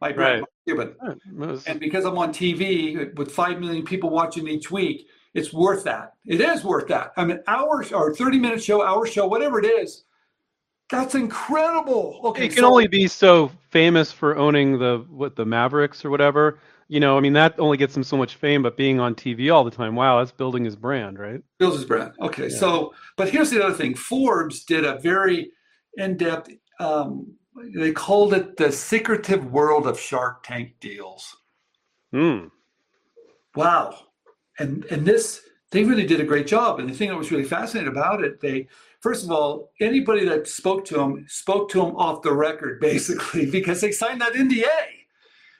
My 0.00 0.12
brand, 0.12 0.40
right. 0.40 0.48
Cuban. 0.64 0.94
Right. 1.32 1.58
And 1.66 1.80
because 1.80 2.04
I'm 2.04 2.18
on 2.18 2.32
TV 2.32 3.14
with 3.16 3.32
five 3.32 3.58
million 3.58 3.84
people 3.84 4.10
watching 4.10 4.46
each 4.48 4.70
week, 4.70 5.08
it's 5.34 5.52
worth 5.52 5.84
that. 5.84 6.14
It 6.26 6.40
is 6.40 6.62
worth 6.62 6.88
that. 6.88 7.12
I 7.16 7.24
mean, 7.24 7.40
hour 7.46 7.84
or 7.92 8.14
30 8.14 8.38
minute 8.38 8.62
show, 8.62 8.84
hour 8.84 9.06
show, 9.06 9.26
whatever 9.26 9.58
it 9.58 9.66
is. 9.66 10.04
That's 10.90 11.14
incredible. 11.14 12.20
Okay, 12.24 12.44
you 12.44 12.50
can 12.50 12.58
so, 12.58 12.68
only 12.68 12.86
be 12.86 13.08
so 13.08 13.50
famous 13.70 14.12
for 14.12 14.36
owning 14.36 14.78
the 14.78 15.06
what 15.08 15.36
the 15.36 15.46
Mavericks 15.46 16.04
or 16.04 16.10
whatever. 16.10 16.58
You 16.88 17.00
know, 17.00 17.16
I 17.16 17.20
mean 17.20 17.32
that 17.32 17.58
only 17.58 17.78
gets 17.78 17.96
him 17.96 18.04
so 18.04 18.18
much 18.18 18.34
fame, 18.34 18.62
but 18.62 18.76
being 18.76 19.00
on 19.00 19.14
TV 19.14 19.52
all 19.52 19.64
the 19.64 19.70
time, 19.70 19.94
wow, 19.94 20.18
that's 20.18 20.32
building 20.32 20.66
his 20.66 20.76
brand, 20.76 21.18
right? 21.18 21.40
Builds 21.58 21.76
his 21.76 21.86
brand. 21.86 22.12
Okay, 22.20 22.48
yeah. 22.48 22.58
so 22.58 22.92
but 23.16 23.30
here's 23.30 23.48
the 23.48 23.64
other 23.64 23.74
thing. 23.74 23.94
Forbes 23.94 24.64
did 24.64 24.84
a 24.84 24.98
very 24.98 25.50
in-depth. 25.96 26.50
Um, 26.78 27.32
they 27.74 27.92
called 27.92 28.34
it 28.34 28.56
the 28.56 28.72
secretive 28.72 29.52
world 29.52 29.86
of 29.86 30.00
Shark 30.00 30.42
Tank 30.42 30.74
deals. 30.80 31.36
Hmm. 32.12 32.46
Wow 33.54 33.98
and 34.58 34.84
and 34.86 35.06
this 35.06 35.42
they 35.70 35.84
really 35.84 36.06
did 36.06 36.20
a 36.20 36.24
great 36.24 36.46
job. 36.46 36.80
And 36.80 36.88
the 36.88 36.94
thing 36.94 37.08
that 37.08 37.16
was 37.16 37.30
really 37.30 37.44
fascinating 37.44 37.90
about 37.90 38.22
it, 38.22 38.40
they 38.40 38.68
first 39.00 39.24
of 39.24 39.30
all, 39.30 39.70
anybody 39.80 40.24
that 40.26 40.46
spoke 40.46 40.84
to 40.86 40.94
them 40.94 41.24
spoke 41.28 41.70
to 41.70 41.78
them 41.78 41.96
off 41.96 42.22
the 42.22 42.32
record, 42.32 42.80
basically, 42.92 43.46
because 43.46 43.80
they 43.80 43.92
signed 43.92 44.20
that 44.20 44.34
NDA. 44.34 44.66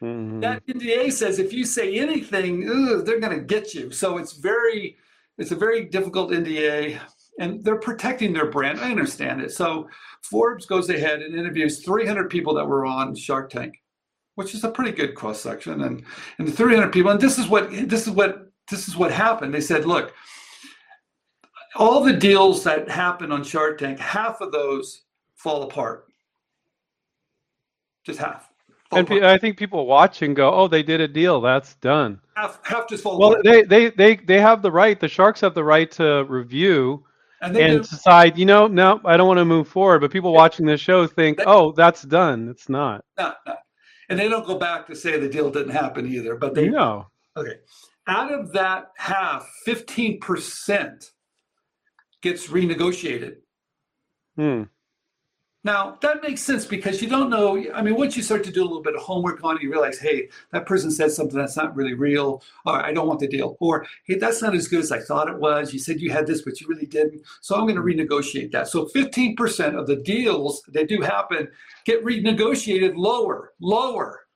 Mm-hmm. 0.02 0.40
That 0.40 0.66
NDA 0.66 1.12
says 1.12 1.38
if 1.38 1.52
you 1.52 1.64
say 1.64 1.98
anything, 1.98 2.66
they're 3.04 3.20
going 3.20 3.38
to 3.38 3.44
get 3.44 3.72
you. 3.72 3.92
So 3.92 4.18
it's 4.18 4.32
very, 4.32 4.96
it's 5.38 5.52
a 5.52 5.56
very 5.56 5.84
difficult 5.84 6.32
NDA, 6.32 6.98
and 7.38 7.64
they're 7.64 7.76
protecting 7.76 8.32
their 8.32 8.50
brand. 8.50 8.80
I 8.80 8.90
understand 8.90 9.40
it. 9.40 9.52
So 9.52 9.88
Forbes 10.22 10.66
goes 10.66 10.90
ahead 10.90 11.22
and 11.22 11.34
interviews 11.34 11.84
300 11.84 12.30
people 12.30 12.54
that 12.54 12.66
were 12.66 12.84
on 12.84 13.14
Shark 13.14 13.50
Tank, 13.50 13.80
which 14.34 14.54
is 14.54 14.64
a 14.64 14.70
pretty 14.70 14.92
good 14.92 15.14
cross 15.14 15.40
section, 15.40 15.82
and 15.82 16.04
and 16.38 16.48
the 16.48 16.52
300 16.52 16.92
people. 16.92 17.10
And 17.10 17.20
this 17.20 17.38
is 17.38 17.48
what 17.48 17.70
this 17.70 18.06
is 18.06 18.12
what 18.12 18.50
this 18.70 18.88
is 18.88 18.96
what 18.96 19.10
happened. 19.10 19.52
They 19.52 19.60
said, 19.60 19.86
look, 19.86 20.14
all 21.74 22.02
the 22.02 22.12
deals 22.12 22.62
that 22.64 22.88
happen 22.88 23.32
on 23.32 23.42
Shark 23.42 23.78
Tank, 23.78 23.98
half 23.98 24.40
of 24.40 24.52
those 24.52 25.02
fall 25.34 25.62
apart. 25.62 26.06
Just 28.04 28.18
half. 28.18 28.48
And 28.92 29.06
apart. 29.06 29.22
I 29.22 29.38
think 29.38 29.56
people 29.56 29.86
watch 29.86 30.22
and 30.22 30.36
go, 30.36 30.52
"Oh, 30.52 30.68
they 30.68 30.82
did 30.82 31.00
a 31.00 31.08
deal. 31.08 31.40
That's 31.40 31.76
done." 31.76 32.20
Half, 32.36 32.60
half 32.62 32.88
just 32.88 33.02
fall 33.02 33.18
well, 33.18 33.32
apart. 33.32 33.44
they, 33.44 33.62
they, 33.62 33.90
they, 33.90 34.16
they 34.16 34.40
have 34.40 34.60
the 34.60 34.70
right. 34.70 34.98
The 34.98 35.08
Sharks 35.08 35.40
have 35.40 35.54
the 35.54 35.64
right 35.64 35.90
to 35.92 36.24
review 36.28 37.04
and, 37.42 37.56
and 37.56 37.82
decide. 37.82 38.38
You 38.38 38.46
know, 38.46 38.66
no, 38.66 39.00
I 39.04 39.16
don't 39.16 39.26
want 39.26 39.38
to 39.38 39.44
move 39.44 39.68
forward. 39.68 40.00
But 40.00 40.10
people 40.10 40.32
watching 40.32 40.64
this 40.64 40.80
show 40.80 41.06
think, 41.06 41.40
"Oh, 41.46 41.72
that's 41.72 42.02
done." 42.02 42.48
It's 42.48 42.68
not. 42.68 43.04
No, 43.18 43.34
no. 43.46 43.56
And 44.08 44.18
they 44.18 44.28
don't 44.28 44.46
go 44.46 44.58
back 44.58 44.86
to 44.88 44.96
say 44.96 45.18
the 45.18 45.28
deal 45.28 45.50
didn't 45.50 45.72
happen 45.72 46.06
either. 46.06 46.36
But 46.36 46.54
they 46.54 46.68
know. 46.68 47.06
Okay 47.36 47.54
out 48.06 48.32
of 48.32 48.52
that 48.52 48.90
half, 48.96 49.48
15% 49.66 51.10
gets 52.20 52.48
renegotiated. 52.48 53.36
Hmm. 54.36 54.64
Now, 55.64 55.96
that 56.00 56.22
makes 56.22 56.40
sense 56.40 56.64
because 56.66 57.00
you 57.00 57.08
don't 57.08 57.30
know. 57.30 57.64
I 57.72 57.82
mean, 57.82 57.94
once 57.94 58.16
you 58.16 58.22
start 58.24 58.42
to 58.44 58.50
do 58.50 58.62
a 58.62 58.66
little 58.66 58.82
bit 58.82 58.96
of 58.96 59.02
homework 59.02 59.44
on 59.44 59.56
it, 59.56 59.62
you 59.62 59.70
realize, 59.70 59.96
hey, 59.96 60.28
that 60.50 60.66
person 60.66 60.90
said 60.90 61.12
something 61.12 61.38
that's 61.38 61.56
not 61.56 61.76
really 61.76 61.94
real. 61.94 62.42
Or 62.66 62.84
I 62.84 62.92
don't 62.92 63.06
want 63.06 63.20
the 63.20 63.28
deal. 63.28 63.56
Or, 63.60 63.86
hey, 64.04 64.16
that's 64.16 64.42
not 64.42 64.56
as 64.56 64.66
good 64.66 64.80
as 64.80 64.90
I 64.90 64.98
thought 64.98 65.28
it 65.28 65.38
was. 65.38 65.72
You 65.72 65.78
said 65.78 66.00
you 66.00 66.10
had 66.10 66.26
this, 66.26 66.42
but 66.42 66.60
you 66.60 66.66
really 66.66 66.86
didn't. 66.86 67.22
So 67.42 67.54
I'm 67.54 67.62
going 67.62 67.76
to 67.76 67.82
renegotiate 67.82 68.50
that. 68.50 68.66
So 68.66 68.86
15% 68.86 69.78
of 69.78 69.86
the 69.86 69.96
deals 69.96 70.62
that 70.68 70.88
do 70.88 71.00
happen 71.00 71.48
get 71.84 72.04
renegotiated 72.04 72.96
lower, 72.96 73.52
lower. 73.60 74.26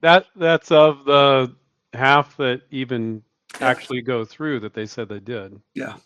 That 0.00 0.26
That's 0.34 0.70
of 0.70 1.04
the 1.04 1.54
half 1.92 2.38
that 2.38 2.62
even 2.70 3.22
actually 3.60 4.00
go 4.00 4.24
through 4.24 4.60
that 4.60 4.72
they 4.72 4.86
said 4.86 5.10
they 5.10 5.20
did. 5.20 5.60
Yeah. 5.74 5.96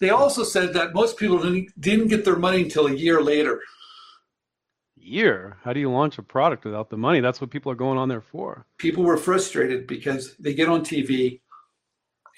They 0.00 0.10
also 0.10 0.44
said 0.44 0.74
that 0.74 0.92
most 0.92 1.16
people 1.16 1.38
didn't, 1.38 1.80
didn't 1.80 2.08
get 2.08 2.26
their 2.26 2.36
money 2.36 2.62
until 2.62 2.88
a 2.88 2.94
year 2.94 3.22
later. 3.22 3.60
Year? 5.02 5.56
How 5.62 5.72
do 5.72 5.80
you 5.80 5.90
launch 5.90 6.18
a 6.18 6.22
product 6.22 6.64
without 6.64 6.90
the 6.90 6.96
money? 6.96 7.20
That's 7.20 7.40
what 7.40 7.50
people 7.50 7.72
are 7.72 7.76
going 7.76 7.98
on 7.98 8.08
there 8.08 8.20
for. 8.20 8.66
People 8.78 9.04
were 9.04 9.16
frustrated 9.16 9.86
because 9.86 10.36
they 10.36 10.54
get 10.54 10.68
on 10.68 10.82
TV, 10.82 11.40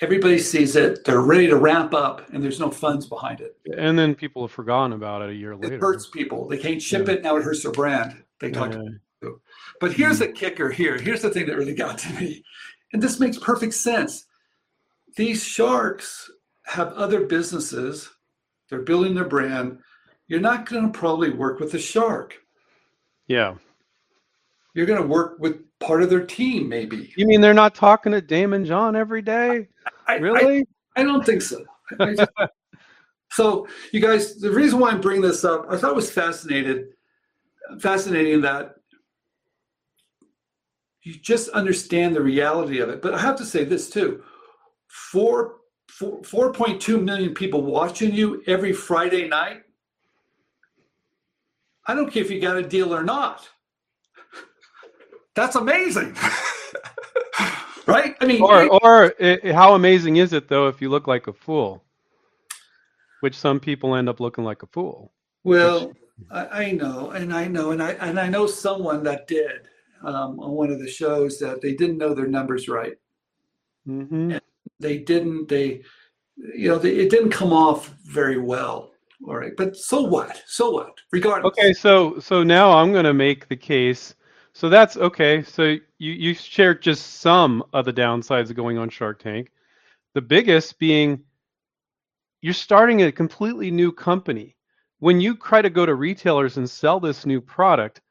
everybody 0.00 0.38
sees 0.38 0.74
it, 0.76 1.04
they're 1.04 1.20
ready 1.20 1.46
to 1.46 1.56
ramp 1.56 1.94
up, 1.94 2.28
and 2.32 2.42
there's 2.42 2.60
no 2.60 2.70
funds 2.70 3.06
behind 3.06 3.40
it. 3.40 3.56
And 3.76 3.98
then 3.98 4.14
people 4.14 4.42
have 4.42 4.52
forgotten 4.52 4.92
about 4.92 5.22
it 5.22 5.30
a 5.30 5.34
year 5.34 5.54
later. 5.54 5.74
It 5.74 5.80
hurts 5.80 6.08
people. 6.08 6.48
They 6.48 6.58
can't 6.58 6.80
ship 6.80 7.06
yeah. 7.06 7.14
it, 7.14 7.22
now 7.22 7.36
it 7.36 7.44
hurts 7.44 7.62
their 7.62 7.72
brand. 7.72 8.22
They 8.40 8.50
talk 8.50 8.72
yeah. 8.72 9.30
But 9.80 9.92
here's 9.92 10.18
hmm. 10.18 10.24
the 10.24 10.32
kicker 10.32 10.70
here. 10.70 10.98
Here's 10.98 11.22
the 11.22 11.30
thing 11.30 11.46
that 11.46 11.56
really 11.56 11.74
got 11.74 11.98
to 11.98 12.12
me 12.14 12.44
and 12.94 13.02
this 13.02 13.20
makes 13.20 13.36
perfect 13.38 13.74
sense. 13.74 14.24
These 15.16 15.44
sharks 15.44 16.30
have 16.64 16.92
other 16.92 17.26
businesses, 17.26 18.08
they're 18.70 18.82
building 18.82 19.14
their 19.14 19.28
brand. 19.28 19.80
You're 20.28 20.40
not 20.40 20.66
going 20.66 20.90
to 20.90 20.98
probably 20.98 21.30
work 21.30 21.60
with 21.60 21.74
a 21.74 21.78
shark. 21.78 22.36
Yeah. 23.26 23.54
You're 24.74 24.86
going 24.86 25.00
to 25.00 25.06
work 25.06 25.38
with 25.38 25.62
part 25.80 26.02
of 26.02 26.10
their 26.10 26.24
team, 26.24 26.68
maybe. 26.68 27.12
You 27.16 27.26
mean 27.26 27.40
they're 27.40 27.54
not 27.54 27.74
talking 27.74 28.12
to 28.12 28.20
Daymond 28.20 28.66
John 28.66 28.96
every 28.96 29.22
day? 29.22 29.68
I, 30.06 30.16
really? 30.16 30.66
I, 30.96 31.00
I, 31.00 31.04
don't 31.04 31.24
think 31.24 31.42
so. 31.42 31.64
Just, 32.00 32.28
so, 33.30 33.68
you 33.92 34.00
guys, 34.00 34.36
the 34.36 34.50
reason 34.50 34.80
why 34.80 34.90
I'm 34.90 35.00
bringing 35.00 35.22
this 35.22 35.44
up, 35.44 35.66
I 35.68 35.76
thought 35.76 35.90
it 35.90 35.96
was 35.96 36.10
fascinated, 36.10 36.88
fascinating 37.78 38.40
that 38.42 38.74
you 41.04 41.14
just 41.14 41.50
understand 41.50 42.16
the 42.16 42.22
reality 42.22 42.80
of 42.80 42.88
it. 42.88 43.00
But 43.00 43.14
I 43.14 43.18
have 43.18 43.36
to 43.36 43.44
say 43.44 43.64
this 43.64 43.90
too: 43.90 44.22
four, 44.88 45.56
four 45.88 46.22
4.2 46.22 47.02
million 47.02 47.34
people 47.34 47.62
watching 47.62 48.12
you 48.12 48.42
every 48.46 48.72
Friday 48.72 49.28
night. 49.28 49.63
I 51.86 51.94
don't 51.94 52.10
care 52.10 52.22
if 52.22 52.30
you 52.30 52.40
got 52.40 52.56
a 52.56 52.62
deal 52.62 52.94
or 52.94 53.04
not. 53.04 53.48
That's 55.34 55.56
amazing. 55.56 56.16
right? 57.86 58.16
I 58.20 58.26
mean, 58.26 58.42
or, 58.42 58.68
or 58.82 59.14
it, 59.18 59.52
how 59.52 59.74
amazing 59.74 60.16
is 60.16 60.32
it 60.32 60.48
though 60.48 60.68
if 60.68 60.80
you 60.80 60.88
look 60.88 61.06
like 61.06 61.26
a 61.26 61.32
fool? 61.32 61.84
Which 63.20 63.36
some 63.36 63.58
people 63.58 63.94
end 63.94 64.08
up 64.08 64.20
looking 64.20 64.44
like 64.44 64.62
a 64.62 64.66
fool. 64.66 65.12
Well, 65.42 65.88
which... 65.88 65.96
I, 66.30 66.46
I 66.46 66.70
know, 66.72 67.10
and 67.10 67.34
I 67.34 67.46
know, 67.46 67.72
and 67.72 67.82
I 67.82 67.92
and 67.92 68.20
I 68.20 68.28
know 68.28 68.46
someone 68.46 69.02
that 69.04 69.26
did 69.26 69.68
um, 70.02 70.38
on 70.40 70.52
one 70.52 70.70
of 70.70 70.78
the 70.78 70.88
shows 70.88 71.38
that 71.38 71.60
they 71.60 71.74
didn't 71.74 71.98
know 71.98 72.14
their 72.14 72.26
numbers 72.26 72.68
right. 72.68 72.94
Mm-hmm. 73.88 74.36
They 74.78 74.98
didn't. 74.98 75.48
They, 75.48 75.82
you 76.36 76.68
know, 76.68 76.78
they, 76.78 76.96
it 76.96 77.10
didn't 77.10 77.30
come 77.30 77.52
off 77.52 77.88
very 78.04 78.38
well. 78.38 78.92
All 79.26 79.36
right, 79.36 79.52
but 79.56 79.74
so 79.74 80.02
what? 80.02 80.42
So 80.46 80.70
what? 80.70 80.98
Regardless. 81.10 81.52
Okay, 81.52 81.72
so 81.72 82.18
so 82.18 82.42
now 82.42 82.72
I'm 82.72 82.92
going 82.92 83.04
to 83.06 83.14
make 83.14 83.48
the 83.48 83.56
case. 83.56 84.14
So 84.52 84.68
that's 84.68 84.96
okay. 84.96 85.42
So 85.42 85.62
you 85.62 86.12
you 86.12 86.34
shared 86.34 86.82
just 86.82 87.20
some 87.20 87.64
of 87.72 87.86
the 87.86 87.92
downsides 87.92 88.50
of 88.50 88.56
going 88.56 88.76
on 88.76 88.90
Shark 88.90 89.22
Tank. 89.22 89.50
The 90.12 90.20
biggest 90.20 90.78
being 90.78 91.22
you're 92.42 92.52
starting 92.52 93.02
a 93.02 93.12
completely 93.12 93.70
new 93.70 93.90
company. 93.90 94.56
When 94.98 95.20
you 95.20 95.36
try 95.36 95.62
to 95.62 95.70
go 95.70 95.86
to 95.86 95.94
retailers 95.94 96.58
and 96.58 96.68
sell 96.68 97.00
this 97.00 97.24
new 97.24 97.40
product, 97.40 98.02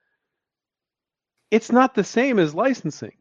it's 1.51 1.71
not 1.71 1.93
the 1.93 2.03
same 2.03 2.39
as 2.39 2.55
licensing. 2.55 3.15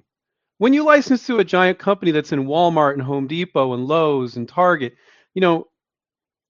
When 0.56 0.72
you 0.72 0.84
license 0.84 1.26
to 1.26 1.38
a 1.40 1.44
giant 1.44 1.78
company 1.78 2.12
that's 2.12 2.32
in 2.32 2.46
Walmart 2.46 2.94
and 2.94 3.02
Home 3.02 3.26
Depot 3.26 3.74
and 3.74 3.84
Lowe's 3.84 4.36
and 4.36 4.48
Target, 4.48 4.94
you 5.34 5.42
know, 5.42 5.66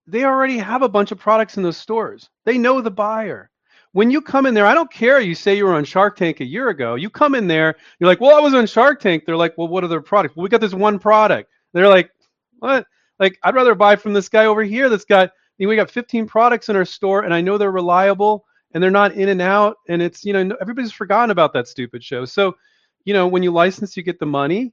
they 0.06 0.24
already 0.24 0.58
have 0.58 0.82
a 0.82 0.88
bunch 0.88 1.12
of 1.12 1.18
products 1.18 1.56
in 1.56 1.62
those 1.62 1.76
stores. 1.76 2.28
They 2.44 2.58
know 2.58 2.80
the 2.80 2.90
buyer. 2.90 3.50
When 3.92 4.10
you 4.10 4.20
come 4.22 4.46
in 4.46 4.54
there, 4.54 4.66
I 4.66 4.74
don't 4.74 4.90
care. 4.90 5.20
You 5.20 5.34
say 5.34 5.56
you 5.56 5.66
were 5.66 5.74
on 5.74 5.84
Shark 5.84 6.16
Tank 6.16 6.40
a 6.40 6.44
year 6.44 6.70
ago. 6.70 6.94
You 6.94 7.10
come 7.10 7.34
in 7.34 7.46
there, 7.46 7.76
you're 7.98 8.08
like, 8.08 8.20
well, 8.20 8.36
I 8.36 8.40
was 8.40 8.54
on 8.54 8.66
Shark 8.66 9.00
Tank. 9.00 9.24
They're 9.24 9.36
like, 9.36 9.56
well, 9.58 9.68
what 9.68 9.84
are 9.84 9.88
their 9.88 10.00
products? 10.00 10.34
Well, 10.34 10.42
we 10.42 10.48
got 10.48 10.62
this 10.62 10.74
one 10.74 10.98
product. 10.98 11.50
They're 11.72 11.88
like, 11.88 12.10
what? 12.58 12.86
Like, 13.18 13.38
I'd 13.42 13.54
rather 13.54 13.74
buy 13.74 13.96
from 13.96 14.14
this 14.14 14.28
guy 14.28 14.46
over 14.46 14.62
here 14.62 14.88
that's 14.88 15.04
got, 15.04 15.30
we 15.58 15.76
got 15.76 15.90
15 15.90 16.26
products 16.26 16.70
in 16.70 16.76
our 16.76 16.84
store 16.84 17.22
and 17.22 17.32
I 17.32 17.40
know 17.40 17.56
they're 17.56 17.70
reliable 17.70 18.44
and 18.72 18.82
they're 18.82 18.90
not 18.90 19.12
in 19.12 19.28
and 19.28 19.42
out. 19.42 19.76
And 19.88 20.00
it's, 20.00 20.24
you 20.24 20.32
know, 20.32 20.56
everybody's 20.60 20.90
forgotten 20.90 21.30
about 21.30 21.52
that 21.52 21.68
stupid 21.68 22.02
show. 22.02 22.24
So, 22.24 22.56
you 23.04 23.12
know, 23.12 23.28
when 23.28 23.42
you 23.42 23.52
license, 23.52 23.96
you 23.96 24.02
get 24.02 24.18
the 24.18 24.26
money. 24.26 24.72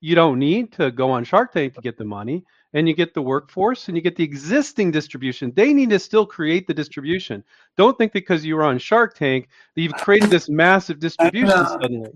You 0.00 0.14
don't 0.14 0.38
need 0.38 0.72
to 0.72 0.90
go 0.90 1.10
on 1.10 1.24
Shark 1.24 1.52
Tank 1.52 1.74
to 1.74 1.80
get 1.80 1.96
the 1.96 2.04
money 2.04 2.44
and 2.72 2.88
you 2.88 2.94
get 2.94 3.14
the 3.14 3.22
workforce 3.22 3.88
and 3.88 3.96
you 3.96 4.02
get 4.02 4.16
the 4.16 4.24
existing 4.24 4.90
distribution. 4.90 5.52
They 5.54 5.72
need 5.72 5.90
to 5.90 5.98
still 5.98 6.26
create 6.26 6.66
the 6.66 6.74
distribution. 6.74 7.42
Don't 7.76 7.96
think 7.98 8.12
because 8.12 8.44
you 8.44 8.56
were 8.56 8.64
on 8.64 8.78
Shark 8.78 9.14
Tank 9.14 9.48
that 9.74 9.82
you've 9.82 9.94
created 9.94 10.30
this 10.30 10.48
massive 10.48 11.00
distribution 11.00 11.48
suddenly. 11.66 12.10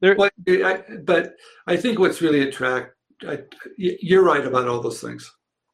There, 0.00 0.16
but, 0.16 0.32
I, 0.46 0.82
but 1.04 1.34
I 1.66 1.76
think 1.76 1.98
what's 1.98 2.22
really 2.22 2.42
attract. 2.42 2.94
I, 3.26 3.40
you're 3.76 4.24
right 4.24 4.46
about 4.46 4.66
all 4.66 4.80
those 4.80 5.00
things. 5.00 5.30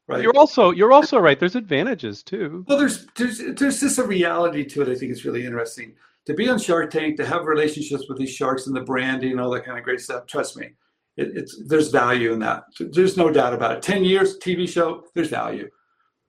Right. 0.07 0.21
You're 0.21 0.37
also 0.37 0.71
you're 0.71 0.93
also 0.93 1.19
right. 1.19 1.37
There's 1.37 1.55
advantages 1.55 2.23
too. 2.23 2.63
Well, 2.67 2.77
there's 2.77 3.07
there's 3.17 3.39
there's 3.55 3.81
just 3.81 3.99
a 3.99 4.03
reality 4.03 4.63
to 4.63 4.81
it. 4.81 4.87
I 4.87 4.95
think 4.95 5.11
it's 5.11 5.25
really 5.25 5.45
interesting 5.45 5.95
to 6.25 6.33
be 6.33 6.49
on 6.49 6.59
Shark 6.59 6.91
Tank, 6.91 7.17
to 7.17 7.25
have 7.25 7.45
relationships 7.45 8.05
with 8.07 8.17
these 8.17 8.31
sharks 8.31 8.67
and 8.67 8.75
the 8.75 8.81
branding 8.81 9.31
and 9.31 9.41
all 9.41 9.49
that 9.51 9.65
kind 9.65 9.77
of 9.77 9.83
great 9.83 10.01
stuff. 10.01 10.25
Trust 10.25 10.57
me, 10.57 10.69
it, 11.17 11.35
it's 11.35 11.61
there's 11.65 11.89
value 11.89 12.31
in 12.31 12.39
that. 12.39 12.65
There's 12.79 13.17
no 13.17 13.31
doubt 13.31 13.53
about 13.53 13.77
it. 13.77 13.81
Ten 13.81 14.03
years 14.03 14.37
TV 14.37 14.69
show, 14.69 15.03
there's 15.13 15.29
value, 15.29 15.69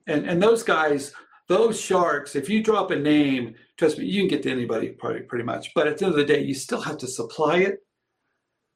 and 0.07 0.27
and 0.27 0.41
those 0.41 0.63
guys, 0.63 1.13
those 1.47 1.79
sharks. 1.79 2.35
If 2.35 2.49
you 2.49 2.63
drop 2.63 2.91
a 2.91 2.95
name, 2.95 3.55
trust 3.77 3.99
me, 3.99 4.05
you 4.05 4.21
can 4.21 4.29
get 4.29 4.43
to 4.43 4.51
anybody 4.51 4.89
pretty 4.89 5.21
pretty 5.21 5.45
much. 5.45 5.73
But 5.73 5.87
at 5.87 5.97
the 5.97 6.05
end 6.05 6.13
of 6.13 6.17
the 6.17 6.25
day, 6.25 6.41
you 6.41 6.55
still 6.55 6.81
have 6.81 6.97
to 6.97 7.07
supply 7.07 7.57
it. 7.59 7.79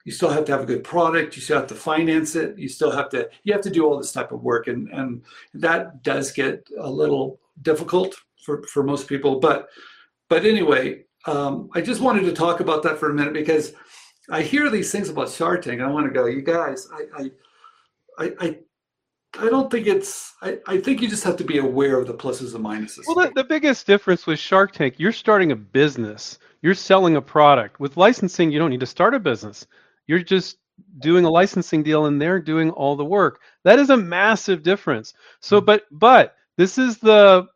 You 0.05 0.11
still 0.11 0.29
have 0.29 0.45
to 0.45 0.51
have 0.51 0.61
a 0.61 0.65
good 0.65 0.83
product. 0.83 1.35
You 1.35 1.41
still 1.41 1.59
have 1.59 1.67
to 1.67 1.75
finance 1.75 2.35
it. 2.35 2.57
You 2.57 2.69
still 2.69 2.91
have 2.91 3.09
to 3.09 3.29
you 3.43 3.53
have 3.53 3.63
to 3.63 3.71
do 3.71 3.85
all 3.85 3.97
this 3.97 4.11
type 4.11 4.31
of 4.31 4.43
work, 4.43 4.67
and 4.67 4.89
and 4.89 5.23
that 5.55 6.03
does 6.03 6.31
get 6.31 6.67
a 6.79 6.89
little 6.89 7.39
difficult 7.61 8.15
for 8.45 8.63
for 8.63 8.83
most 8.83 9.07
people. 9.07 9.39
But 9.39 9.69
but 10.29 10.45
anyway, 10.45 11.05
um, 11.25 11.69
I 11.73 11.81
just 11.81 12.01
wanted 12.01 12.25
to 12.25 12.33
talk 12.33 12.59
about 12.59 12.83
that 12.83 12.99
for 12.99 13.09
a 13.09 13.13
minute 13.13 13.33
because 13.33 13.73
I 14.29 14.41
hear 14.41 14.69
these 14.69 14.91
things 14.91 15.09
about 15.09 15.29
Shark 15.29 15.63
Tank, 15.63 15.79
and 15.79 15.89
I 15.89 15.91
want 15.91 16.07
to 16.07 16.13
go, 16.13 16.25
you 16.25 16.41
guys, 16.41 16.87
I, 16.93 17.31
I, 18.19 18.33
I, 18.39 18.57
I 19.39 19.49
don't 19.49 19.69
think 19.69 19.87
it's. 19.87 20.33
I, 20.41 20.59
I 20.67 20.79
think 20.79 21.01
you 21.01 21.09
just 21.09 21.23
have 21.23 21.35
to 21.37 21.43
be 21.43 21.57
aware 21.57 21.99
of 21.99 22.07
the 22.07 22.13
pluses 22.13 22.55
and 22.55 22.63
minuses. 22.63 23.01
Well, 23.07 23.15
the, 23.15 23.31
the 23.35 23.43
biggest 23.43 23.87
difference 23.87 24.25
with 24.25 24.39
Shark 24.39 24.71
Tank, 24.71 24.95
you're 24.97 25.11
starting 25.11 25.51
a 25.51 25.55
business. 25.55 26.39
You're 26.61 26.75
selling 26.75 27.17
a 27.17 27.21
product. 27.21 27.79
With 27.79 27.97
licensing, 27.97 28.51
you 28.51 28.59
don't 28.59 28.69
need 28.69 28.79
to 28.79 28.85
start 28.85 29.13
a 29.13 29.19
business. 29.19 29.67
You're 30.07 30.23
just 30.23 30.57
doing 30.99 31.25
a 31.25 31.29
licensing 31.29 31.83
deal, 31.83 32.05
and 32.05 32.21
they're 32.21 32.39
doing 32.39 32.69
all 32.71 32.95
the 32.95 33.03
work. 33.03 33.41
That 33.63 33.79
is 33.79 33.89
a 33.89 33.97
massive 33.97 34.63
difference. 34.63 35.13
So, 35.41 35.57
mm-hmm. 35.57 35.65
but 35.65 35.83
but 35.91 36.35
this 36.57 36.77
is 36.77 36.99
the 36.99 37.47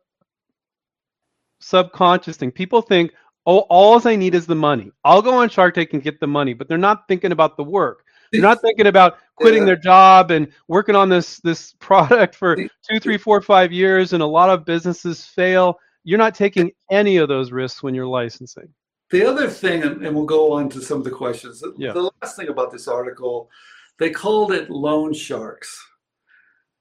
subconscious 1.60 2.36
thing. 2.36 2.50
People 2.50 2.82
think, 2.82 3.12
oh, 3.48 3.60
all 3.70 4.06
I 4.06 4.14
need 4.14 4.34
is 4.34 4.46
the 4.46 4.54
money. 4.54 4.92
I'll 5.04 5.22
go 5.22 5.32
on 5.32 5.48
Shark 5.48 5.74
Tank 5.74 5.94
and 5.94 6.02
get 6.02 6.20
the 6.20 6.26
money, 6.26 6.52
but 6.52 6.68
they're 6.68 6.78
not 6.78 7.08
thinking 7.08 7.32
about 7.32 7.56
the 7.56 7.64
work. 7.64 8.04
They're 8.30 8.42
not 8.42 8.60
thinking 8.60 8.86
about 8.86 9.16
quitting 9.36 9.62
yeah. 9.62 9.66
their 9.66 9.76
job 9.76 10.30
and 10.30 10.52
working 10.68 10.94
on 10.94 11.08
this 11.08 11.38
this 11.40 11.72
product 11.80 12.34
for 12.34 12.56
two, 12.56 13.00
three, 13.00 13.16
four, 13.16 13.40
five 13.40 13.72
years, 13.72 14.12
and 14.12 14.22
a 14.22 14.26
lot 14.26 14.50
of 14.50 14.66
businesses 14.66 15.24
fail. 15.24 15.80
You're 16.04 16.18
not 16.18 16.34
taking 16.34 16.70
any 16.90 17.16
of 17.16 17.28
those 17.28 17.50
risks 17.50 17.82
when 17.82 17.94
you're 17.94 18.06
licensing. 18.06 18.68
The 19.10 19.24
other 19.24 19.48
thing, 19.48 19.82
and 19.82 20.14
we'll 20.14 20.26
go 20.26 20.52
on 20.52 20.68
to 20.70 20.82
some 20.82 20.98
of 20.98 21.04
the 21.04 21.10
questions. 21.10 21.64
Yeah. 21.78 21.92
The 21.92 22.10
last 22.20 22.36
thing 22.36 22.48
about 22.48 22.70
this 22.70 22.86
article, 22.86 23.50
they 23.98 24.10
called 24.10 24.52
it 24.52 24.68
loan 24.68 25.14
sharks. 25.14 25.82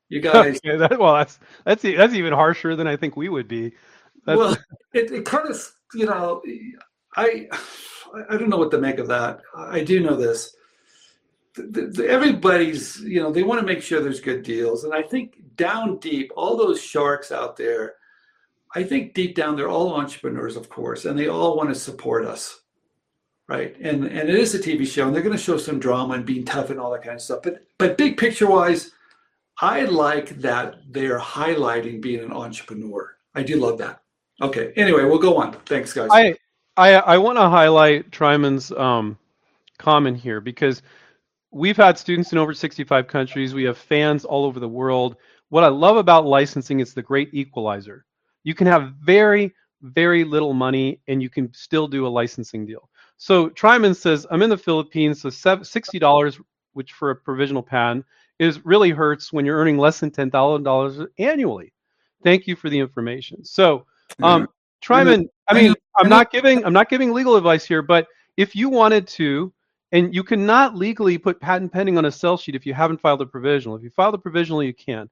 You 0.10 0.20
guys, 0.22 0.58
okay, 0.58 0.76
that, 0.76 1.00
well, 1.00 1.16
that's 1.16 1.40
that's 1.64 1.82
that's 1.82 2.14
even 2.14 2.34
harsher 2.34 2.76
than 2.76 2.88
I 2.88 2.98
think 2.98 3.16
we 3.16 3.30
would 3.30 3.48
be. 3.48 3.74
That's... 4.26 4.38
Well, 4.38 4.58
it, 4.94 5.12
it 5.12 5.26
kind 5.26 5.48
of 5.48 5.56
you 5.94 6.06
know, 6.06 6.42
I 7.16 7.48
I 8.30 8.38
don't 8.38 8.50
know 8.50 8.58
what 8.58 8.72
to 8.72 8.80
make 8.80 9.00
of 9.00 9.08
that. 9.08 9.42
I 9.56 9.84
do 9.84 10.00
know 10.00 10.16
this. 10.16 10.56
The, 11.56 11.88
the, 11.88 12.08
everybody's, 12.08 13.00
you 13.00 13.20
know, 13.20 13.32
they 13.32 13.42
want 13.42 13.60
to 13.60 13.66
make 13.66 13.82
sure 13.82 14.00
there's 14.00 14.20
good 14.20 14.44
deals, 14.44 14.84
and 14.84 14.94
I 14.94 15.02
think 15.02 15.38
down 15.56 15.98
deep, 15.98 16.32
all 16.36 16.56
those 16.56 16.80
sharks 16.80 17.32
out 17.32 17.58
there, 17.58 17.96
I 18.76 18.84
think 18.84 19.16
deep 19.16 19.36
down 19.36 19.56
they're 19.56 19.70
all 19.70 19.96
entrepreneurs, 19.96 20.56
of 20.56 20.70
course, 20.70 21.06
and 21.06 21.18
they 21.18 21.28
all 21.28 21.58
want 21.58 21.70
to 21.70 21.76
support 21.76 22.26
us, 22.26 22.60
right? 23.48 23.76
And 23.82 24.04
and 24.04 24.30
it 24.30 24.36
is 24.36 24.54
a 24.54 24.60
TV 24.60 24.86
show, 24.86 25.08
and 25.08 25.16
they're 25.16 25.24
going 25.24 25.36
to 25.36 25.44
show 25.44 25.58
some 25.58 25.80
drama 25.80 26.14
and 26.14 26.26
being 26.26 26.46
tough 26.46 26.70
and 26.70 26.80
all 26.80 26.92
that 26.92 27.04
kind 27.04 27.16
of 27.16 27.22
stuff. 27.22 27.40
But 27.44 27.66
but 27.80 27.98
big 27.98 28.18
picture 28.18 28.48
wise, 28.48 28.92
I 29.60 29.84
like 29.84 30.40
that 30.42 30.76
they 30.90 31.08
are 31.08 31.20
highlighting 31.20 32.02
being 32.02 32.24
an 32.24 32.32
entrepreneur. 32.32 33.18
I 33.34 33.42
do 33.42 33.58
love 33.58 33.80
that. 33.80 34.04
Okay. 34.42 34.72
Anyway, 34.76 35.04
we'll 35.04 35.18
go 35.18 35.38
on. 35.38 35.54
Thanks, 35.66 35.94
guys. 35.94 36.10
I 36.12 36.36
I, 36.78 36.94
I 36.94 37.18
want 37.18 37.38
to 37.38 37.50
highlight 37.50 38.12
Tryman's 38.12 38.72
um, 38.72 39.18
comment 39.80 40.18
here 40.18 40.40
because 40.40 40.84
we've 41.50 41.76
had 41.76 41.98
students 41.98 42.32
in 42.32 42.38
over 42.38 42.54
65 42.54 43.08
countries. 43.08 43.56
We 43.56 43.64
have 43.64 43.80
fans 43.80 44.26
all 44.26 44.46
over 44.46 44.60
the 44.60 44.70
world. 44.70 45.16
What 45.50 45.64
I 45.64 45.70
love 45.70 45.98
about 45.98 46.28
licensing 46.28 46.80
is 46.80 46.94
the 46.94 47.02
great 47.02 47.34
equalizer. 47.34 48.06
You 48.44 48.54
can 48.54 48.68
have 48.68 48.94
very, 49.04 49.56
very 49.82 50.24
little 50.24 50.54
money 50.54 51.02
and 51.08 51.22
you 51.22 51.30
can 51.30 51.52
still 51.52 51.88
do 51.88 52.06
a 52.06 52.10
licensing 52.10 52.66
deal. 52.66 52.90
So 53.18 53.50
Tryman 53.50 53.96
says, 53.96 54.28
I'm 54.30 54.44
in 54.44 54.50
the 54.52 54.58
Philippines, 54.58 55.22
so 55.22 55.30
$60, 55.30 56.42
which 56.74 56.94
for 56.94 57.10
a 57.10 57.16
provisional 57.16 57.64
patent 57.64 58.06
is 58.38 58.64
really 58.66 58.92
hurts 58.92 59.34
when 59.34 59.46
you're 59.46 59.58
earning 59.58 59.80
less 59.80 60.00
than 60.00 60.12
$10,000 60.12 61.08
annually. 61.18 61.74
Thank 62.24 62.46
you 62.46 62.56
for 62.56 62.70
the 62.70 62.78
information. 62.78 63.44
So 63.44 63.88
um, 64.22 64.48
Tryman, 64.84 65.28
I 65.48 65.54
mean, 65.54 65.74
I'm 65.98 66.10
not 66.10 66.32
giving 66.32 66.66
I'm 66.66 66.74
not 66.74 66.90
giving 66.90 67.14
legal 67.14 67.36
advice 67.36 67.66
here, 67.66 67.82
but 67.82 68.08
if 68.38 68.56
you 68.56 68.70
wanted 68.70 69.08
to, 69.08 69.52
and 69.92 70.14
you 70.14 70.24
cannot 70.24 70.76
legally 70.76 71.18
put 71.18 71.40
patent 71.40 71.72
pending 71.72 71.98
on 71.98 72.06
a 72.06 72.12
sell 72.12 72.38
sheet 72.38 72.56
if 72.56 72.66
you 72.66 72.74
haven't 72.74 73.00
filed 73.00 73.22
a 73.22 73.26
provisional. 73.26 73.76
If 73.76 73.84
you 73.84 73.90
file 73.90 74.12
the 74.12 74.18
provisional, 74.18 74.64
you 74.64 74.74
can. 74.74 75.10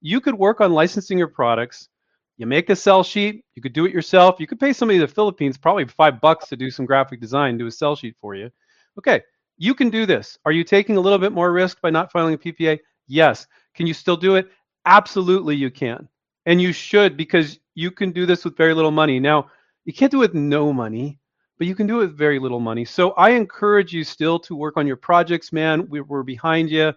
You 0.00 0.20
could 0.20 0.34
work 0.34 0.60
on 0.60 0.72
licensing 0.72 1.18
your 1.18 1.28
products. 1.28 1.88
You 2.36 2.46
make 2.46 2.70
a 2.70 2.76
sell 2.76 3.02
sheet. 3.02 3.44
You 3.54 3.62
could 3.62 3.72
do 3.72 3.84
it 3.84 3.92
yourself. 3.92 4.36
You 4.38 4.46
could 4.46 4.60
pay 4.60 4.72
somebody 4.72 4.96
in 4.96 5.02
the 5.02 5.08
Philippines 5.08 5.58
probably 5.58 5.86
five 5.86 6.20
bucks 6.20 6.46
to 6.48 6.56
do 6.56 6.70
some 6.70 6.86
graphic 6.86 7.20
design, 7.20 7.58
do 7.58 7.66
a 7.66 7.70
sell 7.70 7.96
sheet 7.96 8.16
for 8.20 8.34
you. 8.34 8.50
Okay, 8.98 9.22
you 9.56 9.74
can 9.74 9.90
do 9.90 10.06
this. 10.06 10.38
Are 10.44 10.52
you 10.52 10.62
taking 10.62 10.96
a 10.96 11.00
little 11.00 11.18
bit 11.18 11.32
more 11.32 11.52
risk 11.52 11.80
by 11.80 11.90
not 11.90 12.12
filing 12.12 12.34
a 12.34 12.38
PPA? 12.38 12.78
Yes. 13.08 13.46
Can 13.74 13.86
you 13.86 13.94
still 13.94 14.16
do 14.16 14.36
it? 14.36 14.50
Absolutely, 14.86 15.56
you 15.56 15.70
can. 15.70 16.08
And 16.48 16.62
you 16.62 16.72
should 16.72 17.14
because 17.14 17.58
you 17.74 17.90
can 17.90 18.10
do 18.10 18.24
this 18.24 18.42
with 18.42 18.56
very 18.56 18.72
little 18.72 18.90
money. 18.90 19.20
Now, 19.20 19.50
you 19.84 19.92
can't 19.92 20.10
do 20.10 20.22
it 20.22 20.32
with 20.32 20.34
no 20.34 20.72
money, 20.72 21.20
but 21.58 21.66
you 21.66 21.74
can 21.74 21.86
do 21.86 22.00
it 22.00 22.06
with 22.06 22.16
very 22.16 22.38
little 22.38 22.58
money. 22.58 22.86
So 22.86 23.10
I 23.12 23.30
encourage 23.30 23.92
you 23.92 24.02
still 24.02 24.38
to 24.40 24.56
work 24.56 24.78
on 24.78 24.86
your 24.86 24.96
projects, 24.96 25.52
man. 25.52 25.86
We, 25.90 26.00
are 26.00 26.22
behind 26.22 26.70
you. 26.70 26.94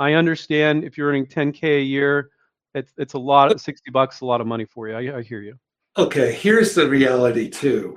I 0.00 0.14
understand 0.14 0.82
if 0.82 0.98
you're 0.98 1.08
earning 1.08 1.26
10K 1.26 1.78
a 1.78 1.82
year, 1.82 2.30
it's, 2.74 2.92
it's 2.98 3.14
a 3.14 3.18
lot, 3.18 3.52
Of, 3.52 3.60
60 3.60 3.92
bucks, 3.92 4.22
a 4.22 4.26
lot 4.26 4.40
of 4.40 4.48
money 4.48 4.64
for 4.64 4.88
you. 4.88 4.96
I, 4.96 5.18
I 5.18 5.22
hear 5.22 5.40
you. 5.40 5.54
Okay, 5.96 6.32
here's 6.32 6.74
the 6.74 6.88
reality 6.88 7.48
too. 7.48 7.96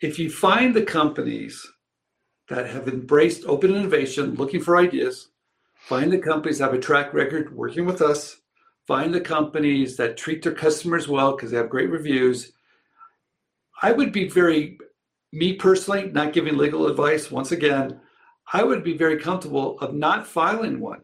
If 0.00 0.20
you 0.20 0.30
find 0.30 0.72
the 0.72 0.82
companies 0.82 1.66
that 2.48 2.70
have 2.70 2.86
embraced 2.86 3.46
open 3.46 3.74
innovation, 3.74 4.36
looking 4.36 4.60
for 4.60 4.76
ideas, 4.76 5.30
find 5.74 6.12
the 6.12 6.18
companies 6.18 6.58
that 6.58 6.66
have 6.66 6.74
a 6.74 6.78
track 6.78 7.12
record 7.12 7.52
working 7.52 7.84
with 7.84 8.00
us, 8.00 8.36
find 8.90 9.14
the 9.14 9.20
companies 9.20 9.96
that 9.96 10.16
treat 10.16 10.42
their 10.42 10.52
customers 10.52 11.06
well 11.06 11.30
because 11.30 11.52
they 11.52 11.56
have 11.56 11.70
great 11.70 11.90
reviews. 11.90 12.50
I 13.80 13.92
would 13.92 14.10
be 14.10 14.28
very, 14.28 14.78
me 15.30 15.52
personally, 15.52 16.10
not 16.10 16.32
giving 16.32 16.56
legal 16.56 16.88
advice, 16.88 17.30
once 17.30 17.52
again, 17.52 18.00
I 18.52 18.64
would 18.64 18.82
be 18.82 18.96
very 18.96 19.16
comfortable 19.16 19.78
of 19.78 19.94
not 19.94 20.26
filing 20.26 20.80
one 20.80 21.02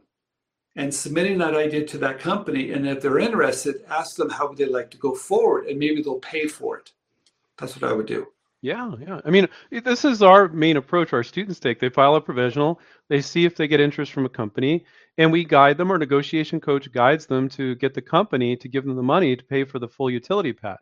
and 0.74 0.92
submitting 0.92 1.38
that 1.38 1.54
idea 1.54 1.86
to 1.86 1.98
that 1.98 2.18
company. 2.18 2.72
And 2.72 2.88
if 2.88 3.00
they're 3.00 3.20
interested, 3.20 3.84
ask 3.88 4.16
them 4.16 4.30
how 4.30 4.48
would 4.48 4.58
they 4.58 4.66
like 4.66 4.90
to 4.90 4.98
go 4.98 5.14
forward 5.14 5.66
and 5.66 5.78
maybe 5.78 6.02
they'll 6.02 6.18
pay 6.18 6.48
for 6.48 6.78
it. 6.78 6.90
That's 7.56 7.80
what 7.80 7.88
I 7.88 7.94
would 7.94 8.06
do. 8.06 8.26
Yeah, 8.66 8.90
yeah. 9.00 9.20
I 9.24 9.30
mean, 9.30 9.46
this 9.70 10.04
is 10.04 10.22
our 10.22 10.48
main 10.48 10.76
approach. 10.76 11.12
Our 11.12 11.22
students 11.22 11.60
take 11.60 11.78
they 11.78 11.88
file 11.88 12.16
a 12.16 12.20
provisional, 12.20 12.80
they 13.08 13.20
see 13.20 13.44
if 13.44 13.54
they 13.54 13.68
get 13.68 13.78
interest 13.78 14.10
from 14.10 14.26
a 14.26 14.28
company, 14.28 14.84
and 15.18 15.30
we 15.30 15.44
guide 15.44 15.78
them. 15.78 15.92
Our 15.92 15.98
negotiation 15.98 16.58
coach 16.58 16.90
guides 16.90 17.26
them 17.26 17.48
to 17.50 17.76
get 17.76 17.94
the 17.94 18.02
company 18.02 18.56
to 18.56 18.68
give 18.68 18.84
them 18.84 18.96
the 18.96 19.04
money 19.04 19.36
to 19.36 19.44
pay 19.44 19.62
for 19.62 19.78
the 19.78 19.86
full 19.86 20.10
utility 20.10 20.52
patent. 20.52 20.80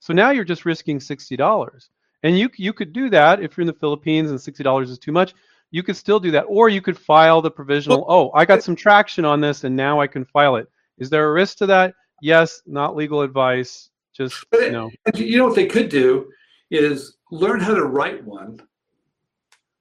So 0.00 0.14
now 0.14 0.30
you're 0.30 0.42
just 0.42 0.64
risking 0.64 1.00
sixty 1.00 1.36
dollars, 1.36 1.90
and 2.22 2.38
you 2.38 2.48
you 2.56 2.72
could 2.72 2.94
do 2.94 3.10
that 3.10 3.42
if 3.42 3.58
you're 3.58 3.62
in 3.64 3.66
the 3.66 3.78
Philippines 3.78 4.30
and 4.30 4.40
sixty 4.40 4.64
dollars 4.64 4.88
is 4.88 4.98
too 4.98 5.12
much. 5.12 5.34
You 5.70 5.82
could 5.82 5.98
still 5.98 6.20
do 6.20 6.30
that, 6.30 6.44
or 6.44 6.70
you 6.70 6.80
could 6.80 6.96
file 6.96 7.42
the 7.42 7.50
provisional. 7.50 8.06
Oh, 8.08 8.30
I 8.32 8.46
got 8.46 8.62
some 8.62 8.74
traction 8.74 9.26
on 9.26 9.42
this, 9.42 9.64
and 9.64 9.76
now 9.76 10.00
I 10.00 10.06
can 10.06 10.24
file 10.24 10.56
it. 10.56 10.66
Is 10.96 11.10
there 11.10 11.28
a 11.28 11.32
risk 11.34 11.58
to 11.58 11.66
that? 11.66 11.92
Yes, 12.22 12.62
not 12.64 12.96
legal 12.96 13.20
advice. 13.20 13.90
Just 14.16 14.46
but 14.50 14.62
you 14.62 14.70
know. 14.70 14.90
You 15.14 15.36
know 15.36 15.44
what 15.44 15.56
they 15.56 15.66
could 15.66 15.90
do 15.90 16.30
is 16.70 17.16
learn 17.30 17.60
how 17.60 17.74
to 17.74 17.84
write 17.84 18.24
one 18.24 18.58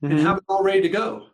mm-hmm. 0.04 0.12
and 0.12 0.20
have 0.20 0.38
it 0.38 0.44
all 0.50 0.64
ready 0.64 0.82
to 0.82 0.90
go. 0.90 1.28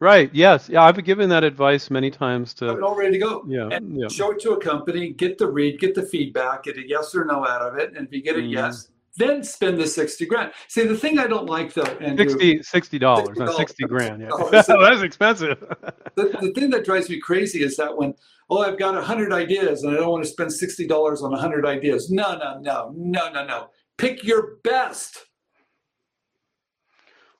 Right. 0.00 0.30
Yes. 0.32 0.68
Yeah. 0.68 0.84
I've 0.84 1.02
given 1.04 1.28
that 1.30 1.42
advice 1.42 1.90
many 1.90 2.10
times 2.10 2.54
to. 2.54 2.66
Have 2.66 2.76
it 2.76 2.82
all 2.84 2.94
ready 2.94 3.12
to 3.12 3.18
go. 3.18 3.44
Yeah. 3.48 3.68
And 3.72 3.98
yeah. 4.00 4.06
show 4.08 4.30
it 4.30 4.40
to 4.42 4.52
a 4.52 4.60
company, 4.60 5.12
get 5.12 5.38
the 5.38 5.50
read, 5.50 5.80
get 5.80 5.94
the 5.94 6.04
feedback, 6.04 6.64
get 6.64 6.76
a 6.76 6.86
yes 6.86 7.14
or 7.14 7.24
no 7.24 7.44
out 7.46 7.62
of 7.62 7.76
it, 7.78 7.96
and 7.96 8.06
if 8.06 8.12
you 8.12 8.22
get 8.22 8.36
a 8.36 8.38
mm. 8.38 8.52
yes, 8.52 8.90
then 9.18 9.42
spend 9.42 9.78
the 9.78 9.86
60 9.86 10.24
grand. 10.26 10.52
See, 10.68 10.86
the 10.86 10.96
thing 10.96 11.18
I 11.18 11.26
don't 11.26 11.46
like 11.46 11.74
though, 11.74 11.82
Andrew, 11.82 12.62
60 12.62 12.98
dollars, 13.00 13.36
not 13.36 13.56
60 13.56 13.84
grand. 13.86 14.22
Yeah. 14.22 14.28
Oh, 14.30 14.48
that's 14.50 15.02
expensive. 15.02 15.58
the, 16.14 16.38
the 16.40 16.52
thing 16.54 16.70
that 16.70 16.84
drives 16.84 17.10
me 17.10 17.18
crazy 17.18 17.62
is 17.62 17.76
that 17.76 17.94
when, 17.96 18.14
oh, 18.48 18.62
I've 18.62 18.78
got 18.78 18.94
100 18.94 19.32
ideas 19.32 19.82
and 19.82 19.92
I 19.92 19.96
don't 19.96 20.10
want 20.10 20.24
to 20.24 20.30
spend 20.30 20.50
$60 20.50 21.22
on 21.22 21.32
100 21.32 21.66
ideas. 21.66 22.10
No, 22.10 22.38
no, 22.38 22.60
no, 22.60 22.94
no, 22.96 23.30
no, 23.32 23.44
no. 23.44 23.70
Pick 23.98 24.24
your 24.24 24.56
best. 24.64 25.18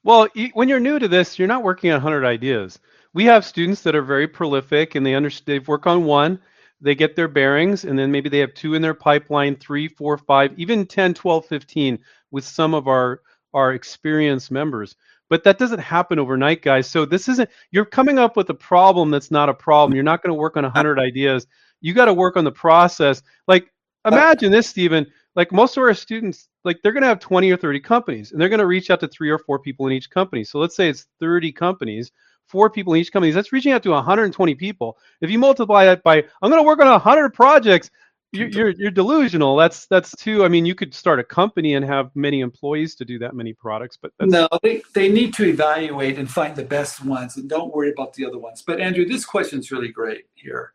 Well, 0.04 0.28
when 0.54 0.68
you're 0.68 0.80
new 0.80 0.98
to 0.98 1.09
this, 1.09 1.38
you're 1.38 1.48
not 1.48 1.62
working 1.64 1.90
on 1.90 1.96
100 1.96 2.24
ideas. 2.24 2.78
We 3.14 3.24
have 3.24 3.44
students 3.44 3.82
that 3.82 3.94
are 3.94 4.02
very 4.02 4.28
prolific 4.28 4.94
and 4.94 5.04
they 5.04 5.14
understand, 5.14 5.46
they 5.46 5.59
work 5.61 5.86
on 5.86 6.04
one 6.04 6.40
they 6.80 6.94
get 6.94 7.16
their 7.16 7.28
bearings 7.28 7.84
and 7.84 7.98
then 7.98 8.11
maybe 8.11 8.28
they 8.28 8.38
have 8.38 8.54
two 8.54 8.74
in 8.74 8.82
their 8.82 8.94
pipeline 8.94 9.56
three 9.56 9.88
four 9.88 10.16
five 10.16 10.52
even 10.56 10.86
10 10.86 11.14
12 11.14 11.46
15 11.46 11.98
with 12.30 12.44
some 12.44 12.74
of 12.74 12.88
our 12.88 13.22
our 13.54 13.72
experienced 13.72 14.50
members. 14.50 14.94
But 15.30 15.44
that 15.44 15.59
doesn't 15.59 15.80
happen 15.80 16.18
overnight 16.18 16.62
guys. 16.62 16.88
So 16.88 17.04
this 17.04 17.28
isn't 17.28 17.50
you're 17.70 17.84
coming 17.84 18.18
up 18.18 18.36
with 18.36 18.50
a 18.50 18.54
problem 18.54 19.11
that's 19.11 19.30
not 19.30 19.48
a 19.48 19.54
problem. 19.54 19.94
You're 19.94 20.04
not 20.04 20.22
going 20.22 20.30
to 20.30 20.40
work 20.40 20.56
on 20.56 20.64
100 20.64 20.98
ideas. 20.98 21.46
You 21.80 21.94
got 21.94 22.06
to 22.06 22.14
work 22.14 22.36
on 22.36 22.44
the 22.44 22.52
process. 22.52 23.22
Like 23.46 23.72
imagine 24.06 24.52
this 24.52 24.68
stephen 24.68 25.06
like 25.39 25.53
most 25.53 25.76
of 25.78 25.82
our 25.82 25.95
students 25.95 26.49
like 26.64 26.78
they're 26.82 26.93
going 26.93 27.03
to 27.03 27.09
have 27.09 27.20
20 27.20 27.51
or 27.51 27.57
30 27.57 27.80
companies 27.80 28.32
and 28.32 28.41
they're 28.41 28.51
going 28.51 28.59
to 28.59 28.66
reach 28.66 28.91
out 28.91 29.01
to 29.01 29.09
three 29.09 29.30
or 29.30 29.39
four 29.39 29.59
people 29.59 29.86
in 29.86 29.93
each 29.93 30.11
company 30.11 30.45
so 30.45 30.59
let's 30.59 30.76
say 30.76 30.91
it's 30.91 31.07
30 31.20 31.53
companies 31.53 32.12
four 32.49 32.70
people 32.70 32.95
in 32.95 33.01
each 33.01 33.12
company. 33.12 33.30
That's 33.30 33.53
reaching 33.53 33.72
out 33.72 33.82
to 33.84 33.91
120 33.91 34.55
people. 34.55 34.99
If 35.20 35.30
you 35.30 35.39
multiply 35.39 35.84
that 35.84 36.03
by, 36.03 36.24
I'm 36.43 36.51
going 36.51 36.62
to 36.62 36.66
work 36.66 36.80
on 36.80 36.89
100 36.89 37.30
projects. 37.30 37.91
You're, 38.32 38.49
you're, 38.49 38.70
you're 38.70 38.91
delusional. 38.91 39.57
That's 39.57 39.86
that's 39.86 40.14
too. 40.14 40.45
I 40.45 40.49
mean, 40.49 40.66
you 40.66 40.74
could 40.74 40.93
start 40.93 41.18
a 41.18 41.24
company 41.24 41.74
and 41.76 41.84
have 41.84 42.11
many 42.14 42.41
employees 42.41 42.95
to 42.97 43.07
do 43.07 43.18
that 43.20 43.34
many 43.34 43.55
products, 43.55 43.97
but 43.97 44.12
no, 44.20 44.47
they, 44.62 44.82
they 44.95 45.09
need 45.09 45.32
to 45.34 45.45
evaluate 45.47 46.18
and 46.18 46.30
find 46.30 46.55
the 46.55 46.64
best 46.64 47.03
ones, 47.03 47.39
and 47.39 47.49
don't 47.49 47.74
worry 47.74 47.91
about 47.91 48.12
the 48.12 48.26
other 48.26 48.36
ones. 48.36 48.62
But 48.66 48.80
Andrew, 48.82 49.07
this 49.07 49.24
question 49.24 49.61
is 49.61 49.70
really 49.70 49.89
great 49.89 50.26
here 50.34 50.74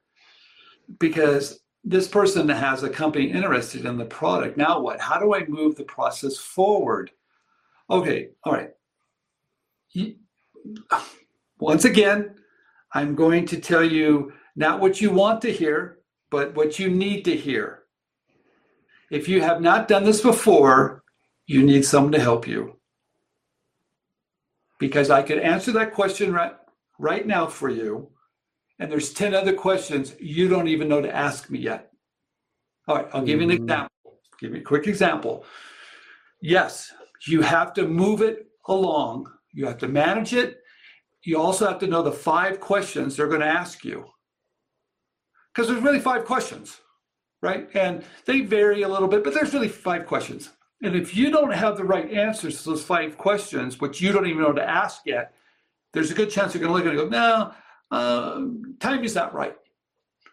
because 0.97 1.59
this 1.83 2.07
person 2.07 2.47
has 2.47 2.83
a 2.83 2.89
company 2.89 3.25
interested 3.25 3.85
in 3.85 3.97
the 3.97 4.05
product. 4.05 4.57
Now 4.57 4.79
what? 4.79 5.01
How 5.01 5.19
do 5.19 5.33
I 5.35 5.45
move 5.45 5.75
the 5.75 5.83
process 5.83 6.37
forward? 6.37 7.11
Okay, 7.89 8.29
all 8.43 8.53
right. 8.53 8.71
Once 11.59 11.85
again, 11.85 12.35
I'm 12.93 13.15
going 13.15 13.45
to 13.47 13.59
tell 13.59 13.83
you 13.83 14.33
not 14.55 14.79
what 14.79 15.01
you 15.01 15.11
want 15.11 15.41
to 15.41 15.51
hear, 15.51 15.99
but 16.29 16.55
what 16.55 16.79
you 16.79 16.89
need 16.89 17.25
to 17.25 17.35
hear. 17.35 17.83
If 19.11 19.27
you 19.27 19.41
have 19.41 19.61
not 19.61 19.87
done 19.87 20.05
this 20.05 20.21
before, 20.21 21.03
you 21.45 21.63
need 21.63 21.85
someone 21.85 22.13
to 22.13 22.19
help 22.19 22.47
you. 22.47 22.77
Because 24.79 25.09
I 25.09 25.21
could 25.21 25.39
answer 25.39 25.71
that 25.73 25.93
question 25.93 26.33
right, 26.33 26.55
right 26.97 27.27
now 27.27 27.47
for 27.47 27.69
you, 27.69 28.09
and 28.79 28.91
there's 28.91 29.13
10 29.13 29.33
other 29.33 29.53
questions 29.53 30.15
you 30.19 30.47
don't 30.47 30.67
even 30.67 30.87
know 30.87 31.01
to 31.01 31.15
ask 31.15 31.49
me 31.49 31.59
yet. 31.59 31.91
All 32.87 32.95
right, 32.95 33.07
I'll 33.13 33.23
give 33.23 33.39
you 33.39 33.49
an 33.49 33.55
mm-hmm. 33.55 33.63
example. 33.63 34.19
Give 34.39 34.51
me 34.51 34.59
a 34.59 34.63
quick 34.63 34.87
example. 34.87 35.45
Yes, 36.41 36.91
you 37.27 37.41
have 37.41 37.73
to 37.75 37.87
move 37.87 38.21
it 38.21 38.47
along. 38.67 39.31
You 39.53 39.65
have 39.67 39.77
to 39.79 39.87
manage 39.87 40.33
it 40.33 40.63
you 41.23 41.39
also 41.39 41.67
have 41.67 41.79
to 41.79 41.87
know 41.87 42.03
the 42.03 42.11
five 42.11 42.59
questions 42.59 43.15
they're 43.15 43.27
going 43.27 43.41
to 43.41 43.47
ask 43.47 43.83
you. 43.83 44.05
Because 45.53 45.69
there's 45.69 45.83
really 45.83 45.99
five 45.99 46.25
questions, 46.25 46.81
right? 47.41 47.69
And 47.75 48.03
they 48.25 48.41
vary 48.41 48.81
a 48.81 48.87
little 48.87 49.07
bit, 49.07 49.23
but 49.23 49.33
there's 49.33 49.53
really 49.53 49.69
five 49.69 50.05
questions. 50.05 50.49
And 50.81 50.95
if 50.95 51.15
you 51.15 51.31
don't 51.31 51.53
have 51.53 51.77
the 51.77 51.85
right 51.85 52.11
answers 52.11 52.61
to 52.63 52.71
those 52.71 52.83
five 52.83 53.17
questions, 53.17 53.79
which 53.79 54.01
you 54.01 54.11
don't 54.11 54.27
even 54.27 54.41
know 54.41 54.51
to 54.51 54.69
ask 54.69 55.01
yet, 55.05 55.33
there's 55.93 56.11
a 56.11 56.15
good 56.15 56.29
chance 56.29 56.53
you're 56.53 56.61
going 56.61 56.71
to 56.71 56.77
look 56.77 56.85
at 56.85 56.97
it 56.97 56.99
and 56.99 57.11
go, 57.11 57.17
no, 57.17 57.53
uh, 57.93 58.45
time 58.79 59.03
is 59.03 59.15
not 59.15 59.33
right. 59.33 59.55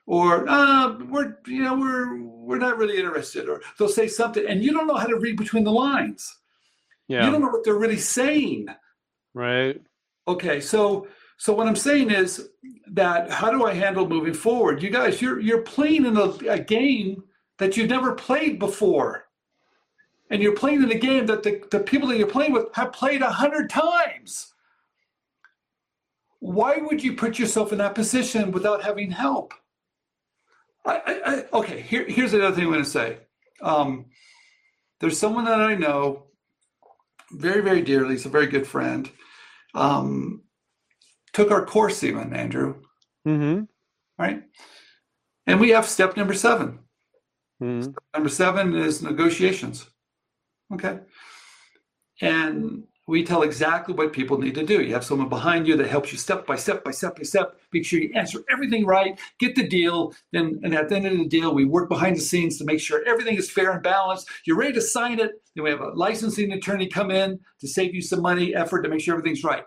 Or 0.06 0.48
uh, 0.48 0.98
we're, 1.08 1.36
you 1.46 1.62
know, 1.62 1.78
we're 1.78 2.22
we're 2.22 2.58
not 2.58 2.78
really 2.78 2.96
interested. 2.96 3.48
Or 3.48 3.60
they'll 3.78 3.88
say 3.88 4.08
something, 4.08 4.44
and 4.48 4.64
you 4.64 4.72
don't 4.72 4.86
know 4.86 4.96
how 4.96 5.06
to 5.06 5.18
read 5.18 5.36
between 5.36 5.64
the 5.64 5.70
lines. 5.70 6.38
Yeah. 7.06 7.24
You 7.24 7.32
don't 7.32 7.42
know 7.42 7.48
what 7.48 7.64
they're 7.64 7.74
really 7.74 7.98
saying. 7.98 8.68
Right. 9.34 9.80
Okay, 10.26 10.60
so 10.60 11.06
so 11.36 11.52
what 11.52 11.68
I'm 11.68 11.76
saying 11.76 12.10
is 12.10 12.50
that 12.88 13.30
how 13.30 13.50
do 13.50 13.64
I 13.64 13.74
handle 13.74 14.08
moving 14.08 14.34
forward? 14.34 14.82
You 14.82 14.90
guys, 14.90 15.20
you're 15.22 15.38
you're 15.38 15.62
playing 15.62 16.06
in 16.06 16.16
a, 16.16 16.30
a 16.48 16.58
game 16.58 17.22
that 17.58 17.76
you've 17.76 17.90
never 17.90 18.14
played 18.14 18.58
before. 18.58 19.26
And 20.30 20.40
you're 20.42 20.56
playing 20.56 20.82
in 20.82 20.90
a 20.92 20.98
game 20.98 21.26
that 21.26 21.42
the, 21.42 21.62
the 21.70 21.80
people 21.80 22.08
that 22.08 22.16
you're 22.16 22.26
playing 22.26 22.52
with 22.52 22.66
have 22.74 22.92
played 22.92 23.20
a 23.20 23.30
hundred 23.30 23.68
times. 23.68 24.49
Why 26.40 26.78
would 26.78 27.02
you 27.02 27.14
put 27.14 27.38
yourself 27.38 27.72
in 27.72 27.78
that 27.78 27.94
position 27.94 28.50
without 28.50 28.82
having 28.82 29.10
help? 29.10 29.54
I, 30.84 30.96
I, 31.06 31.20
I 31.24 31.44
okay, 31.52 31.80
here, 31.80 32.06
here's 32.08 32.32
another 32.32 32.54
thing 32.54 32.64
I'm 32.64 32.72
going 32.72 32.84
to 32.84 32.90
say. 32.90 33.18
Um, 33.62 34.06
there's 35.00 35.18
someone 35.18 35.44
that 35.44 35.60
I 35.60 35.74
know 35.74 36.24
very, 37.32 37.60
very 37.62 37.82
dearly. 37.82 38.14
He's 38.14 38.26
a 38.26 38.30
very 38.30 38.46
good 38.46 38.66
friend 38.66 39.10
um, 39.74 40.42
took 41.32 41.50
our 41.50 41.64
course 41.64 42.02
even, 42.04 42.34
Andrew. 42.34 42.82
Mm-hmm. 43.26 43.64
Right? 44.18 44.42
And 45.46 45.60
we 45.60 45.70
have 45.70 45.86
step 45.86 46.16
number 46.16 46.34
7 46.34 46.78
mm-hmm. 47.62 47.82
Step 47.82 48.04
number 48.14 48.28
seven 48.28 48.76
is 48.76 49.02
negotiations. 49.02 49.86
Okay. 50.72 51.00
And 52.20 52.84
we 53.10 53.24
tell 53.24 53.42
exactly 53.42 53.92
what 53.92 54.12
people 54.12 54.38
need 54.38 54.54
to 54.54 54.64
do. 54.64 54.82
You 54.82 54.94
have 54.94 55.04
someone 55.04 55.28
behind 55.28 55.66
you 55.66 55.76
that 55.76 55.88
helps 55.88 56.12
you 56.12 56.18
step 56.18 56.46
by 56.46 56.54
step 56.54 56.84
by 56.84 56.92
step 56.92 57.16
by 57.16 57.24
step. 57.24 57.58
Make 57.72 57.84
sure 57.84 57.98
you 57.98 58.12
answer 58.14 58.38
everything 58.48 58.86
right, 58.86 59.18
get 59.40 59.56
the 59.56 59.66
deal. 59.66 60.14
Then, 60.30 60.60
and 60.62 60.72
at 60.74 60.88
the 60.88 60.94
end 60.94 61.06
of 61.06 61.18
the 61.18 61.26
deal, 61.26 61.52
we 61.52 61.64
work 61.64 61.88
behind 61.88 62.16
the 62.16 62.20
scenes 62.20 62.56
to 62.58 62.64
make 62.64 62.78
sure 62.78 63.02
everything 63.06 63.36
is 63.36 63.50
fair 63.50 63.72
and 63.72 63.82
balanced. 63.82 64.28
You're 64.44 64.56
ready 64.56 64.74
to 64.74 64.80
sign 64.80 65.18
it. 65.18 65.42
Then 65.56 65.64
we 65.64 65.70
have 65.70 65.80
a 65.80 65.88
licensing 65.88 66.52
attorney 66.52 66.86
come 66.86 67.10
in 67.10 67.40
to 67.58 67.66
save 67.66 67.96
you 67.96 68.00
some 68.00 68.22
money, 68.22 68.54
effort 68.54 68.82
to 68.82 68.88
make 68.88 69.00
sure 69.00 69.14
everything's 69.14 69.42
right. 69.42 69.64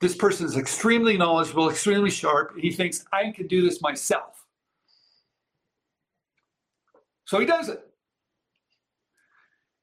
This 0.00 0.14
person 0.14 0.46
is 0.46 0.56
extremely 0.56 1.16
knowledgeable, 1.16 1.70
extremely 1.70 2.10
sharp. 2.10 2.56
He 2.56 2.70
thinks 2.70 3.04
I 3.12 3.32
can 3.32 3.48
do 3.48 3.62
this 3.62 3.82
myself. 3.82 4.46
So 7.24 7.40
he 7.40 7.46
does 7.46 7.68
it. 7.68 7.84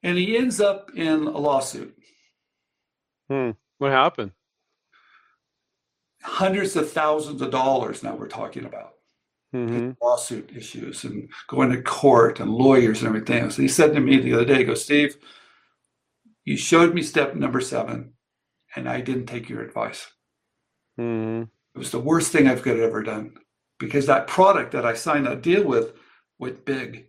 And 0.02 0.16
he 0.16 0.38
ends 0.38 0.58
up 0.58 0.90
in 0.94 1.24
a 1.24 1.38
lawsuit. 1.38 1.97
Hmm. 3.28 3.50
What 3.78 3.92
happened? 3.92 4.32
Hundreds 6.22 6.76
of 6.76 6.90
thousands 6.90 7.40
of 7.42 7.50
dollars 7.50 8.02
now 8.02 8.14
we're 8.14 8.28
talking 8.28 8.64
about. 8.64 8.94
Mm-hmm. 9.54 9.92
Lawsuit 10.02 10.50
issues 10.54 11.04
and 11.04 11.30
going 11.46 11.70
to 11.70 11.80
court 11.80 12.40
and 12.40 12.50
lawyers 12.50 13.00
and 13.00 13.08
everything. 13.08 13.50
So 13.50 13.62
he 13.62 13.68
said 13.68 13.94
to 13.94 14.00
me 14.00 14.18
the 14.18 14.34
other 14.34 14.44
day, 14.44 14.64
goes, 14.64 14.84
Steve, 14.84 15.16
you 16.44 16.56
showed 16.56 16.94
me 16.94 17.02
step 17.02 17.34
number 17.34 17.60
seven 17.60 18.12
and 18.76 18.88
I 18.88 19.00
didn't 19.00 19.26
take 19.26 19.48
your 19.48 19.62
advice. 19.62 20.06
Mm-hmm. 20.98 21.44
It 21.74 21.78
was 21.78 21.90
the 21.90 22.00
worst 22.00 22.32
thing 22.32 22.46
I 22.46 22.56
could 22.56 22.78
have 22.78 22.88
ever 22.88 23.02
done 23.02 23.36
because 23.78 24.06
that 24.06 24.26
product 24.26 24.72
that 24.72 24.84
I 24.84 24.94
signed 24.94 25.26
that 25.26 25.42
deal 25.42 25.64
with 25.64 25.92
went 26.38 26.64
big. 26.64 27.06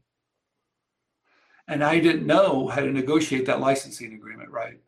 And 1.68 1.84
I 1.84 2.00
didn't 2.00 2.26
know 2.26 2.68
how 2.68 2.82
to 2.82 2.92
negotiate 2.92 3.46
that 3.48 3.60
licensing 3.60 4.14
agreement 4.14 4.50
right. 4.50 4.80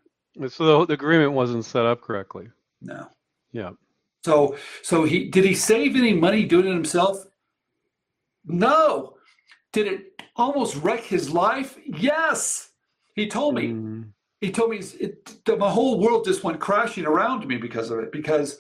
So 0.49 0.65
the, 0.65 0.85
the 0.85 0.93
agreement 0.93 1.33
wasn't 1.33 1.65
set 1.65 1.85
up 1.85 2.01
correctly. 2.01 2.49
No. 2.81 3.07
Yeah. 3.51 3.71
So 4.23 4.55
so 4.81 5.03
he 5.03 5.29
did 5.29 5.43
he 5.43 5.53
save 5.53 5.95
any 5.95 6.13
money 6.13 6.45
doing 6.45 6.67
it 6.67 6.73
himself? 6.73 7.25
No. 8.45 9.17
Did 9.73 9.87
it 9.87 10.21
almost 10.35 10.75
wreck 10.77 11.03
his 11.03 11.29
life? 11.29 11.77
Yes. 11.85 12.69
He 13.15 13.27
told 13.27 13.55
me. 13.55 13.69
Mm. 13.69 14.09
He 14.39 14.51
told 14.51 14.71
me 14.71 14.77
it, 14.99 15.45
the, 15.45 15.55
my 15.55 15.69
whole 15.69 15.99
world 15.99 16.25
just 16.25 16.43
went 16.43 16.59
crashing 16.59 17.05
around 17.05 17.45
me 17.47 17.57
because 17.57 17.91
of 17.91 17.99
it. 17.99 18.11
Because 18.11 18.57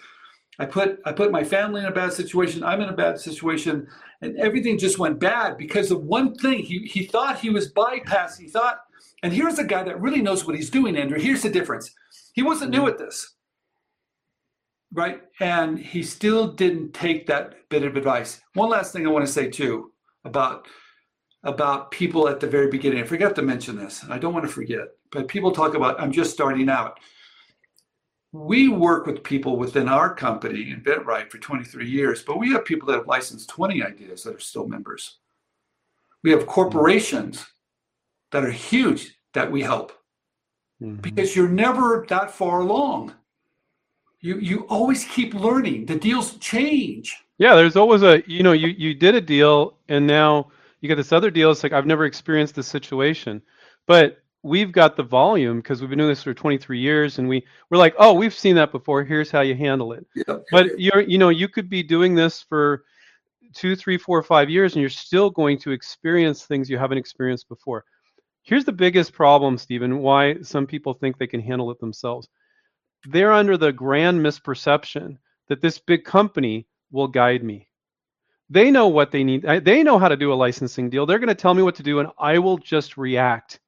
I 0.59 0.65
put 0.65 0.99
I 1.05 1.11
put 1.11 1.31
my 1.31 1.43
family 1.43 1.81
in 1.81 1.87
a 1.87 1.91
bad 1.91 2.13
situation. 2.13 2.63
I'm 2.63 2.81
in 2.81 2.89
a 2.89 2.93
bad 2.93 3.19
situation, 3.19 3.87
and 4.21 4.37
everything 4.37 4.77
just 4.77 4.99
went 4.99 5.19
bad 5.19 5.57
because 5.57 5.89
of 5.89 6.03
one 6.03 6.35
thing. 6.35 6.59
He 6.59 6.79
he 6.79 7.05
thought 7.05 7.39
he 7.39 7.49
was 7.49 7.71
bypassing. 7.71 8.41
He 8.41 8.47
thought 8.47 8.81
and 9.23 9.33
here's 9.33 9.59
a 9.59 9.63
guy 9.63 9.83
that 9.83 10.01
really 10.01 10.21
knows 10.21 10.45
what 10.45 10.55
he's 10.55 10.69
doing, 10.69 10.97
Andrew. 10.97 11.19
Here's 11.19 11.43
the 11.43 11.49
difference. 11.49 11.91
He 12.33 12.41
wasn't 12.43 12.71
new 12.71 12.79
mm-hmm. 12.79 12.89
at 12.89 12.97
this. 12.97 13.35
right? 14.93 15.21
And 15.39 15.79
he 15.79 16.03
still 16.03 16.53
didn't 16.53 16.93
take 16.93 17.27
that 17.27 17.69
bit 17.69 17.83
of 17.83 17.95
advice. 17.95 18.41
One 18.55 18.69
last 18.69 18.93
thing 18.93 19.05
I 19.07 19.11
want 19.11 19.25
to 19.25 19.31
say 19.31 19.49
too 19.49 19.91
about 20.25 20.67
about 21.43 21.91
people 21.91 22.27
at 22.29 22.39
the 22.39 22.47
very 22.47 22.67
beginning. 22.69 22.99
I 22.99 23.07
forgot 23.07 23.35
to 23.35 23.41
mention 23.41 23.75
this, 23.75 24.03
and 24.03 24.13
I 24.13 24.19
don't 24.19 24.33
want 24.33 24.45
to 24.45 24.51
forget. 24.51 24.89
But 25.11 25.27
people 25.27 25.51
talk 25.51 25.75
about 25.75 25.99
I'm 26.01 26.11
just 26.11 26.31
starting 26.31 26.69
out. 26.69 26.99
We 28.33 28.69
work 28.69 29.07
with 29.07 29.23
people 29.23 29.57
within 29.57 29.89
our 29.89 30.13
company, 30.15 30.73
InventRight, 30.73 31.31
for 31.31 31.37
23 31.39 31.89
years, 31.89 32.23
but 32.23 32.39
we 32.39 32.51
have 32.51 32.65
people 32.65 32.87
that 32.87 32.97
have 32.97 33.07
licensed 33.07 33.49
20 33.49 33.83
ideas 33.83 34.23
that 34.23 34.35
are 34.35 34.39
still 34.39 34.67
members. 34.67 35.19
We 36.23 36.31
have 36.31 36.41
mm-hmm. 36.41 36.49
corporations 36.49 37.45
that 38.31 38.43
are 38.43 38.51
huge 38.51 39.17
that 39.33 39.51
we 39.51 39.61
help 39.61 39.91
mm-hmm. 40.81 40.95
because 41.01 41.35
you're 41.35 41.49
never 41.49 42.05
that 42.09 42.31
far 42.31 42.61
along. 42.61 43.13
You 44.19 44.37
you 44.39 44.59
always 44.69 45.05
keep 45.05 45.33
learning. 45.33 45.85
The 45.85 45.95
deals 45.95 46.35
change. 46.37 47.17
Yeah, 47.37 47.55
there's 47.55 47.75
always 47.75 48.03
a 48.03 48.23
you 48.27 48.43
know 48.43 48.51
you 48.51 48.69
you 48.69 48.93
did 48.93 49.15
a 49.15 49.21
deal 49.21 49.77
and 49.89 50.05
now 50.05 50.51
you 50.81 50.87
get 50.87 50.95
this 50.95 51.11
other 51.11 51.31
deal. 51.31 51.51
It's 51.51 51.63
like 51.63 51.73
I've 51.73 51.87
never 51.87 52.05
experienced 52.05 52.55
this 52.55 52.67
situation, 52.67 53.41
but 53.87 54.21
we've 54.43 54.71
got 54.71 54.95
the 54.95 55.03
volume 55.03 55.57
because 55.57 55.81
we've 55.81 55.89
been 55.89 55.99
doing 55.99 56.09
this 56.09 56.23
for 56.23 56.33
23 56.33 56.79
years 56.79 57.19
and 57.19 57.29
we 57.29 57.45
we're 57.69 57.77
like 57.77 57.93
oh 57.99 58.13
we've 58.13 58.33
seen 58.33 58.55
that 58.55 58.71
before 58.71 59.03
here's 59.03 59.29
how 59.29 59.41
you 59.41 59.53
handle 59.53 59.93
it 59.93 60.05
yeah. 60.15 60.37
but 60.51 60.79
you're 60.79 61.01
you 61.01 61.17
know 61.17 61.29
you 61.29 61.47
could 61.47 61.69
be 61.69 61.83
doing 61.83 62.15
this 62.15 62.41
for 62.41 62.83
two 63.53 63.75
three 63.75 63.97
four 63.97 64.23
five 64.23 64.49
years 64.49 64.73
and 64.73 64.81
you're 64.81 64.89
still 64.89 65.29
going 65.29 65.59
to 65.59 65.71
experience 65.71 66.45
things 66.45 66.69
you 66.69 66.77
haven't 66.77 66.97
experienced 66.97 67.47
before 67.49 67.85
here's 68.43 68.65
the 68.65 68.71
biggest 68.71 69.13
problem 69.13 69.57
stephen 69.57 69.99
why 69.99 70.39
some 70.41 70.65
people 70.67 70.93
think 70.93 71.17
they 71.17 71.27
can 71.27 71.41
handle 71.41 71.71
it 71.71 71.79
themselves 71.79 72.27
they're 73.09 73.33
under 73.33 73.57
the 73.57 73.71
grand 73.71 74.19
misperception 74.19 75.17
that 75.47 75.61
this 75.61 75.79
big 75.79 76.03
company 76.03 76.67
will 76.91 77.07
guide 77.07 77.43
me. 77.43 77.67
They 78.49 78.69
know 78.69 78.87
what 78.87 79.11
they 79.11 79.23
need. 79.23 79.43
They 79.43 79.81
know 79.81 79.97
how 79.97 80.09
to 80.09 80.17
do 80.17 80.33
a 80.33 80.35
licensing 80.35 80.89
deal. 80.89 81.05
They're 81.05 81.19
going 81.19 81.29
to 81.29 81.35
tell 81.35 81.53
me 81.53 81.63
what 81.63 81.75
to 81.75 81.83
do, 81.83 81.99
and 81.99 82.09
I 82.19 82.37
will 82.37 82.57
just 82.57 82.97
react. 82.97 83.59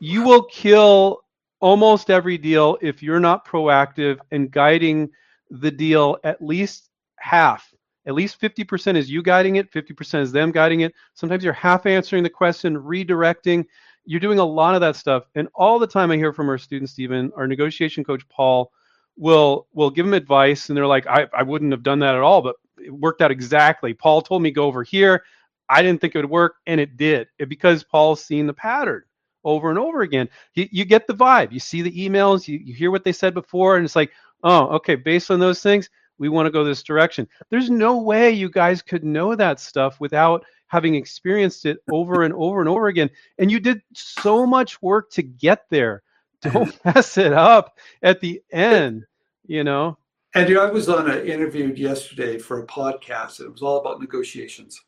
You 0.00 0.22
will 0.22 0.44
kill 0.44 1.20
almost 1.60 2.10
every 2.10 2.38
deal 2.38 2.76
if 2.80 3.02
you're 3.02 3.20
not 3.20 3.46
proactive 3.46 4.18
and 4.30 4.50
guiding 4.50 5.10
the 5.50 5.70
deal 5.70 6.16
at 6.24 6.42
least 6.42 6.90
half. 7.18 7.72
At 8.06 8.14
least 8.14 8.40
50% 8.40 8.96
is 8.96 9.10
you 9.10 9.22
guiding 9.22 9.56
it, 9.56 9.70
50% 9.72 10.22
is 10.22 10.32
them 10.32 10.50
guiding 10.50 10.80
it. 10.80 10.94
Sometimes 11.14 11.44
you're 11.44 11.52
half 11.52 11.86
answering 11.86 12.22
the 12.22 12.30
question, 12.30 12.76
redirecting. 12.76 13.64
You're 14.04 14.20
doing 14.20 14.38
a 14.38 14.44
lot 14.44 14.74
of 14.74 14.80
that 14.80 14.96
stuff. 14.96 15.24
And 15.34 15.48
all 15.54 15.78
the 15.78 15.86
time 15.86 16.10
I 16.10 16.16
hear 16.16 16.32
from 16.32 16.48
our 16.48 16.58
students, 16.58 16.92
Stephen, 16.92 17.30
our 17.36 17.46
negotiation 17.46 18.04
coach, 18.04 18.28
Paul, 18.28 18.72
will 19.20 19.66
will 19.74 19.90
give 19.90 20.06
them 20.06 20.14
advice 20.14 20.68
and 20.68 20.76
they're 20.76 20.86
like 20.86 21.06
I, 21.06 21.26
I 21.34 21.42
wouldn't 21.42 21.72
have 21.72 21.82
done 21.82 21.98
that 22.00 22.14
at 22.14 22.22
all 22.22 22.40
but 22.40 22.56
it 22.78 22.90
worked 22.90 23.20
out 23.20 23.30
exactly. 23.30 23.92
Paul 23.92 24.22
told 24.22 24.42
me 24.42 24.50
go 24.50 24.64
over 24.64 24.82
here. 24.82 25.22
I 25.68 25.82
didn't 25.82 26.00
think 26.00 26.14
it 26.14 26.18
would 26.18 26.30
work 26.30 26.54
and 26.66 26.80
it 26.80 26.96
did. 26.96 27.28
It, 27.38 27.48
because 27.48 27.84
paul's 27.84 28.24
seen 28.24 28.46
the 28.46 28.54
pattern 28.54 29.02
over 29.44 29.68
and 29.70 29.78
over 29.78 30.00
again. 30.00 30.28
You, 30.54 30.68
you 30.72 30.84
get 30.84 31.06
the 31.06 31.14
vibe. 31.14 31.52
You 31.52 31.60
see 31.60 31.82
the 31.82 31.92
emails. 31.92 32.48
You, 32.48 32.58
you 32.58 32.74
hear 32.74 32.90
what 32.90 33.04
they 33.04 33.12
said 33.12 33.34
before 33.34 33.76
and 33.76 33.84
it's 33.84 33.96
like 33.96 34.10
oh 34.42 34.68
okay 34.76 34.94
based 34.94 35.30
on 35.30 35.38
those 35.38 35.62
things 35.62 35.90
we 36.18 36.30
want 36.30 36.46
to 36.46 36.50
go 36.50 36.64
this 36.64 36.82
direction. 36.82 37.28
There's 37.50 37.70
no 37.70 37.98
way 37.98 38.30
you 38.30 38.50
guys 38.50 38.80
could 38.80 39.04
know 39.04 39.34
that 39.34 39.60
stuff 39.60 40.00
without 40.00 40.44
having 40.70 40.94
experienced 40.94 41.66
it 41.66 41.78
over 41.92 42.22
and 42.22 42.32
over 42.34 42.60
and 42.60 42.68
over 42.68 42.88
again 42.88 43.10
and 43.38 43.50
you 43.50 43.60
did 43.60 43.82
so 43.92 44.46
much 44.46 44.80
work 44.80 45.10
to 45.10 45.22
get 45.22 45.68
there 45.68 46.02
don't 46.52 46.84
mess 46.84 47.18
it 47.18 47.32
up 47.32 47.78
at 48.02 48.20
the 48.20 48.42
end, 48.50 49.04
you 49.46 49.62
know. 49.62 49.98
Andrew, 50.34 50.58
I 50.58 50.70
was 50.70 50.88
on 50.88 51.10
an 51.10 51.26
interview 51.26 51.72
yesterday 51.74 52.38
for 52.38 52.60
a 52.60 52.66
podcast. 52.66 53.40
It 53.40 53.50
was 53.50 53.62
all 53.62 53.78
about 53.78 54.00
negotiations. 54.00 54.80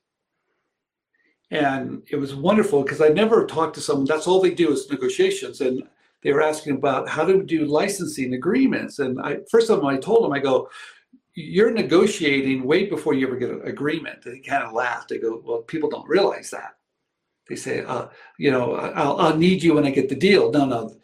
And 1.51 2.03
it 2.11 2.17
was 2.17 2.35
wonderful 2.35 2.83
because 2.83 3.03
I 3.03 3.09
never 3.09 3.45
talked 3.45 3.75
to 3.75 3.83
someone, 3.83 4.07
that's 4.07 4.27
all 4.27 4.41
they 4.41 4.55
do 4.55 4.73
is 4.73 4.89
negotiations. 4.89 5.61
And 5.61 5.83
they 6.23 6.33
were 6.33 6.43
asking 6.43 6.77
about 6.77 7.07
how 7.07 7.25
to 7.27 7.43
do 7.43 7.67
licensing 7.67 8.33
agreements. 8.33 8.99
And 8.99 9.21
I 9.21 9.41
first 9.51 9.69
of 9.69 9.81
all, 9.81 9.91
I 9.91 9.99
told 9.99 10.25
them, 10.25 10.33
I 10.33 10.39
go, 10.39 10.71
you're 11.35 11.71
negotiating 11.71 12.65
way 12.65 12.87
before 12.87 13.15
you 13.15 13.27
ever 13.27 13.37
get 13.37 13.51
an 13.51 13.63
agreement. 13.67 14.23
They 14.23 14.39
kind 14.41 14.65
of 14.65 14.73
laughed. 14.73 15.09
They 15.09 15.19
go, 15.19 15.41
well, 15.45 15.63
people 15.63 15.89
don't 15.89 16.09
realize 16.09 16.51
that. 16.51 16.77
They 17.49 17.57
say, 17.57 17.81
uh, 17.81 18.09
you 18.39 18.51
know, 18.51 18.75
I'll, 18.75 19.19
I'll 19.19 19.37
need 19.37 19.63
you 19.63 19.75
when 19.75 19.87
I 19.87 19.91
get 19.91 20.09
the 20.09 20.15
deal. 20.15 20.51
No, 20.53 20.65
no 20.67 20.97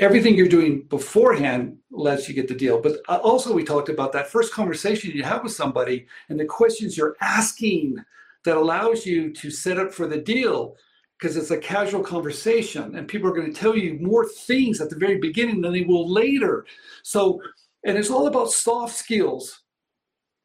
everything 0.00 0.36
you're 0.36 0.48
doing 0.48 0.82
beforehand 0.82 1.76
lets 1.90 2.28
you 2.28 2.34
get 2.34 2.48
the 2.48 2.54
deal. 2.54 2.80
But 2.80 2.98
uh, 3.08 3.18
also, 3.22 3.52
we 3.52 3.64
talked 3.64 3.88
about 3.88 4.12
that 4.12 4.28
first 4.28 4.52
conversation 4.52 5.10
you 5.12 5.22
have 5.22 5.42
with 5.42 5.52
somebody 5.52 6.06
and 6.28 6.38
the 6.38 6.44
questions 6.44 6.96
you're 6.96 7.16
asking 7.20 7.96
that 8.44 8.56
allows 8.56 9.06
you 9.06 9.32
to 9.32 9.50
set 9.50 9.78
up 9.78 9.92
for 9.92 10.06
the 10.06 10.18
deal 10.18 10.76
because 11.18 11.36
it's 11.36 11.50
a 11.50 11.58
casual 11.58 12.02
conversation 12.02 12.96
and 12.96 13.08
people 13.08 13.28
are 13.28 13.34
going 13.34 13.52
to 13.52 13.58
tell 13.58 13.76
you 13.76 13.98
more 14.00 14.26
things 14.26 14.80
at 14.80 14.90
the 14.90 14.96
very 14.96 15.18
beginning 15.18 15.62
than 15.62 15.72
they 15.72 15.82
will 15.82 16.10
later. 16.10 16.66
So, 17.02 17.40
and 17.86 17.96
it's 17.96 18.10
all 18.10 18.26
about 18.26 18.50
soft 18.50 18.94
skills, 18.94 19.62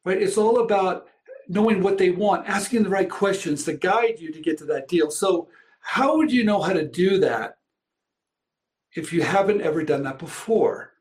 right? 0.04 0.20
It's 0.20 0.38
all 0.38 0.60
about 0.64 1.08
knowing 1.48 1.82
what 1.82 1.98
they 1.98 2.10
want, 2.10 2.48
asking 2.48 2.84
the 2.84 2.88
right 2.88 3.10
questions 3.10 3.64
to 3.64 3.74
guide 3.74 4.18
you 4.18 4.32
to 4.32 4.40
get 4.40 4.56
to 4.58 4.64
that 4.66 4.88
deal. 4.88 5.10
So, 5.10 5.48
how 5.80 6.16
would 6.16 6.32
you 6.32 6.44
know 6.44 6.62
how 6.62 6.72
to 6.72 6.86
do 6.86 7.18
that 7.18 7.56
if 8.94 9.12
you 9.12 9.22
haven't 9.22 9.62
ever 9.62 9.82
done 9.82 10.02
that 10.04 10.18
before. 10.18 10.92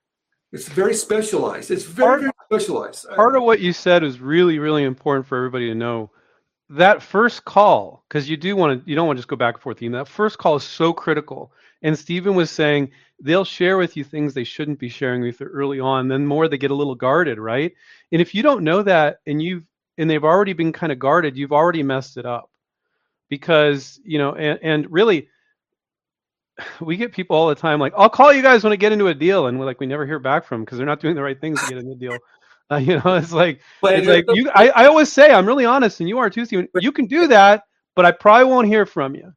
It's 0.52 0.68
very 0.68 0.94
specialized. 0.94 1.72
It's 1.72 1.86
very, 1.86 2.08
part, 2.08 2.22
very 2.50 2.62
specialized. 2.62 3.08
Part 3.16 3.36
of 3.36 3.44
what 3.44 3.60
you 3.60 3.74
said 3.74 4.04
is 4.04 4.20
really, 4.20 4.60
really 4.60 4.84
important 4.84 5.26
for 5.26 5.38
everybody 5.38 5.68
to 5.68 5.76
know. 5.76 6.12
That 6.72 7.02
first 7.02 7.44
call, 7.44 8.06
because 8.08 8.30
you 8.30 8.38
do 8.38 8.56
want 8.56 8.84
to, 8.84 8.90
you 8.90 8.96
don't 8.96 9.06
want 9.06 9.18
to 9.18 9.20
just 9.20 9.28
go 9.28 9.36
back 9.36 9.56
and 9.56 9.62
forth. 9.62 9.80
That 9.80 10.08
first 10.08 10.38
call 10.38 10.56
is 10.56 10.64
so 10.64 10.94
critical. 10.94 11.52
And 11.82 11.98
Stephen 11.98 12.34
was 12.34 12.50
saying 12.50 12.92
they'll 13.22 13.44
share 13.44 13.78
with 13.78 13.98
you 13.98 14.06
things 14.06 14.34
they 14.34 14.46
shouldn't 14.46 14.80
be 14.80 14.88
sharing 14.88 15.22
with 15.22 15.42
you 15.42 15.48
early 15.48 15.82
on. 15.82 16.08
Then 16.08 16.26
more 16.26 16.48
they 16.48 16.58
get 16.58 16.72
a 16.72 16.76
little 16.76 16.96
guarded, 16.96 17.40
right? 17.40 17.74
And 18.14 18.22
if 18.22 18.34
you 18.34 18.42
don't 18.42 18.64
know 18.64 18.84
that, 18.84 19.20
and 19.28 19.42
you've 19.42 19.66
and 19.98 20.10
they've 20.10 20.24
already 20.24 20.54
been 20.54 20.72
kind 20.72 20.94
of 20.94 21.00
guarded, 21.00 21.38
you've 21.38 21.52
already 21.52 21.84
messed 21.84 22.16
it 22.18 22.26
up. 22.26 22.50
Because 23.30 24.00
you 24.06 24.18
know, 24.18 24.36
and, 24.36 24.60
and 24.62 24.92
really, 24.92 25.28
we 26.80 26.96
get 26.96 27.12
people 27.12 27.36
all 27.36 27.50
the 27.50 27.56
time 27.56 27.80
like, 27.82 27.94
I'll 27.98 28.10
call 28.10 28.32
you 28.32 28.42
guys 28.42 28.64
when 28.64 28.72
I 28.72 28.78
get 28.78 28.94
into 28.94 29.08
a 29.08 29.14
deal, 29.14 29.48
and 29.48 29.60
we're 29.60 29.66
like, 29.66 29.80
we 29.82 29.88
never 29.88 30.06
hear 30.06 30.20
back 30.20 30.46
from 30.46 30.60
them 30.60 30.66
because 30.66 30.78
they're 30.78 30.88
not 30.88 31.02
doing 31.02 31.16
the 31.16 31.22
right 31.22 31.40
things 31.40 31.60
to 31.60 31.68
get 31.68 31.78
in 31.80 31.90
the 31.90 31.96
deal. 31.96 32.18
Uh, 32.72 32.78
you 32.84 33.02
know, 33.04 33.16
it's 33.16 33.34
like, 33.34 33.62
but 33.82 34.00
it's 34.00 34.08
like 34.08 34.26
you. 34.34 34.50
I, 34.56 34.70
I 34.70 34.86
always 34.86 35.12
say 35.12 35.32
I'm 35.32 35.46
really 35.46 35.66
honest, 35.66 36.00
and 36.00 36.08
you 36.08 36.18
are 36.18 36.30
too, 36.30 36.46
Stephen. 36.46 36.68
You 36.76 36.92
can 36.92 37.06
do 37.06 37.28
that, 37.28 37.64
but 37.96 38.06
I 38.06 38.12
probably 38.12 38.46
won't 38.46 38.68
hear 38.68 38.86
from 38.86 39.16
you. 39.16 39.34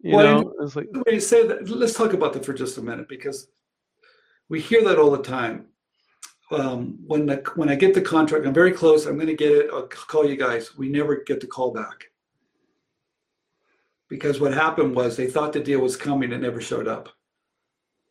You 0.00 0.16
well, 0.16 0.42
know, 0.42 0.54
it's 0.60 0.74
like 0.74 0.88
you 1.06 1.20
say 1.20 1.46
that. 1.46 1.68
Let's 1.68 1.94
talk 1.94 2.12
about 2.12 2.32
that 2.32 2.44
for 2.44 2.52
just 2.52 2.78
a 2.78 2.82
minute 2.82 3.08
because 3.08 3.46
we 4.48 4.60
hear 4.60 4.82
that 4.84 4.98
all 4.98 5.10
the 5.10 5.22
time. 5.22 5.66
Um, 6.50 6.98
when 7.06 7.24
the 7.24 7.42
when 7.54 7.68
I 7.68 7.76
get 7.76 7.94
the 7.94 8.02
contract, 8.02 8.44
I'm 8.44 8.52
very 8.52 8.72
close. 8.72 9.06
I'm 9.06 9.14
going 9.14 9.28
to 9.28 9.34
get 9.34 9.52
it. 9.52 9.70
I'll 9.72 9.86
call 9.86 10.26
you 10.26 10.36
guys. 10.36 10.76
We 10.76 10.88
never 10.88 11.22
get 11.22 11.40
the 11.40 11.46
call 11.46 11.72
back 11.72 12.10
because 14.08 14.40
what 14.40 14.52
happened 14.52 14.94
was 14.94 15.16
they 15.16 15.28
thought 15.28 15.54
the 15.54 15.60
deal 15.60 15.80
was 15.80 15.96
coming 15.96 16.32
and 16.32 16.42
never 16.42 16.60
showed 16.60 16.86
up 16.86 17.08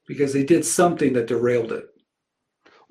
because 0.08 0.34
they 0.34 0.44
did 0.44 0.66
something 0.66 1.14
that 1.14 1.28
derailed 1.28 1.72
it. 1.72 1.91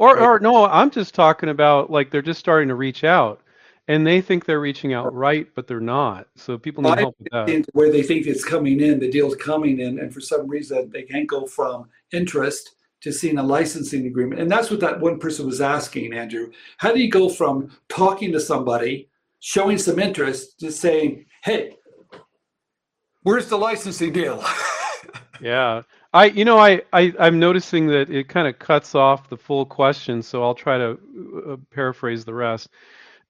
Or, 0.00 0.14
right? 0.14 0.22
or 0.22 0.40
no, 0.40 0.66
I'm 0.66 0.90
just 0.90 1.14
talking 1.14 1.50
about 1.50 1.90
like 1.90 2.10
they're 2.10 2.22
just 2.22 2.40
starting 2.40 2.68
to 2.68 2.74
reach 2.74 3.04
out 3.04 3.42
and 3.86 4.06
they 4.06 4.20
think 4.20 4.46
they're 4.46 4.60
reaching 4.60 4.94
out 4.94 5.14
right, 5.14 5.46
but 5.54 5.66
they're 5.66 5.78
not. 5.78 6.26
So 6.36 6.56
people 6.56 6.82
need 6.82 6.98
help 6.98 7.16
with 7.18 7.30
that. 7.32 7.66
Where 7.72 7.92
they 7.92 8.02
think 8.02 8.26
it's 8.26 8.44
coming 8.44 8.80
in, 8.80 8.98
the 8.98 9.10
deal's 9.10 9.36
coming 9.36 9.80
in, 9.80 9.98
and 9.98 10.12
for 10.12 10.20
some 10.20 10.48
reason 10.48 10.90
they 10.90 11.02
can't 11.02 11.28
go 11.28 11.46
from 11.46 11.88
interest 12.12 12.76
to 13.02 13.12
seeing 13.12 13.38
a 13.38 13.42
licensing 13.42 14.06
agreement. 14.06 14.40
And 14.40 14.50
that's 14.50 14.70
what 14.70 14.80
that 14.80 15.00
one 15.00 15.18
person 15.18 15.46
was 15.46 15.60
asking, 15.60 16.12
Andrew. 16.14 16.50
How 16.78 16.92
do 16.92 17.00
you 17.00 17.10
go 17.10 17.28
from 17.28 17.70
talking 17.88 18.32
to 18.32 18.40
somebody, 18.40 19.08
showing 19.40 19.78
some 19.78 19.98
interest, 19.98 20.60
to 20.60 20.72
saying, 20.72 21.26
hey, 21.44 21.76
Where's 23.22 23.48
the 23.48 23.58
licensing 23.58 24.12
deal? 24.12 24.42
yeah. 25.40 25.82
I 26.12 26.26
you 26.26 26.44
know 26.44 26.58
I, 26.58 26.82
I 26.92 27.12
I'm 27.18 27.38
noticing 27.38 27.86
that 27.88 28.10
it 28.10 28.28
kind 28.28 28.48
of 28.48 28.58
cuts 28.58 28.94
off 28.94 29.28
the 29.28 29.36
full 29.36 29.64
question, 29.64 30.22
so 30.22 30.42
I'll 30.42 30.54
try 30.54 30.78
to 30.78 30.98
uh, 31.48 31.56
paraphrase 31.72 32.24
the 32.24 32.34
rest. 32.34 32.68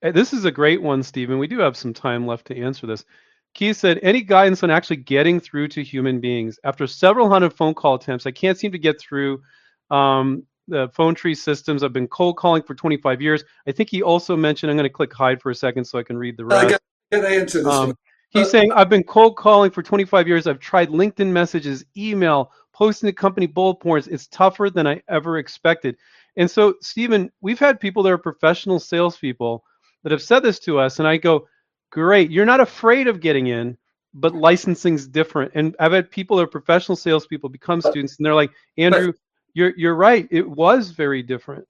Uh, 0.02 0.12
this 0.12 0.32
is 0.32 0.44
a 0.44 0.50
great 0.50 0.80
one, 0.80 1.02
Stephen. 1.02 1.38
We 1.38 1.46
do 1.46 1.58
have 1.58 1.76
some 1.76 1.92
time 1.92 2.26
left 2.26 2.46
to 2.46 2.56
answer 2.56 2.86
this. 2.86 3.04
Keith 3.52 3.76
said, 3.76 3.98
any 4.02 4.22
guidance 4.22 4.62
on 4.62 4.70
actually 4.70 4.96
getting 4.96 5.40
through 5.40 5.68
to 5.68 5.82
human 5.82 6.20
beings? 6.20 6.58
After 6.64 6.86
several 6.86 7.28
hundred 7.28 7.52
phone 7.52 7.74
call 7.74 7.96
attempts, 7.96 8.26
I 8.26 8.30
can't 8.30 8.56
seem 8.56 8.72
to 8.72 8.78
get 8.78 9.00
through 9.00 9.42
um, 9.90 10.44
the 10.68 10.88
phone 10.94 11.14
tree 11.14 11.34
systems. 11.34 11.82
I've 11.82 11.92
been 11.92 12.08
cold 12.08 12.36
calling 12.36 12.62
for 12.62 12.74
25 12.74 13.20
years. 13.20 13.42
I 13.66 13.72
think 13.72 13.90
he 13.90 14.02
also 14.02 14.36
mentioned, 14.36 14.70
I'm 14.70 14.76
going 14.76 14.88
to 14.88 14.92
click 14.92 15.12
hide 15.12 15.42
for 15.42 15.50
a 15.50 15.54
second 15.54 15.84
so 15.84 15.98
I 15.98 16.04
can 16.04 16.16
read 16.16 16.36
the 16.36 16.44
rest. 16.44 16.64
I 16.64 16.70
got, 16.70 16.80
to 17.10 17.28
answer 17.28 17.58
this 17.58 17.66
um, 17.66 17.96
He's 18.30 18.46
uh, 18.46 18.50
saying, 18.50 18.72
I've 18.72 18.88
been 18.88 19.02
cold 19.02 19.36
calling 19.36 19.72
for 19.72 19.82
25 19.82 20.28
years. 20.28 20.46
I've 20.46 20.60
tried 20.60 20.88
LinkedIn 20.88 21.26
messages, 21.26 21.84
email, 21.96 22.52
posting 22.80 23.08
to 23.08 23.12
company 23.12 23.46
bullet 23.46 23.74
points. 23.74 24.08
It's 24.08 24.26
tougher 24.28 24.70
than 24.70 24.86
I 24.86 25.02
ever 25.06 25.36
expected. 25.36 25.98
And 26.38 26.50
so, 26.50 26.76
Stephen, 26.80 27.30
we've 27.42 27.58
had 27.58 27.78
people 27.78 28.02
that 28.02 28.12
are 28.12 28.18
professional 28.18 28.80
salespeople 28.80 29.62
that 30.02 30.12
have 30.12 30.22
said 30.22 30.42
this 30.42 30.58
to 30.60 30.78
us, 30.78 30.98
and 30.98 31.06
I 31.06 31.18
go, 31.18 31.46
great, 31.90 32.30
you're 32.30 32.46
not 32.46 32.60
afraid 32.60 33.06
of 33.06 33.20
getting 33.20 33.48
in, 33.48 33.76
but 34.14 34.34
licensing's 34.34 35.06
different. 35.06 35.52
And 35.54 35.76
I've 35.78 35.92
had 35.92 36.10
people 36.10 36.38
that 36.38 36.44
are 36.44 36.46
professional 36.46 36.96
salespeople 36.96 37.50
become 37.50 37.82
students, 37.82 38.16
and 38.16 38.24
they're 38.24 38.34
like, 38.34 38.50
Andrew, 38.78 39.12
you're 39.52 39.74
you're 39.76 39.94
right. 39.94 40.26
It 40.30 40.48
was 40.48 40.90
very 40.90 41.22
different. 41.22 41.68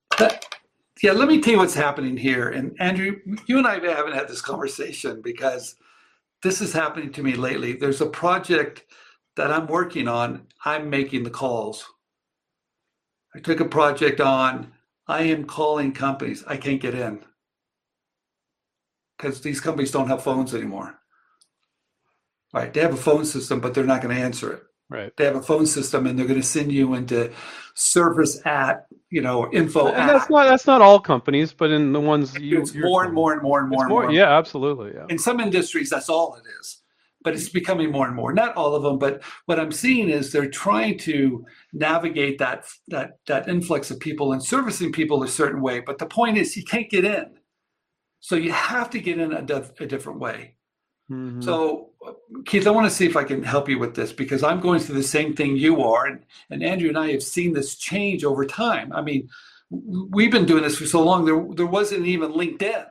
yeah, 1.03 1.11
let 1.11 1.27
me 1.27 1.41
tell 1.41 1.55
you 1.55 1.59
what's 1.59 1.75
happening 1.75 2.17
here. 2.17 2.51
And 2.51 2.77
Andrew, 2.79 3.17
you 3.47 3.59
and 3.59 3.67
I 3.67 3.81
haven't 3.81 4.13
had 4.15 4.29
this 4.29 4.43
conversation 4.43 5.23
because 5.23 5.75
this 6.45 6.61
is 6.61 6.73
happening 6.73 7.11
to 7.15 7.23
me 7.25 7.35
lately. 7.35 7.73
There's 7.73 8.01
a 8.01 8.07
project 8.07 8.85
that 9.37 9.51
I'm 9.51 9.66
working 9.66 10.09
on. 10.09 10.47
I'm 10.64 10.91
making 10.91 11.24
the 11.24 11.31
calls. 11.31 11.87
I 13.35 13.41
took 13.41 13.61
a 13.61 13.64
project 13.64 14.20
on. 14.20 14.72
I 15.07 15.22
am 15.22 15.45
calling 15.45 15.93
companies. 15.93 16.45
I 16.47 16.57
can't 16.57 16.81
get 16.81 16.95
in 16.95 17.24
because 19.16 19.41
these 19.41 19.61
companies 19.61 19.91
don't 19.91 20.09
have 20.09 20.22
phones 20.22 20.55
anymore. 20.55 20.99
Right? 22.53 22.72
They 22.72 22.81
have 22.81 22.95
a 22.95 22.99
phone 22.99 23.24
system, 23.24 23.61
but 23.61 23.74
they're 23.74 23.85
not 23.85 24.03
going 24.03 24.14
to 24.14 24.20
answer 24.20 24.53
it. 24.53 24.62
Right. 24.89 25.16
They 25.16 25.24
have 25.24 25.37
a 25.37 25.43
phone 25.43 25.66
system, 25.66 26.07
and 26.07 26.18
they're 26.18 26.26
going 26.26 26.41
to 26.41 26.47
send 26.47 26.72
you 26.72 26.95
into 26.95 27.33
service 27.74 28.45
at 28.45 28.87
you 29.09 29.22
know 29.22 29.49
info. 29.53 29.87
And 29.87 30.09
that's 30.09 30.28
not 30.28 30.47
that's 30.47 30.66
not 30.66 30.83
all 30.83 30.99
companies, 30.99 31.53
but 31.53 31.70
in 31.70 31.93
the 31.93 32.01
ones 32.01 32.37
you 32.37 32.61
it's 32.61 32.74
more 32.74 33.05
and 33.05 33.14
more 33.14 33.33
and 33.33 33.41
more 33.41 33.61
and 33.61 33.68
more 33.68 33.85
and 33.85 33.89
more. 33.89 34.03
more. 34.03 34.12
Yeah, 34.12 34.37
absolutely. 34.37 34.93
Yeah. 34.95 35.07
In 35.09 35.18
some 35.18 35.39
industries, 35.39 35.91
that's 35.91 36.09
all 36.09 36.35
it 36.35 36.43
is 36.61 36.81
but 37.23 37.35
it's 37.35 37.49
becoming 37.49 37.91
more 37.91 38.07
and 38.07 38.16
more. 38.16 38.33
Not 38.33 38.57
all 38.57 38.75
of 38.75 38.83
them, 38.83 38.99
but 38.99 39.23
what 39.47 39.61
I'm 39.61 39.73
seeing 39.73 40.09
is 40.09 40.33
they're 40.33 40.49
trying 40.49 40.99
to 40.99 41.45
navigate 41.73 42.39
that 42.39 42.66
that 42.89 43.18
that 43.27 43.49
influx 43.49 43.91
of 43.91 44.01
people 44.01 44.33
and 44.33 44.43
servicing 44.43 44.93
people 44.93 45.23
a 45.23 45.29
certain 45.29 45.61
way. 45.61 45.81
But 45.81 45.99
the 45.99 46.07
point 46.07 46.39
is, 46.39 46.57
you 46.57 46.64
can't 46.64 46.91
get 46.91 47.05
in, 47.05 47.27
so 48.21 48.37
you 48.37 48.53
have 48.53 48.91
to 48.91 49.01
get 49.01 49.18
in 49.18 49.33
a, 49.33 49.39
a 49.39 49.87
different 49.87 50.21
way. 50.21 50.55
Mm-hmm. 51.11 51.43
So, 51.43 51.91
Keith, 52.47 52.66
I 52.66 52.71
want 52.71 52.89
to 52.89 52.95
see 52.95 53.05
if 53.05 53.16
I 53.16 53.25
can 53.25 53.43
help 53.43 53.68
you 53.68 53.79
with 53.79 53.95
this 53.95 54.12
because 54.12 54.43
I'm 54.43 54.61
going 54.61 54.81
through 54.81 54.97
the 54.97 55.03
same 55.03 55.35
thing 55.35 55.57
you 55.57 55.83
are, 55.83 56.07
and 56.07 56.25
and 56.51 56.62
Andrew 56.62 56.89
and 56.89 56.99
I 56.99 57.12
have 57.12 57.23
seen 57.23 57.53
this 57.53 57.75
change 57.75 58.25
over 58.25 58.47
time. 58.47 58.93
I 58.93 59.03
mean, 59.03 59.29
we've 59.71 60.31
been 60.31 60.47
doing 60.47 60.62
this 60.62 60.79
for 60.79 60.87
so 60.87 61.03
long. 61.03 61.25
There 61.25 61.45
there 61.55 61.66
wasn't 61.66 62.07
even 62.07 62.33
LinkedIn. 62.33 62.87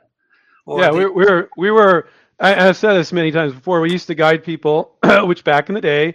yeah, 0.68 0.90
we, 0.90 1.06
we 1.06 1.24
were 1.24 1.50
we 1.56 1.70
were 1.70 2.08
I, 2.40 2.54
have 2.54 2.76
said 2.76 2.94
this 2.94 3.12
many 3.12 3.30
times 3.30 3.52
before. 3.52 3.80
We 3.80 3.92
used 3.92 4.06
to 4.06 4.14
guide 4.14 4.42
people, 4.42 4.96
which 5.24 5.44
back 5.44 5.68
in 5.68 5.74
the 5.74 5.80
day, 5.80 6.14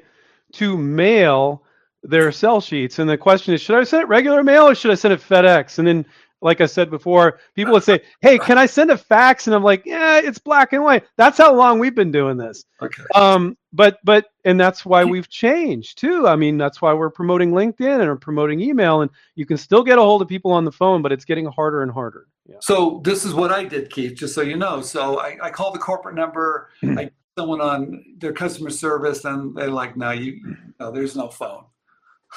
to 0.53 0.77
mail 0.77 1.63
their 2.03 2.31
sell 2.31 2.61
sheets. 2.61 2.99
And 2.99 3.09
the 3.09 3.17
question 3.17 3.53
is, 3.53 3.61
should 3.61 3.75
I 3.77 3.83
send 3.83 4.03
it 4.03 4.07
regular 4.07 4.43
mail 4.43 4.67
or 4.67 4.75
should 4.75 4.91
I 4.91 4.95
send 4.95 5.13
it 5.13 5.21
FedEx? 5.21 5.79
And 5.79 5.87
then, 5.87 6.05
like 6.41 6.61
I 6.61 6.65
said 6.65 6.89
before, 6.89 7.39
people 7.55 7.73
would 7.73 7.83
say, 7.83 8.01
"Hey, 8.21 8.37
can 8.37 8.57
I 8.57 8.65
send 8.65 8.91
a 8.91 8.97
fax?" 8.97 9.47
And 9.47 9.55
I'm 9.55 9.63
like, 9.63 9.85
"Yeah, 9.85 10.19
it's 10.19 10.37
black 10.37 10.73
and 10.73 10.83
white." 10.83 11.05
That's 11.17 11.37
how 11.37 11.53
long 11.55 11.79
we've 11.79 11.95
been 11.95 12.11
doing 12.11 12.37
this. 12.37 12.65
Okay. 12.81 13.03
Um, 13.15 13.57
but 13.73 13.99
but 14.03 14.27
and 14.43 14.59
that's 14.59 14.85
why 14.85 15.05
we've 15.05 15.29
changed 15.29 15.97
too. 15.97 16.27
I 16.27 16.35
mean, 16.35 16.57
that's 16.57 16.81
why 16.81 16.93
we're 16.93 17.09
promoting 17.09 17.51
LinkedIn 17.51 17.99
and 17.99 18.09
we're 18.09 18.17
promoting 18.17 18.61
email, 18.61 19.01
and 19.01 19.09
you 19.35 19.45
can 19.45 19.57
still 19.57 19.83
get 19.83 19.97
a 19.97 20.01
hold 20.01 20.21
of 20.21 20.27
people 20.27 20.51
on 20.51 20.65
the 20.65 20.71
phone, 20.71 21.01
but 21.01 21.11
it's 21.11 21.25
getting 21.25 21.45
harder 21.45 21.81
and 21.81 21.91
harder. 21.91 22.27
Yeah. 22.45 22.57
So 22.61 23.01
this 23.03 23.25
is 23.25 23.33
what 23.33 23.51
I 23.51 23.63
did, 23.63 23.89
Keith, 23.89 24.15
just 24.15 24.35
so 24.35 24.41
you 24.41 24.55
know. 24.55 24.81
So 24.81 25.19
I, 25.19 25.37
I 25.41 25.49
called 25.49 25.73
the 25.73 25.79
corporate 25.79 26.15
number. 26.15 26.69
Mm-hmm. 26.83 26.99
I 26.99 27.11
someone 27.37 27.59
on 27.59 28.01
their 28.17 28.31
customer 28.31 28.69
service, 28.69 29.25
and 29.25 29.55
they're 29.55 29.69
like, 29.69 29.97
"No, 29.97 30.11
you, 30.11 30.55
no, 30.79 30.91
there's 30.91 31.15
no 31.15 31.27
phone." 31.27 31.65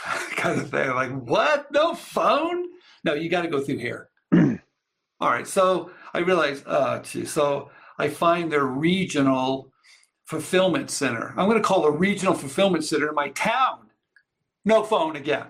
kind 0.36 0.60
of 0.60 0.70
thing. 0.70 0.90
Like, 0.90 1.10
what? 1.10 1.70
No 1.72 1.94
phone? 1.94 2.64
No, 3.04 3.14
you 3.14 3.28
got 3.28 3.42
to 3.42 3.48
go 3.48 3.60
through 3.60 3.78
here. 3.78 4.10
All 4.32 5.30
right. 5.30 5.46
So 5.46 5.90
I 6.14 6.18
realized, 6.18 6.64
uh, 6.66 7.00
gee, 7.00 7.24
so 7.24 7.70
I 7.98 8.08
find 8.08 8.50
their 8.50 8.64
regional 8.66 9.72
fulfillment 10.26 10.90
center. 10.90 11.34
I'm 11.36 11.48
going 11.48 11.60
to 11.60 11.66
call 11.66 11.84
a 11.84 11.90
regional 11.90 12.34
fulfillment 12.34 12.84
center 12.84 13.08
in 13.08 13.14
my 13.14 13.30
town. 13.30 13.90
No 14.64 14.84
phone 14.84 15.16
again. 15.16 15.46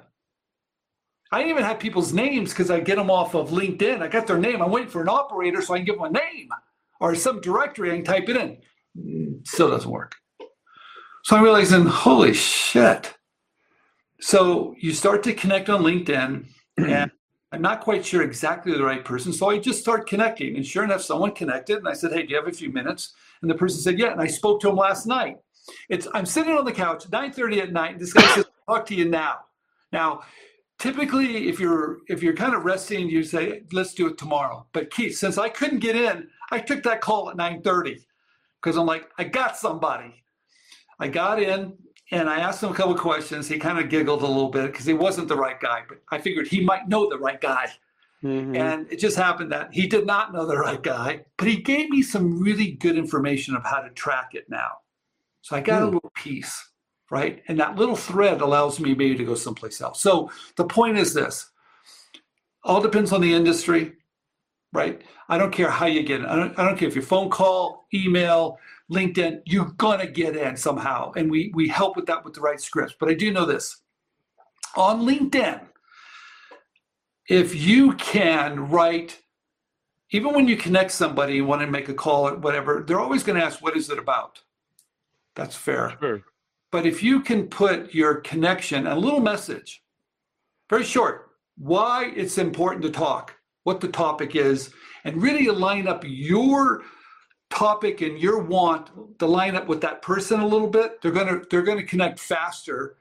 I 1.31 1.45
even 1.45 1.63
have 1.63 1.79
people's 1.79 2.13
names 2.13 2.51
because 2.51 2.71
I 2.71 2.81
get 2.81 2.97
them 2.97 3.11
off 3.11 3.35
of 3.35 3.51
LinkedIn. 3.51 4.01
I 4.01 4.09
got 4.09 4.27
their 4.27 4.39
name. 4.39 4.63
I'm 4.63 4.71
waiting 4.71 4.89
for 4.89 5.03
an 5.03 5.09
operator 5.09 5.61
so 5.61 5.75
I 5.75 5.79
can 5.79 5.85
give 5.85 5.97
them 5.97 6.05
a 6.05 6.11
name 6.11 6.49
or 7.01 7.15
some 7.15 7.41
directory 7.41 7.93
I 7.93 7.97
can 7.97 8.05
type 8.05 8.29
it 8.29 8.37
in. 8.37 9.43
Still 9.45 9.71
doesn't 9.71 9.91
work. 9.91 10.15
So 11.25 11.37
I'm 11.37 11.43
realizing, 11.43 11.85
holy 11.85 12.33
shit. 12.33 13.15
So 14.21 14.75
you 14.79 14.93
start 14.93 15.23
to 15.25 15.35
connect 15.35 15.69
on 15.69 15.83
LinkedIn, 15.83 16.47
and 16.79 17.11
I'm 17.53 17.63
not 17.63 17.83
quite 17.83 18.05
sure 18.05 18.23
exactly 18.23 18.73
the 18.73 18.83
right 18.83 19.05
person. 19.05 19.33
So 19.33 19.51
I 19.51 19.59
just 19.59 19.81
start 19.81 20.09
connecting. 20.09 20.57
And 20.57 20.67
sure 20.67 20.85
enough, 20.85 21.03
someone 21.03 21.33
connected. 21.33 21.79
And 21.79 21.89
I 21.89 21.93
said, 21.93 22.13
Hey, 22.13 22.23
do 22.23 22.31
you 22.31 22.37
have 22.37 22.49
a 22.49 22.53
few 22.53 22.71
minutes? 22.73 23.15
And 23.43 23.51
the 23.51 23.55
person 23.55 23.81
said, 23.81 23.99
Yeah. 23.99 24.13
And 24.13 24.21
I 24.21 24.27
spoke 24.27 24.61
to 24.63 24.69
him 24.69 24.77
last 24.77 25.07
night. 25.07 25.37
It's 25.89 26.09
I'm 26.15 26.27
sitting 26.27 26.55
on 26.55 26.65
the 26.65 26.73
couch, 26.73 27.05
9:30 27.11 27.63
at 27.63 27.73
night. 27.73 27.93
And 27.93 28.01
this 28.01 28.13
guy 28.13 28.23
says, 28.35 28.47
talk 28.69 28.87
to 28.87 28.95
you 28.95 29.09
now. 29.09 29.39
Now, 29.93 30.21
typically 30.79 31.49
if 31.49 31.59
you're 31.59 31.99
if 32.09 32.23
you're 32.23 32.35
kind 32.35 32.55
of 32.55 32.65
resting 32.65 33.09
you 33.09 33.23
say 33.23 33.63
let's 33.73 33.95
do 33.95 34.07
it 34.07 34.19
tomorrow. 34.19 34.67
But 34.73 34.91
keith 34.91 35.17
since 35.17 35.39
i 35.39 35.49
couldn't 35.49 35.81
get 35.81 35.97
in 35.97 36.29
i 36.51 36.59
took 36.59 36.83
that 36.85 37.01
call 37.01 37.31
at 37.31 37.37
9.30 37.37 38.01
because 38.61 38.77
i'm 38.77 38.87
like 38.87 39.09
i 39.19 39.25
got 39.25 39.57
somebody. 39.57 40.23
I 41.01 41.09
got 41.09 41.41
in 41.43 41.77
and 42.11 42.29
i 42.29 42.41
asked 42.41 42.63
him 42.63 42.71
a 42.71 42.75
couple 42.75 42.95
of 42.95 43.01
questions. 43.01 43.49
He 43.49 43.59
kind 43.59 43.79
of 43.79 43.89
giggled 43.89 44.23
a 44.23 44.27
little 44.27 44.51
bit 44.51 44.73
because 44.73 44.87
he 44.87 44.95
wasn't 44.95 45.29
the 45.29 45.37
right 45.37 45.61
guy 45.61 45.83
but 45.89 45.99
i 46.11 46.19
figured 46.19 46.47
he 46.49 46.65
might 46.65 46.89
know 46.89 47.09
the 47.09 47.19
right 47.19 47.41
guy. 47.41 47.71
Mm-hmm. 48.25 48.57
and 48.57 48.93
it 48.93 48.97
just 48.97 49.17
happened 49.17 49.53
that 49.53 49.73
he 49.73 49.87
did 49.87 50.05
not 50.05 50.33
know 50.33 50.45
the 50.45 50.57
right 50.57 50.83
guy 50.83 51.25
but 51.37 51.47
he 51.47 51.59
gave 51.59 51.89
me 51.89 52.03
some 52.03 52.43
really 52.43 52.73
good 52.73 52.99
information 52.99 53.55
of 53.55 53.63
how 53.65 53.79
to 53.79 53.91
track 53.91 54.31
it 54.33 54.49
now. 54.49 54.79
So 55.43 55.57
i 55.57 55.61
got 55.61 55.83
mm. 55.83 55.89
a 55.89 55.91
little 55.91 56.13
piece 56.15 56.68
right? 57.11 57.43
And 57.49 57.59
that 57.61 57.77
little 57.77 57.97
thread 57.97 58.41
allows 58.41 58.81
me 58.81 58.95
maybe 58.95 59.17
to 59.17 59.25
go 59.25 59.35
someplace 59.35 59.81
else. 59.81 60.01
So 60.01 60.31
the 60.57 60.65
point 60.65 60.99
is 60.99 61.15
this 61.15 61.51
all 62.65 62.81
depends 62.81 63.13
on 63.13 63.21
the 63.21 63.33
industry, 63.33 63.95
right? 64.73 65.03
I 65.29 65.39
don't 65.39 65.53
care 65.53 65.71
how 65.71 65.87
you 65.87 66.03
get 66.03 66.21
in. 66.21 66.27
I 66.27 66.37
don't, 66.37 66.59
I 66.59 66.65
don't 66.65 66.77
care 66.77 66.89
if 66.89 66.95
your 66.95 67.05
phone 67.05 67.31
call, 67.31 67.87
email, 67.95 68.59
LinkedIn, 68.91 69.43
you're 69.47 69.73
gonna 69.77 70.07
get 70.07 70.37
in 70.37 70.57
somehow. 70.57 71.13
And 71.13 71.31
we 71.31 71.51
we 71.55 71.69
help 71.69 71.97
with 71.97 72.07
that 72.07 72.25
with 72.25 72.35
the 72.35 72.41
right 72.41 72.61
scripts. 72.61 72.95
But 72.99 73.09
I 73.09 73.15
do 73.15 73.31
know 73.31 73.45
this. 73.45 73.79
On 74.77 75.07
LinkedIn, 75.07 75.61
if 77.29 77.55
you 77.55 77.93
can 77.95 78.69
write, 78.69 79.21
even 80.11 80.35
when 80.35 80.49
you 80.49 80.57
connect 80.57 80.91
somebody 80.91 81.39
and 81.39 81.47
want 81.47 81.61
to 81.61 81.67
make 81.67 81.89
a 81.89 81.95
call 81.95 82.29
or 82.29 82.37
whatever, 82.37 82.85
they're 82.87 83.01
always 83.01 83.23
going 83.23 83.39
to 83.39 83.45
ask, 83.45 83.63
what 83.63 83.77
is 83.77 83.91
it 83.91 83.99
about? 83.99 84.41
That's 85.35 85.55
fair. 85.55 85.97
Sure. 86.01 86.23
But 86.71 86.87
if 86.87 87.03
you 87.03 87.21
can 87.21 87.47
put 87.47 87.95
your 87.95 88.17
connection, 88.17 88.87
a 88.87 88.97
little 88.97 89.21
message, 89.21 89.83
very 90.69 90.85
short, 90.85 91.31
why 91.57 92.13
it's 92.15 92.39
important 92.39 92.83
to 92.83 92.91
talk, 92.91 93.35
what 93.65 93.81
the 93.81 93.89
topic 93.89 94.37
is, 94.37 94.71
and 95.05 95.23
really 95.23 95.47
line 95.47 95.89
up 95.89 96.05
your 96.07 96.83
topic 97.51 98.03
and 98.03 98.19
your 98.19 98.43
want 98.43 99.19
to 99.19 99.27
line 99.27 99.57
up 99.57 99.67
with 99.67 99.81
that 99.81 100.03
person 100.03 100.41
a 100.41 100.47
little 100.47 100.69
bit, 100.69 101.01
they're 101.01 101.13
gonna 101.13 101.41
they're 101.51 101.63
gonna 101.63 101.83
connect 101.83 102.19
faster, 102.19 102.97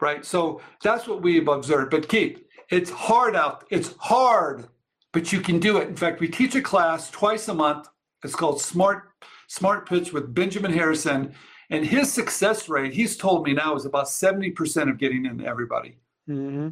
right? 0.00 0.24
So 0.24 0.60
that's 0.82 1.06
what 1.06 1.22
we've 1.22 1.48
observed. 1.48 1.90
But 1.90 2.08
keep 2.08 2.46
it's 2.68 2.90
hard 2.90 3.36
out. 3.36 3.64
It's 3.70 3.94
hard, 3.98 4.68
but 5.12 5.32
you 5.32 5.40
can 5.40 5.58
do 5.58 5.78
it. 5.78 5.88
In 5.88 5.96
fact, 5.96 6.20
we 6.20 6.28
teach 6.28 6.54
a 6.54 6.62
class 6.62 7.10
twice 7.10 7.48
a 7.48 7.54
month. 7.54 7.88
It's 8.22 8.34
called 8.34 8.60
Smart 8.60 9.12
Smart 9.48 9.88
Pitch 9.88 10.12
with 10.12 10.34
Benjamin 10.34 10.72
Harrison 10.72 11.34
and 11.70 11.84
his 11.84 12.12
success 12.12 12.68
rate, 12.68 12.92
he's 12.92 13.16
told 13.16 13.44
me 13.44 13.52
now, 13.52 13.74
is 13.74 13.86
about 13.86 14.06
70% 14.06 14.90
of 14.90 14.98
getting 14.98 15.26
in 15.26 15.44
everybody. 15.44 15.96
Mm-hmm. 16.28 16.68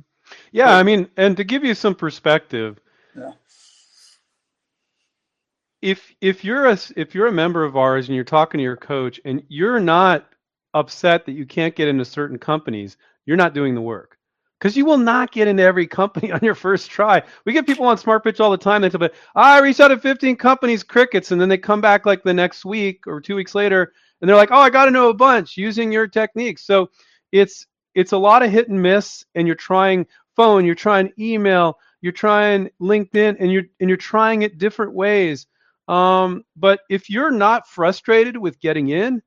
Yeah, 0.52 0.66
but, 0.66 0.74
I 0.74 0.82
mean, 0.82 1.08
and 1.16 1.36
to 1.36 1.44
give 1.44 1.64
you 1.64 1.74
some 1.74 1.94
perspective, 1.94 2.80
yeah. 3.16 3.32
if 5.82 6.14
if 6.20 6.44
you're 6.44 6.66
a 6.66 6.78
if 6.96 7.14
you're 7.14 7.26
a 7.26 7.32
member 7.32 7.64
of 7.64 7.76
ours 7.76 8.08
and 8.08 8.14
you're 8.14 8.24
talking 8.24 8.58
to 8.58 8.62
your 8.62 8.76
coach 8.76 9.20
and 9.24 9.42
you're 9.48 9.80
not 9.80 10.26
upset 10.72 11.26
that 11.26 11.32
you 11.32 11.46
can't 11.46 11.76
get 11.76 11.88
into 11.88 12.04
certain 12.04 12.38
companies, 12.38 12.96
you're 13.26 13.36
not 13.36 13.54
doing 13.54 13.74
the 13.74 13.80
work 13.80 14.18
because 14.58 14.76
you 14.76 14.86
will 14.86 14.98
not 14.98 15.30
get 15.30 15.46
into 15.46 15.62
every 15.62 15.86
company 15.86 16.32
on 16.32 16.40
your 16.42 16.54
first 16.54 16.90
try. 16.90 17.22
We 17.44 17.52
get 17.52 17.66
people 17.66 17.84
on 17.84 17.98
Smart 17.98 18.24
Pitch 18.24 18.40
all 18.40 18.50
the 18.50 18.56
time. 18.56 18.80
They 18.80 18.88
tell 18.88 19.00
me, 19.00 19.10
I 19.34 19.60
reached 19.60 19.80
out 19.80 19.88
to 19.88 19.98
15 19.98 20.36
companies, 20.36 20.82
crickets, 20.82 21.32
and 21.32 21.40
then 21.40 21.50
they 21.50 21.58
come 21.58 21.82
back 21.82 22.06
like 22.06 22.22
the 22.22 22.32
next 22.32 22.64
week 22.64 23.06
or 23.06 23.20
two 23.20 23.36
weeks 23.36 23.54
later 23.54 23.92
and 24.24 24.28
they're 24.30 24.36
like, 24.38 24.52
"Oh, 24.52 24.58
I 24.58 24.70
got 24.70 24.86
to 24.86 24.90
know 24.90 25.10
a 25.10 25.14
bunch 25.14 25.58
using 25.58 25.92
your 25.92 26.06
techniques." 26.06 26.64
So 26.64 26.88
it's 27.30 27.66
it's 27.94 28.12
a 28.12 28.16
lot 28.16 28.42
of 28.42 28.50
hit 28.50 28.70
and 28.70 28.82
miss, 28.82 29.22
and 29.34 29.46
you're 29.46 29.54
trying 29.54 30.06
phone, 30.34 30.64
you're 30.64 30.74
trying 30.74 31.12
email, 31.18 31.78
you're 32.00 32.10
trying 32.10 32.70
LinkedIn, 32.80 33.36
and 33.38 33.52
you're 33.52 33.64
and 33.80 33.90
you're 33.90 33.98
trying 33.98 34.40
it 34.40 34.56
different 34.56 34.94
ways. 34.94 35.46
Um, 35.88 36.42
but 36.56 36.80
if 36.88 37.10
you're 37.10 37.30
not 37.30 37.68
frustrated 37.68 38.38
with 38.38 38.58
getting 38.60 38.88
in, 38.88 39.20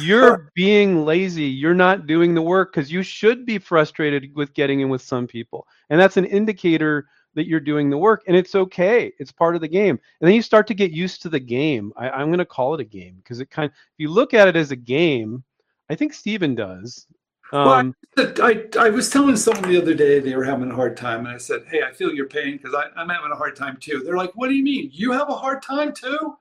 you're 0.00 0.50
being 0.54 1.04
lazy. 1.04 1.44
You're 1.44 1.74
not 1.74 2.06
doing 2.06 2.34
the 2.34 2.40
work 2.40 2.72
because 2.72 2.90
you 2.90 3.02
should 3.02 3.44
be 3.44 3.58
frustrated 3.58 4.34
with 4.34 4.54
getting 4.54 4.80
in 4.80 4.88
with 4.88 5.02
some 5.02 5.26
people. 5.26 5.66
And 5.90 6.00
that's 6.00 6.16
an 6.16 6.24
indicator 6.24 7.08
that 7.34 7.46
you're 7.46 7.60
doing 7.60 7.90
the 7.90 7.98
work. 7.98 8.22
And 8.26 8.36
it's 8.36 8.54
okay. 8.54 9.12
It's 9.18 9.32
part 9.32 9.54
of 9.54 9.60
the 9.60 9.68
game. 9.68 9.98
And 10.20 10.28
then 10.28 10.34
you 10.34 10.42
start 10.42 10.66
to 10.68 10.74
get 10.74 10.90
used 10.90 11.22
to 11.22 11.28
the 11.28 11.40
game. 11.40 11.92
I, 11.96 12.20
am 12.20 12.28
going 12.28 12.38
to 12.38 12.44
call 12.44 12.74
it 12.74 12.80
a 12.80 12.84
game 12.84 13.16
because 13.16 13.40
it 13.40 13.50
kind 13.50 13.66
of, 13.66 13.72
if 13.72 13.98
you 13.98 14.10
look 14.10 14.34
at 14.34 14.48
it 14.48 14.56
as 14.56 14.70
a 14.70 14.76
game, 14.76 15.44
I 15.90 15.94
think 15.94 16.12
Stephen 16.12 16.54
does. 16.54 17.06
Um, 17.52 17.94
well, 18.16 18.34
I, 18.40 18.64
I, 18.78 18.86
I, 18.86 18.90
was 18.90 19.08
telling 19.08 19.36
someone 19.36 19.70
the 19.70 19.80
other 19.80 19.94
day 19.94 20.20
they 20.20 20.36
were 20.36 20.44
having 20.44 20.70
a 20.70 20.74
hard 20.74 20.98
time, 20.98 21.20
and 21.20 21.34
I 21.34 21.38
said, 21.38 21.64
Hey, 21.66 21.82
I 21.82 21.92
feel 21.92 22.12
your 22.12 22.26
pain 22.26 22.58
because 22.58 22.74
I'm 22.74 23.08
having 23.08 23.32
a 23.32 23.36
hard 23.36 23.56
time 23.56 23.78
too. 23.80 24.02
They're 24.04 24.18
like, 24.18 24.32
What 24.34 24.48
do 24.48 24.54
you 24.54 24.62
mean? 24.62 24.90
You 24.92 25.12
have 25.12 25.30
a 25.30 25.34
hard 25.34 25.62
time 25.62 25.94
too? 25.94 26.36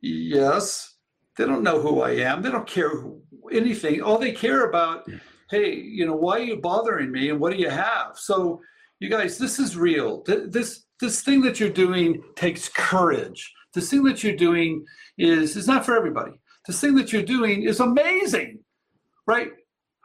Yes. 0.00 0.94
They 1.36 1.44
don't 1.44 1.62
know 1.62 1.80
who 1.80 2.02
I 2.02 2.12
am. 2.12 2.42
They 2.42 2.50
don't 2.50 2.66
care 2.66 2.92
anything. 3.52 4.02
All 4.02 4.18
they 4.18 4.32
care 4.32 4.66
about, 4.66 5.08
hey, 5.50 5.74
you 5.74 6.06
know, 6.06 6.14
why 6.14 6.36
are 6.38 6.44
you 6.44 6.56
bothering 6.56 7.10
me 7.10 7.30
and 7.30 7.40
what 7.40 7.52
do 7.52 7.58
you 7.58 7.70
have? 7.70 8.18
So, 8.18 8.60
you 9.00 9.08
guys, 9.08 9.38
this 9.38 9.58
is 9.58 9.76
real. 9.76 10.22
This 10.24 10.84
this 11.00 11.22
thing 11.22 11.40
that 11.42 11.58
you're 11.58 11.70
doing 11.70 12.22
takes 12.36 12.68
courage. 12.68 13.52
This 13.74 13.90
thing 13.90 14.04
that 14.04 14.22
you're 14.22 14.36
doing 14.36 14.84
is 15.18 15.56
is 15.56 15.66
not 15.66 15.84
for 15.84 15.96
everybody. 15.96 16.32
This 16.66 16.80
thing 16.80 16.94
that 16.96 17.12
you're 17.12 17.22
doing 17.22 17.62
is 17.64 17.80
amazing, 17.80 18.60
right? 19.26 19.50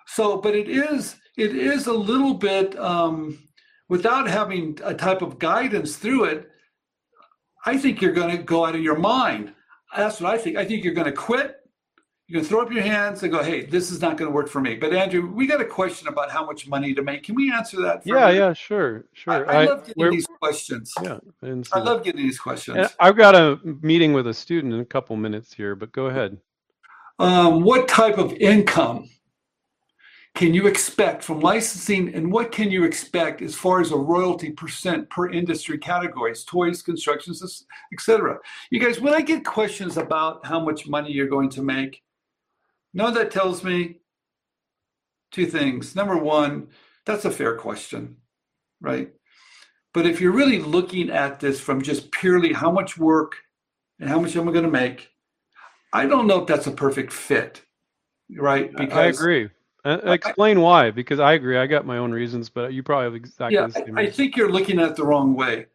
So, 0.07 0.37
but 0.37 0.55
it 0.55 0.69
is 0.69 1.15
it 1.37 1.55
is 1.55 1.87
a 1.87 1.93
little 1.93 2.33
bit 2.33 2.77
um, 2.79 3.37
without 3.89 4.27
having 4.27 4.79
a 4.83 4.93
type 4.93 5.21
of 5.21 5.37
guidance 5.37 5.97
through 5.97 6.25
it. 6.25 6.49
I 7.65 7.77
think 7.77 8.01
you're 8.01 8.13
going 8.13 8.35
to 8.35 8.41
go 8.41 8.65
out 8.65 8.75
of 8.75 8.81
your 8.81 8.97
mind 8.97 9.53
that's 9.95 10.21
what 10.21 10.33
I 10.33 10.37
think. 10.37 10.57
I 10.57 10.65
think 10.65 10.83
you're 10.83 10.93
going 10.93 11.05
to 11.05 11.11
quit. 11.11 11.55
Going 12.31 12.43
to 12.43 12.49
throw 12.49 12.63
up 12.63 12.71
your 12.71 12.81
hands 12.81 13.21
and 13.21 13.31
go, 13.31 13.43
"Hey, 13.43 13.65
this 13.67 13.91
is 13.91 14.01
not 14.01 14.17
going 14.17 14.27
to 14.27 14.33
work 14.33 14.49
for 14.49 14.59
me." 14.59 14.73
But 14.73 14.93
Andrew, 14.93 15.31
we 15.31 15.45
got 15.45 15.61
a 15.61 15.65
question 15.65 16.07
about 16.07 16.31
how 16.31 16.43
much 16.43 16.67
money 16.67 16.91
to 16.95 17.03
make. 17.03 17.21
Can 17.21 17.35
we 17.35 17.53
answer 17.53 17.79
that? 17.83 18.01
yeah, 18.03 18.29
yeah, 18.31 18.51
sure, 18.51 19.05
sure. 19.13 19.47
I, 19.47 19.61
I 19.61 19.65
love 19.65 19.85
getting 19.85 20.09
these 20.09 20.25
questions. 20.25 20.91
Yeah, 21.03 21.19
I 21.71 21.79
love 21.79 22.03
getting 22.03 22.23
these 22.23 22.39
questions. 22.39 22.77
And 22.77 22.89
I've 22.99 23.15
got 23.15 23.35
a 23.35 23.59
meeting 23.63 24.13
with 24.13 24.25
a 24.25 24.33
student 24.33 24.73
in 24.73 24.79
a 24.79 24.85
couple 24.85 25.15
minutes 25.15 25.53
here, 25.53 25.75
but 25.75 25.91
go 25.91 26.07
ahead. 26.07 26.39
Um, 27.19 27.61
what 27.61 27.87
type 27.87 28.17
of 28.17 28.33
income 28.33 29.07
can 30.33 30.53
you 30.53 30.65
expect 30.65 31.23
from 31.23 31.39
licensing 31.39 32.13
and 32.13 32.31
what 32.31 32.51
can 32.51 32.69
you 32.69 32.85
expect 32.85 33.41
as 33.43 33.53
far 33.55 33.79
as 33.79 33.91
a 33.91 33.97
royalty 33.97 34.51
percent 34.51 35.09
per 35.09 35.29
industry 35.29 35.77
categories 35.77 36.43
toys 36.43 36.81
constructions 36.81 37.65
etc 37.93 38.37
you 38.69 38.81
guys 38.81 38.99
when 38.99 39.13
i 39.13 39.21
get 39.21 39.45
questions 39.45 39.95
about 39.95 40.45
how 40.45 40.59
much 40.59 40.87
money 40.87 41.09
you're 41.09 41.29
going 41.29 41.49
to 41.49 41.63
make 41.63 42.03
know 42.95 43.11
that 43.11 43.31
tells 43.31 43.63
me 43.63 43.99
two 45.31 45.45
things 45.45 45.95
number 45.95 46.17
one 46.17 46.67
that's 47.05 47.25
a 47.25 47.31
fair 47.31 47.55
question 47.55 48.17
right 48.81 49.11
but 49.93 50.05
if 50.05 50.19
you're 50.19 50.31
really 50.31 50.59
looking 50.59 51.09
at 51.09 51.39
this 51.39 51.59
from 51.59 51.81
just 51.81 52.11
purely 52.11 52.53
how 52.53 52.71
much 52.71 52.97
work 52.97 53.35
and 53.99 54.09
how 54.09 54.19
much 54.19 54.35
am 54.35 54.49
i 54.49 54.51
going 54.51 54.65
to 54.65 54.71
make 54.71 55.09
i 55.93 56.05
don't 56.05 56.27
know 56.27 56.41
if 56.41 56.47
that's 56.47 56.67
a 56.67 56.71
perfect 56.71 57.13
fit 57.13 57.61
right 58.37 58.75
because 58.75 58.97
i 58.97 59.05
agree 59.05 59.49
uh, 59.85 59.99
explain 60.05 60.61
why, 60.61 60.89
because 60.89 61.19
I 61.19 61.33
agree. 61.33 61.59
I 61.59 61.67
got 61.67 61.85
my 61.85 61.99
own 61.99 62.11
reasons, 62.11 62.49
but 62.49 62.73
you 62.73 62.81
probably 62.81 63.05
have 63.05 63.13
exactly 63.13 63.55
yeah, 63.55 63.67
the 63.67 63.73
same. 63.73 63.97
I, 63.97 64.01
I 64.01 64.09
think 64.09 64.35
you're 64.35 64.51
looking 64.51 64.79
at 64.79 64.89
it 64.89 64.95
the 64.95 65.05
wrong 65.05 65.35
way. 65.35 65.67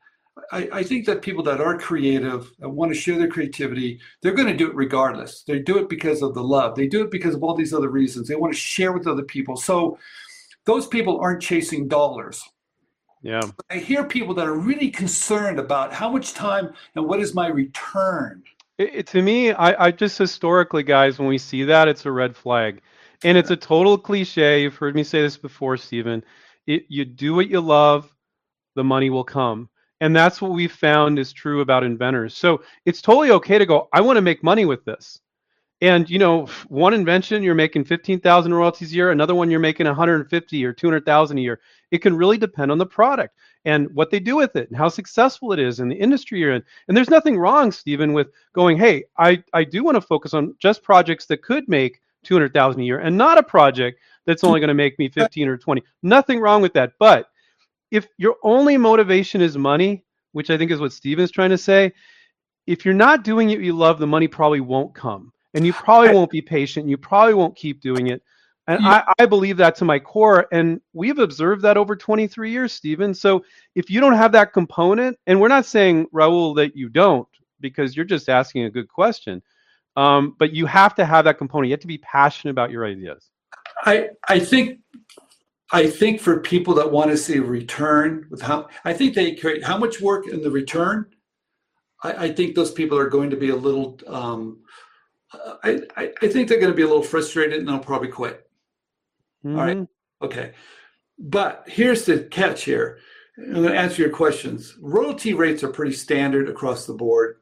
I, 0.53 0.68
I, 0.72 0.82
think 0.82 1.07
that 1.07 1.22
people 1.22 1.43
that 1.45 1.61
are 1.61 1.78
creative 1.78 2.51
and 2.61 2.74
want 2.74 2.93
to 2.93 2.99
share 2.99 3.18
their 3.18 3.28
creativity, 3.28 4.01
they're 4.20 4.34
going 4.34 4.49
to 4.49 4.57
do 4.57 4.68
it 4.68 4.74
regardless. 4.74 5.43
They 5.43 5.59
do 5.59 5.78
it 5.78 5.88
because 5.88 6.22
of 6.22 6.34
the 6.34 6.43
love. 6.43 6.74
They 6.74 6.86
do 6.86 7.03
it 7.03 7.11
because 7.11 7.34
of 7.34 7.43
all 7.43 7.55
these 7.55 7.74
other 7.74 7.88
reasons. 7.88 8.28
They 8.28 8.36
want 8.36 8.53
to 8.53 8.59
share 8.59 8.93
with 8.93 9.07
other 9.07 9.22
people. 9.22 9.57
So 9.57 9.99
those 10.64 10.86
people 10.86 11.20
aren't 11.20 11.43
chasing 11.43 11.88
dollars. 11.88 12.43
Yeah. 13.22 13.43
I 13.70 13.76
hear 13.76 14.05
people 14.05 14.34
that 14.34 14.47
are 14.47 14.55
really 14.55 14.91
concerned 14.91 15.59
about 15.59 15.93
how 15.93 16.11
much 16.11 16.32
time 16.32 16.72
and 16.95 17.07
what 17.07 17.20
is 17.20 17.34
my 17.34 17.49
return. 17.49 18.43
It, 18.78 18.95
it, 18.95 19.07
to 19.09 19.22
me, 19.22 19.53
I, 19.53 19.86
I 19.86 19.91
just 19.91 20.16
historically, 20.16 20.82
guys, 20.82 21.18
when 21.18 21.28
we 21.28 21.38
see 21.38 21.64
that, 21.64 21.88
it's 21.88 22.07
a 22.07 22.12
red 22.12 22.34
flag 22.34 22.80
and 23.22 23.36
it's 23.36 23.51
a 23.51 23.57
total 23.57 23.99
cliche. 23.99 24.62
You've 24.62 24.76
heard 24.76 24.95
me 24.95 25.05
say 25.05 25.20
this 25.20 25.36
before, 25.36 25.76
Stephen. 25.76 26.24
It, 26.66 26.84
you 26.88 27.05
do 27.05 27.34
what 27.34 27.51
you 27.51 27.61
love, 27.61 28.11
the 28.74 28.84
money 28.84 29.11
will 29.11 29.24
come. 29.24 29.68
And 30.01 30.17
that's 30.17 30.41
what 30.41 30.53
we 30.53 30.67
found 30.67 31.19
is 31.19 31.33
true 31.33 31.61
about 31.61 31.85
inventors. 31.85 32.35
So 32.35 32.63
it's 32.87 33.03
totally 33.03 33.31
okay 33.33 33.59
to 33.59 33.67
go, 33.67 33.89
I 33.93 34.01
want 34.01 34.17
to 34.17 34.23
make 34.23 34.43
money 34.43 34.65
with 34.65 34.85
this. 34.85 35.21
And 35.83 36.09
you 36.11 36.19
know, 36.19 36.47
one 36.69 36.93
invention 36.93 37.43
you're 37.43 37.55
making 37.55 37.85
15,000 37.85 38.53
royalties 38.53 38.93
a 38.93 38.95
year, 38.95 39.11
another 39.11 39.35
one 39.35 39.51
you're 39.51 39.61
making 39.61 39.87
150 39.87 40.65
or 40.65 40.73
200,000 40.73 41.39
a 41.39 41.41
year. 41.41 41.61
It 41.91 41.99
can 41.99 42.17
really 42.17 42.37
depend 42.37 42.71
on 42.71 42.79
the 42.79 42.87
product 42.87 43.35
and 43.65 43.89
what 43.95 44.11
they 44.11 44.21
do 44.21 44.37
with 44.37 44.57
it 44.57 44.69
and 44.69 44.77
how 44.77 44.89
successful 44.89 45.53
it 45.53 45.59
is 45.59 45.81
in 45.81 45.89
the 45.89 45.97
industry 45.97 46.39
you're 46.39 46.55
in. 46.55 46.63
And 46.89 46.97
there's 46.97 47.11
nothing 47.11 47.39
wrong, 47.39 47.73
Stephen, 47.73 48.13
with 48.13 48.29
going, 48.53 48.77
hey, 48.77 49.05
I, 49.17 49.43
I 49.55 49.65
do 49.65 49.83
want 49.83 49.95
to 49.95 50.03
focus 50.03 50.35
on 50.35 50.55
just 50.59 50.83
projects 50.83 51.27
that 51.27 51.43
could 51.43 51.67
make 51.67 52.01
200,000 52.25 52.81
a 52.81 52.85
year 52.85 53.01
and 53.01 53.17
not 53.17 53.39
a 53.39 53.43
project 53.43 54.01
that's 54.27 54.45
only 54.45 54.61
going 54.61 54.69
to 54.69 54.75
make 54.75 54.99
me 54.99 55.09
15 55.09 55.49
or 55.49 55.57
20. 55.57 55.83
Nothing 56.03 56.41
wrong 56.41 56.61
with 56.61 56.75
that. 56.75 56.93
But 56.99 57.30
if 57.91 58.07
your 58.18 58.36
only 58.43 58.76
motivation 58.76 59.41
is 59.41 59.57
money, 59.57 60.05
which 60.32 60.51
I 60.51 60.59
think 60.59 60.70
is 60.70 60.80
what 60.80 60.93
Stephen's 60.93 61.30
trying 61.30 61.51
to 61.51 61.59
say, 61.59 61.93
if 62.66 62.84
you're 62.84 62.95
not 62.95 63.24
doing 63.24 63.51
it 63.51 63.61
you 63.61 63.72
love, 63.72 63.99
the 63.99 64.07
money 64.07 64.28
probably 64.28 64.61
won't 64.61 64.95
come. 64.95 65.32
And 65.55 65.66
you 65.66 65.72
probably 65.72 66.14
won't 66.14 66.30
be 66.30 66.41
patient. 66.41 66.88
You 66.88 66.97
probably 66.97 67.34
won't 67.34 67.57
keep 67.57 67.80
doing 67.80 68.09
it. 68.09 68.22
And 68.68 68.86
I, 68.86 69.03
I, 69.18 69.26
believe 69.26 69.57
that 69.57 69.74
to 69.76 69.84
my 69.84 69.99
core. 69.99 70.47
And 70.53 70.80
we've 70.93 71.18
observed 71.18 71.62
that 71.62 71.76
over 71.76 71.97
23 71.97 72.53
years, 72.53 72.72
Stephen. 72.72 73.12
So 73.14 73.45
if 73.74 73.91
you 73.91 73.99
don't 74.01 74.14
have 74.14 74.30
that 74.32 74.53
component, 74.53 75.18
and 75.26 75.41
we're 75.41 75.49
not 75.49 75.66
saying, 75.66 76.07
Raul, 76.14 76.55
that 76.55 76.76
you 76.76 76.88
don't, 76.88 77.26
because 77.59 77.97
you're 77.97 78.05
just 78.05 78.28
asking 78.28 78.64
a 78.64 78.70
good 78.70 78.88
question. 78.88 79.43
Um, 79.97 80.36
but 80.38 80.53
you 80.53 80.66
have 80.66 80.95
to 80.97 81.05
have 81.05 81.24
that 81.24 81.36
component. 81.36 81.68
You 81.68 81.72
have 81.72 81.80
to 81.80 81.88
be 81.88 81.99
passionate 81.99 82.53
about 82.53 82.70
your 82.70 82.86
ideas. 82.86 83.28
I 83.84 84.11
I 84.28 84.38
think 84.38 84.78
I 85.73 85.89
think 85.89 86.21
for 86.21 86.41
people 86.41 86.75
that 86.75 86.91
want 86.91 87.11
to 87.11 87.16
see 87.16 87.39
a 87.39 87.43
return 87.43 88.27
with 88.31 88.43
how 88.43 88.68
I 88.85 88.93
think 88.93 89.14
they 89.14 89.35
create 89.37 89.64
how 89.64 89.79
much 89.79 90.01
work 90.01 90.27
in 90.27 90.43
the 90.43 90.51
return. 90.51 91.07
I, 92.03 92.27
I 92.27 92.33
think 92.33 92.55
those 92.55 92.73
people 92.73 92.99
are 92.99 93.09
going 93.09 93.31
to 93.31 93.37
be 93.37 93.51
a 93.51 93.57
little. 93.57 93.99
Um, 94.07 94.62
I, 95.62 95.81
I, 95.97 96.12
I 96.23 96.29
think 96.29 96.49
they're 96.49 96.59
going 96.59 96.73
to 96.73 96.77
be 96.77 96.83
a 96.83 96.89
little 96.89 97.03
frustrated 97.03 97.61
and 97.61 97.68
they'll 97.68 97.79
probably 97.79 98.09
quit. 98.09 98.51
Mm-hmm. 99.45 99.59
All 99.59 99.64
right. 99.64 99.77
Mm-hmm. 99.77 100.25
Okay. 100.25 100.53
But 101.18 101.64
here's 101.66 102.05
the 102.05 102.25
catch 102.25 102.64
here. 102.64 102.99
I'm 103.39 103.55
going 103.55 103.68
to 103.68 103.79
answer 103.79 104.03
your 104.03 104.11
questions. 104.11 104.77
Royalty 104.81 105.35
rates 105.35 105.62
are 105.62 105.68
pretty 105.68 105.93
standard 105.93 106.49
across 106.49 106.87
the 106.87 106.95
board. 106.95 107.37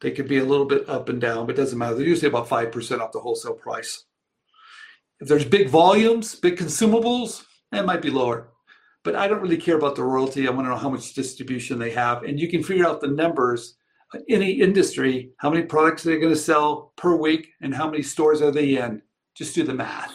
They 0.00 0.10
could 0.10 0.28
be 0.28 0.38
a 0.38 0.44
little 0.44 0.66
bit 0.66 0.88
up 0.88 1.08
and 1.08 1.20
down, 1.20 1.46
but 1.46 1.54
it 1.54 1.58
doesn't 1.58 1.78
matter. 1.78 1.94
They're 1.94 2.06
usually 2.06 2.28
about 2.28 2.48
5% 2.48 3.00
off 3.00 3.12
the 3.12 3.20
wholesale 3.20 3.54
price. 3.54 4.04
If 5.20 5.28
there's 5.28 5.44
big 5.44 5.70
volumes, 5.70 6.34
big 6.34 6.58
consumables, 6.58 7.45
it 7.72 7.84
might 7.84 8.02
be 8.02 8.10
lower. 8.10 8.50
But 9.04 9.14
I 9.14 9.28
don't 9.28 9.40
really 9.40 9.56
care 9.56 9.76
about 9.76 9.94
the 9.94 10.04
royalty. 10.04 10.46
I 10.46 10.50
want 10.50 10.66
to 10.66 10.70
know 10.70 10.76
how 10.76 10.90
much 10.90 11.14
distribution 11.14 11.78
they 11.78 11.90
have. 11.90 12.24
And 12.24 12.40
you 12.40 12.48
can 12.48 12.62
figure 12.62 12.86
out 12.86 13.00
the 13.00 13.08
numbers 13.08 13.76
any 14.28 14.52
industry, 14.52 15.32
how 15.38 15.50
many 15.50 15.62
products 15.62 16.02
they're 16.02 16.20
going 16.20 16.32
to 16.32 16.38
sell 16.38 16.92
per 16.96 17.14
week 17.16 17.48
and 17.60 17.74
how 17.74 17.90
many 17.90 18.02
stores 18.02 18.42
are 18.42 18.50
they 18.50 18.78
in. 18.78 19.02
Just 19.34 19.54
do 19.54 19.62
the 19.62 19.74
math. 19.74 20.14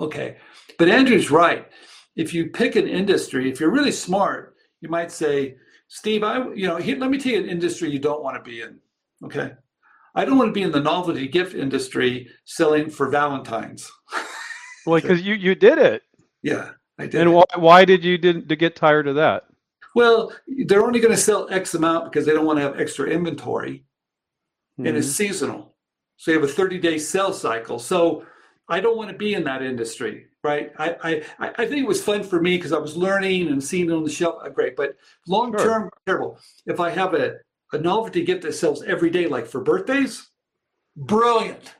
Okay. 0.00 0.36
But 0.78 0.88
Andrew's 0.88 1.30
right. 1.30 1.68
If 2.16 2.34
you 2.34 2.50
pick 2.50 2.76
an 2.76 2.88
industry, 2.88 3.50
if 3.50 3.60
you're 3.60 3.70
really 3.70 3.92
smart, 3.92 4.56
you 4.80 4.88
might 4.88 5.12
say, 5.12 5.56
Steve, 5.88 6.24
I, 6.24 6.48
you 6.54 6.66
know, 6.66 6.76
let 6.76 7.10
me 7.10 7.18
tell 7.18 7.32
you 7.32 7.38
an 7.38 7.48
industry 7.48 7.90
you 7.90 7.98
don't 7.98 8.22
want 8.22 8.42
to 8.42 8.50
be 8.50 8.62
in. 8.62 8.78
Okay. 9.24 9.52
I 10.14 10.24
don't 10.24 10.36
want 10.36 10.48
to 10.48 10.52
be 10.52 10.62
in 10.62 10.72
the 10.72 10.80
novelty 10.80 11.28
gift 11.28 11.54
industry 11.54 12.28
selling 12.44 12.90
for 12.90 13.08
Valentine's. 13.08 13.90
well, 14.86 15.00
because 15.00 15.22
you 15.22 15.34
you 15.34 15.54
did 15.54 15.78
it. 15.78 16.02
Yeah, 16.42 16.70
I 16.98 17.06
did. 17.06 17.20
And 17.20 17.34
why 17.34 17.44
why 17.56 17.84
did 17.84 18.04
you 18.04 18.18
did 18.18 18.48
to 18.48 18.56
get 18.56 18.76
tired 18.76 19.06
of 19.08 19.16
that? 19.16 19.44
Well, 19.94 20.32
they're 20.66 20.84
only 20.84 21.00
going 21.00 21.14
to 21.14 21.20
sell 21.20 21.48
X 21.50 21.74
amount 21.74 22.10
because 22.10 22.26
they 22.26 22.32
don't 22.32 22.46
want 22.46 22.58
to 22.58 22.62
have 22.62 22.80
extra 22.80 23.08
inventory, 23.08 23.84
mm-hmm. 24.78 24.86
and 24.86 24.96
it's 24.96 25.06
mm-hmm. 25.06 25.28
seasonal. 25.28 25.74
So 26.16 26.30
you 26.30 26.40
have 26.40 26.48
a 26.48 26.52
30 26.52 26.78
day 26.78 26.98
sales 26.98 27.40
cycle. 27.40 27.78
So 27.78 28.24
I 28.68 28.80
don't 28.80 28.96
want 28.96 29.10
to 29.10 29.16
be 29.16 29.34
in 29.34 29.44
that 29.44 29.62
industry, 29.62 30.26
right? 30.42 30.72
I 30.78 31.22
I, 31.38 31.50
I 31.58 31.66
think 31.66 31.82
it 31.82 31.88
was 31.88 32.02
fun 32.02 32.22
for 32.22 32.40
me 32.40 32.56
because 32.56 32.72
I 32.72 32.78
was 32.78 32.96
learning 32.96 33.48
and 33.48 33.62
seeing 33.62 33.90
it 33.90 33.92
on 33.92 34.04
the 34.04 34.10
shelf. 34.10 34.42
Great, 34.54 34.76
but 34.76 34.96
long 35.26 35.52
term, 35.52 35.82
sure. 35.82 35.90
terrible. 36.06 36.38
If 36.66 36.80
I 36.80 36.90
have 36.90 37.14
a 37.14 37.36
a 37.72 37.78
novelty 37.78 38.24
gift 38.24 38.42
that 38.42 38.54
sells 38.54 38.82
every 38.82 39.10
day, 39.10 39.26
like 39.26 39.46
for 39.46 39.60
birthdays, 39.60 40.30
brilliant. 40.96 41.74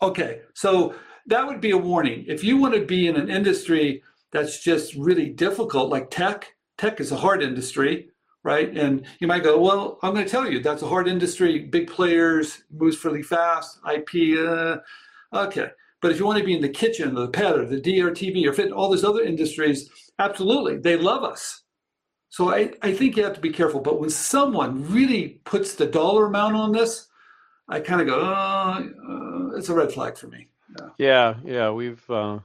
Okay, 0.00 0.40
so 0.54 0.94
that 1.26 1.46
would 1.46 1.60
be 1.60 1.70
a 1.70 1.78
warning. 1.78 2.24
If 2.28 2.44
you 2.44 2.56
want 2.56 2.74
to 2.74 2.84
be 2.84 3.06
in 3.06 3.16
an 3.16 3.30
industry 3.30 4.02
that's 4.32 4.62
just 4.62 4.94
really 4.94 5.30
difficult, 5.30 5.90
like 5.90 6.10
tech, 6.10 6.54
tech 6.78 7.00
is 7.00 7.12
a 7.12 7.16
hard 7.16 7.42
industry, 7.42 8.10
right? 8.42 8.76
And 8.76 9.06
you 9.20 9.26
might 9.26 9.42
go, 9.42 9.58
well, 9.58 9.98
I'm 10.02 10.12
going 10.12 10.24
to 10.24 10.30
tell 10.30 10.50
you 10.50 10.60
that's 10.60 10.82
a 10.82 10.88
hard 10.88 11.08
industry, 11.08 11.60
big 11.60 11.88
players, 11.88 12.62
moves 12.70 13.02
really 13.04 13.22
fast, 13.22 13.78
IP. 13.90 14.38
Uh, 14.38 14.78
Okay. 15.34 15.68
But 16.00 16.12
if 16.12 16.18
you 16.18 16.26
want 16.26 16.38
to 16.38 16.44
be 16.44 16.54
in 16.54 16.62
the 16.62 16.68
kitchen, 16.68 17.14
the 17.14 17.28
pet, 17.28 17.58
or 17.58 17.66
the 17.66 17.80
DRTV, 17.80 18.46
or 18.46 18.52
fit 18.52 18.72
all 18.72 18.90
those 18.90 19.04
other 19.04 19.22
industries, 19.22 19.88
absolutely, 20.18 20.76
they 20.78 20.96
love 20.96 21.24
us. 21.24 21.62
So 22.28 22.52
I, 22.52 22.72
I 22.82 22.92
think 22.92 23.16
you 23.16 23.24
have 23.24 23.34
to 23.34 23.40
be 23.40 23.50
careful. 23.50 23.80
But 23.80 24.00
when 24.00 24.10
someone 24.10 24.90
really 24.90 25.40
puts 25.44 25.74
the 25.74 25.86
dollar 25.86 26.26
amount 26.26 26.56
on 26.56 26.72
this, 26.72 27.08
I 27.68 27.80
kind 27.80 28.00
of 28.00 28.06
go, 28.06 28.20
oh, 28.20 29.52
uh, 29.54 29.56
it's 29.56 29.68
a 29.68 29.74
red 29.74 29.92
flag 29.92 30.18
for 30.18 30.26
me. 30.26 30.48
Yeah, 30.80 30.88
yeah, 30.98 31.34
yeah 31.44 31.70
we've 31.70 32.10
uh, 32.10 32.38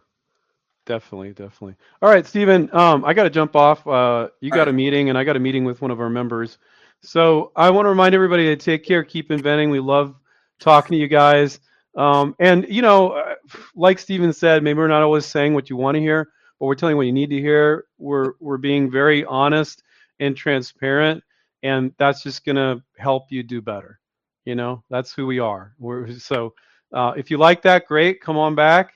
definitely, 0.86 1.30
definitely. 1.30 1.76
All 2.02 2.10
right, 2.10 2.26
Stephen, 2.26 2.70
um, 2.74 3.04
I 3.06 3.14
got 3.14 3.24
to 3.24 3.30
jump 3.30 3.56
off. 3.56 3.86
Uh, 3.88 4.30
you 4.42 4.52
got 4.52 4.60
right. 4.60 4.68
a 4.70 4.74
meeting, 4.74 5.10
and 5.10 5.18
I 5.18 5.24
got 5.24 5.36
a 5.36 5.40
meeting 5.40 5.66
with 5.66 5.82
one 5.82 5.92
of 5.92 6.00
our 6.00 6.10
members. 6.10 6.58
So 7.02 7.52
I 7.56 7.70
want 7.70 7.86
to 7.86 7.90
remind 7.90 8.14
everybody 8.14 8.46
to 8.46 8.56
take 8.56 8.84
care, 8.84 9.04
keep 9.04 9.32
inventing. 9.32 9.70
We 9.70 9.80
love 9.80 10.16
talking 10.60 10.96
to 10.96 11.00
you 11.00 11.08
guys. 11.08 11.60
Um, 11.96 12.36
and 12.40 12.66
you 12.70 12.82
know, 12.82 13.12
uh, 13.12 13.36
like 13.76 14.00
Stephen 14.00 14.34
said, 14.34 14.64
maybe 14.64 14.78
we're 14.78 14.88
not 14.88 15.02
always 15.02 15.26
saying 15.26 15.54
what 15.54 15.70
you 15.70 15.76
want 15.78 15.96
to 15.96 16.02
hear, 16.02 16.30
but 16.60 16.66
we're 16.66 16.76
telling 16.76 16.94
you 16.94 16.98
what 16.98 17.06
you 17.08 17.14
need 17.14 17.30
to 17.32 17.40
hear. 17.40 17.86
We're 17.98 18.34
we're 18.40 18.58
being 18.58 18.92
very 18.92 19.26
honest 19.26 19.84
and 20.20 20.36
transparent, 20.36 21.24
and 21.64 21.94
that's 21.98 22.22
just 22.22 22.46
gonna 22.46 22.84
help 22.98 23.32
you 23.32 23.44
do 23.44 23.62
better. 23.62 24.00
You 24.46 24.56
know, 24.56 24.84
that's 24.90 25.14
who 25.14 25.26
we 25.26 25.40
are. 25.40 25.74
We're 25.80 26.12
so 26.20 26.54
uh, 26.94 27.14
if 27.16 27.30
you 27.32 27.38
like 27.38 27.62
that, 27.64 27.88
great. 27.88 28.22
Come 28.22 28.38
on 28.38 28.56
back. 28.56 28.94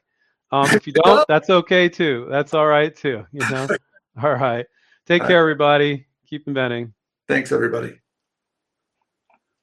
Um, 0.52 0.70
if 0.72 0.88
you 0.88 0.94
don't, 1.04 1.26
that's 1.28 1.50
okay 1.50 1.89
too. 1.89 2.28
That's 2.30 2.54
all 2.54 2.68
right 2.68 2.96
too. 2.96 3.26
You 3.32 3.50
know. 3.50 3.68
all 4.24 4.34
right. 4.34 4.66
Take 5.06 5.24
care, 5.24 5.39
everybody. 5.39 6.06
Keep 6.28 6.48
inventing. 6.48 6.94
Thanks, 7.28 7.52
everybody. 7.52 8.00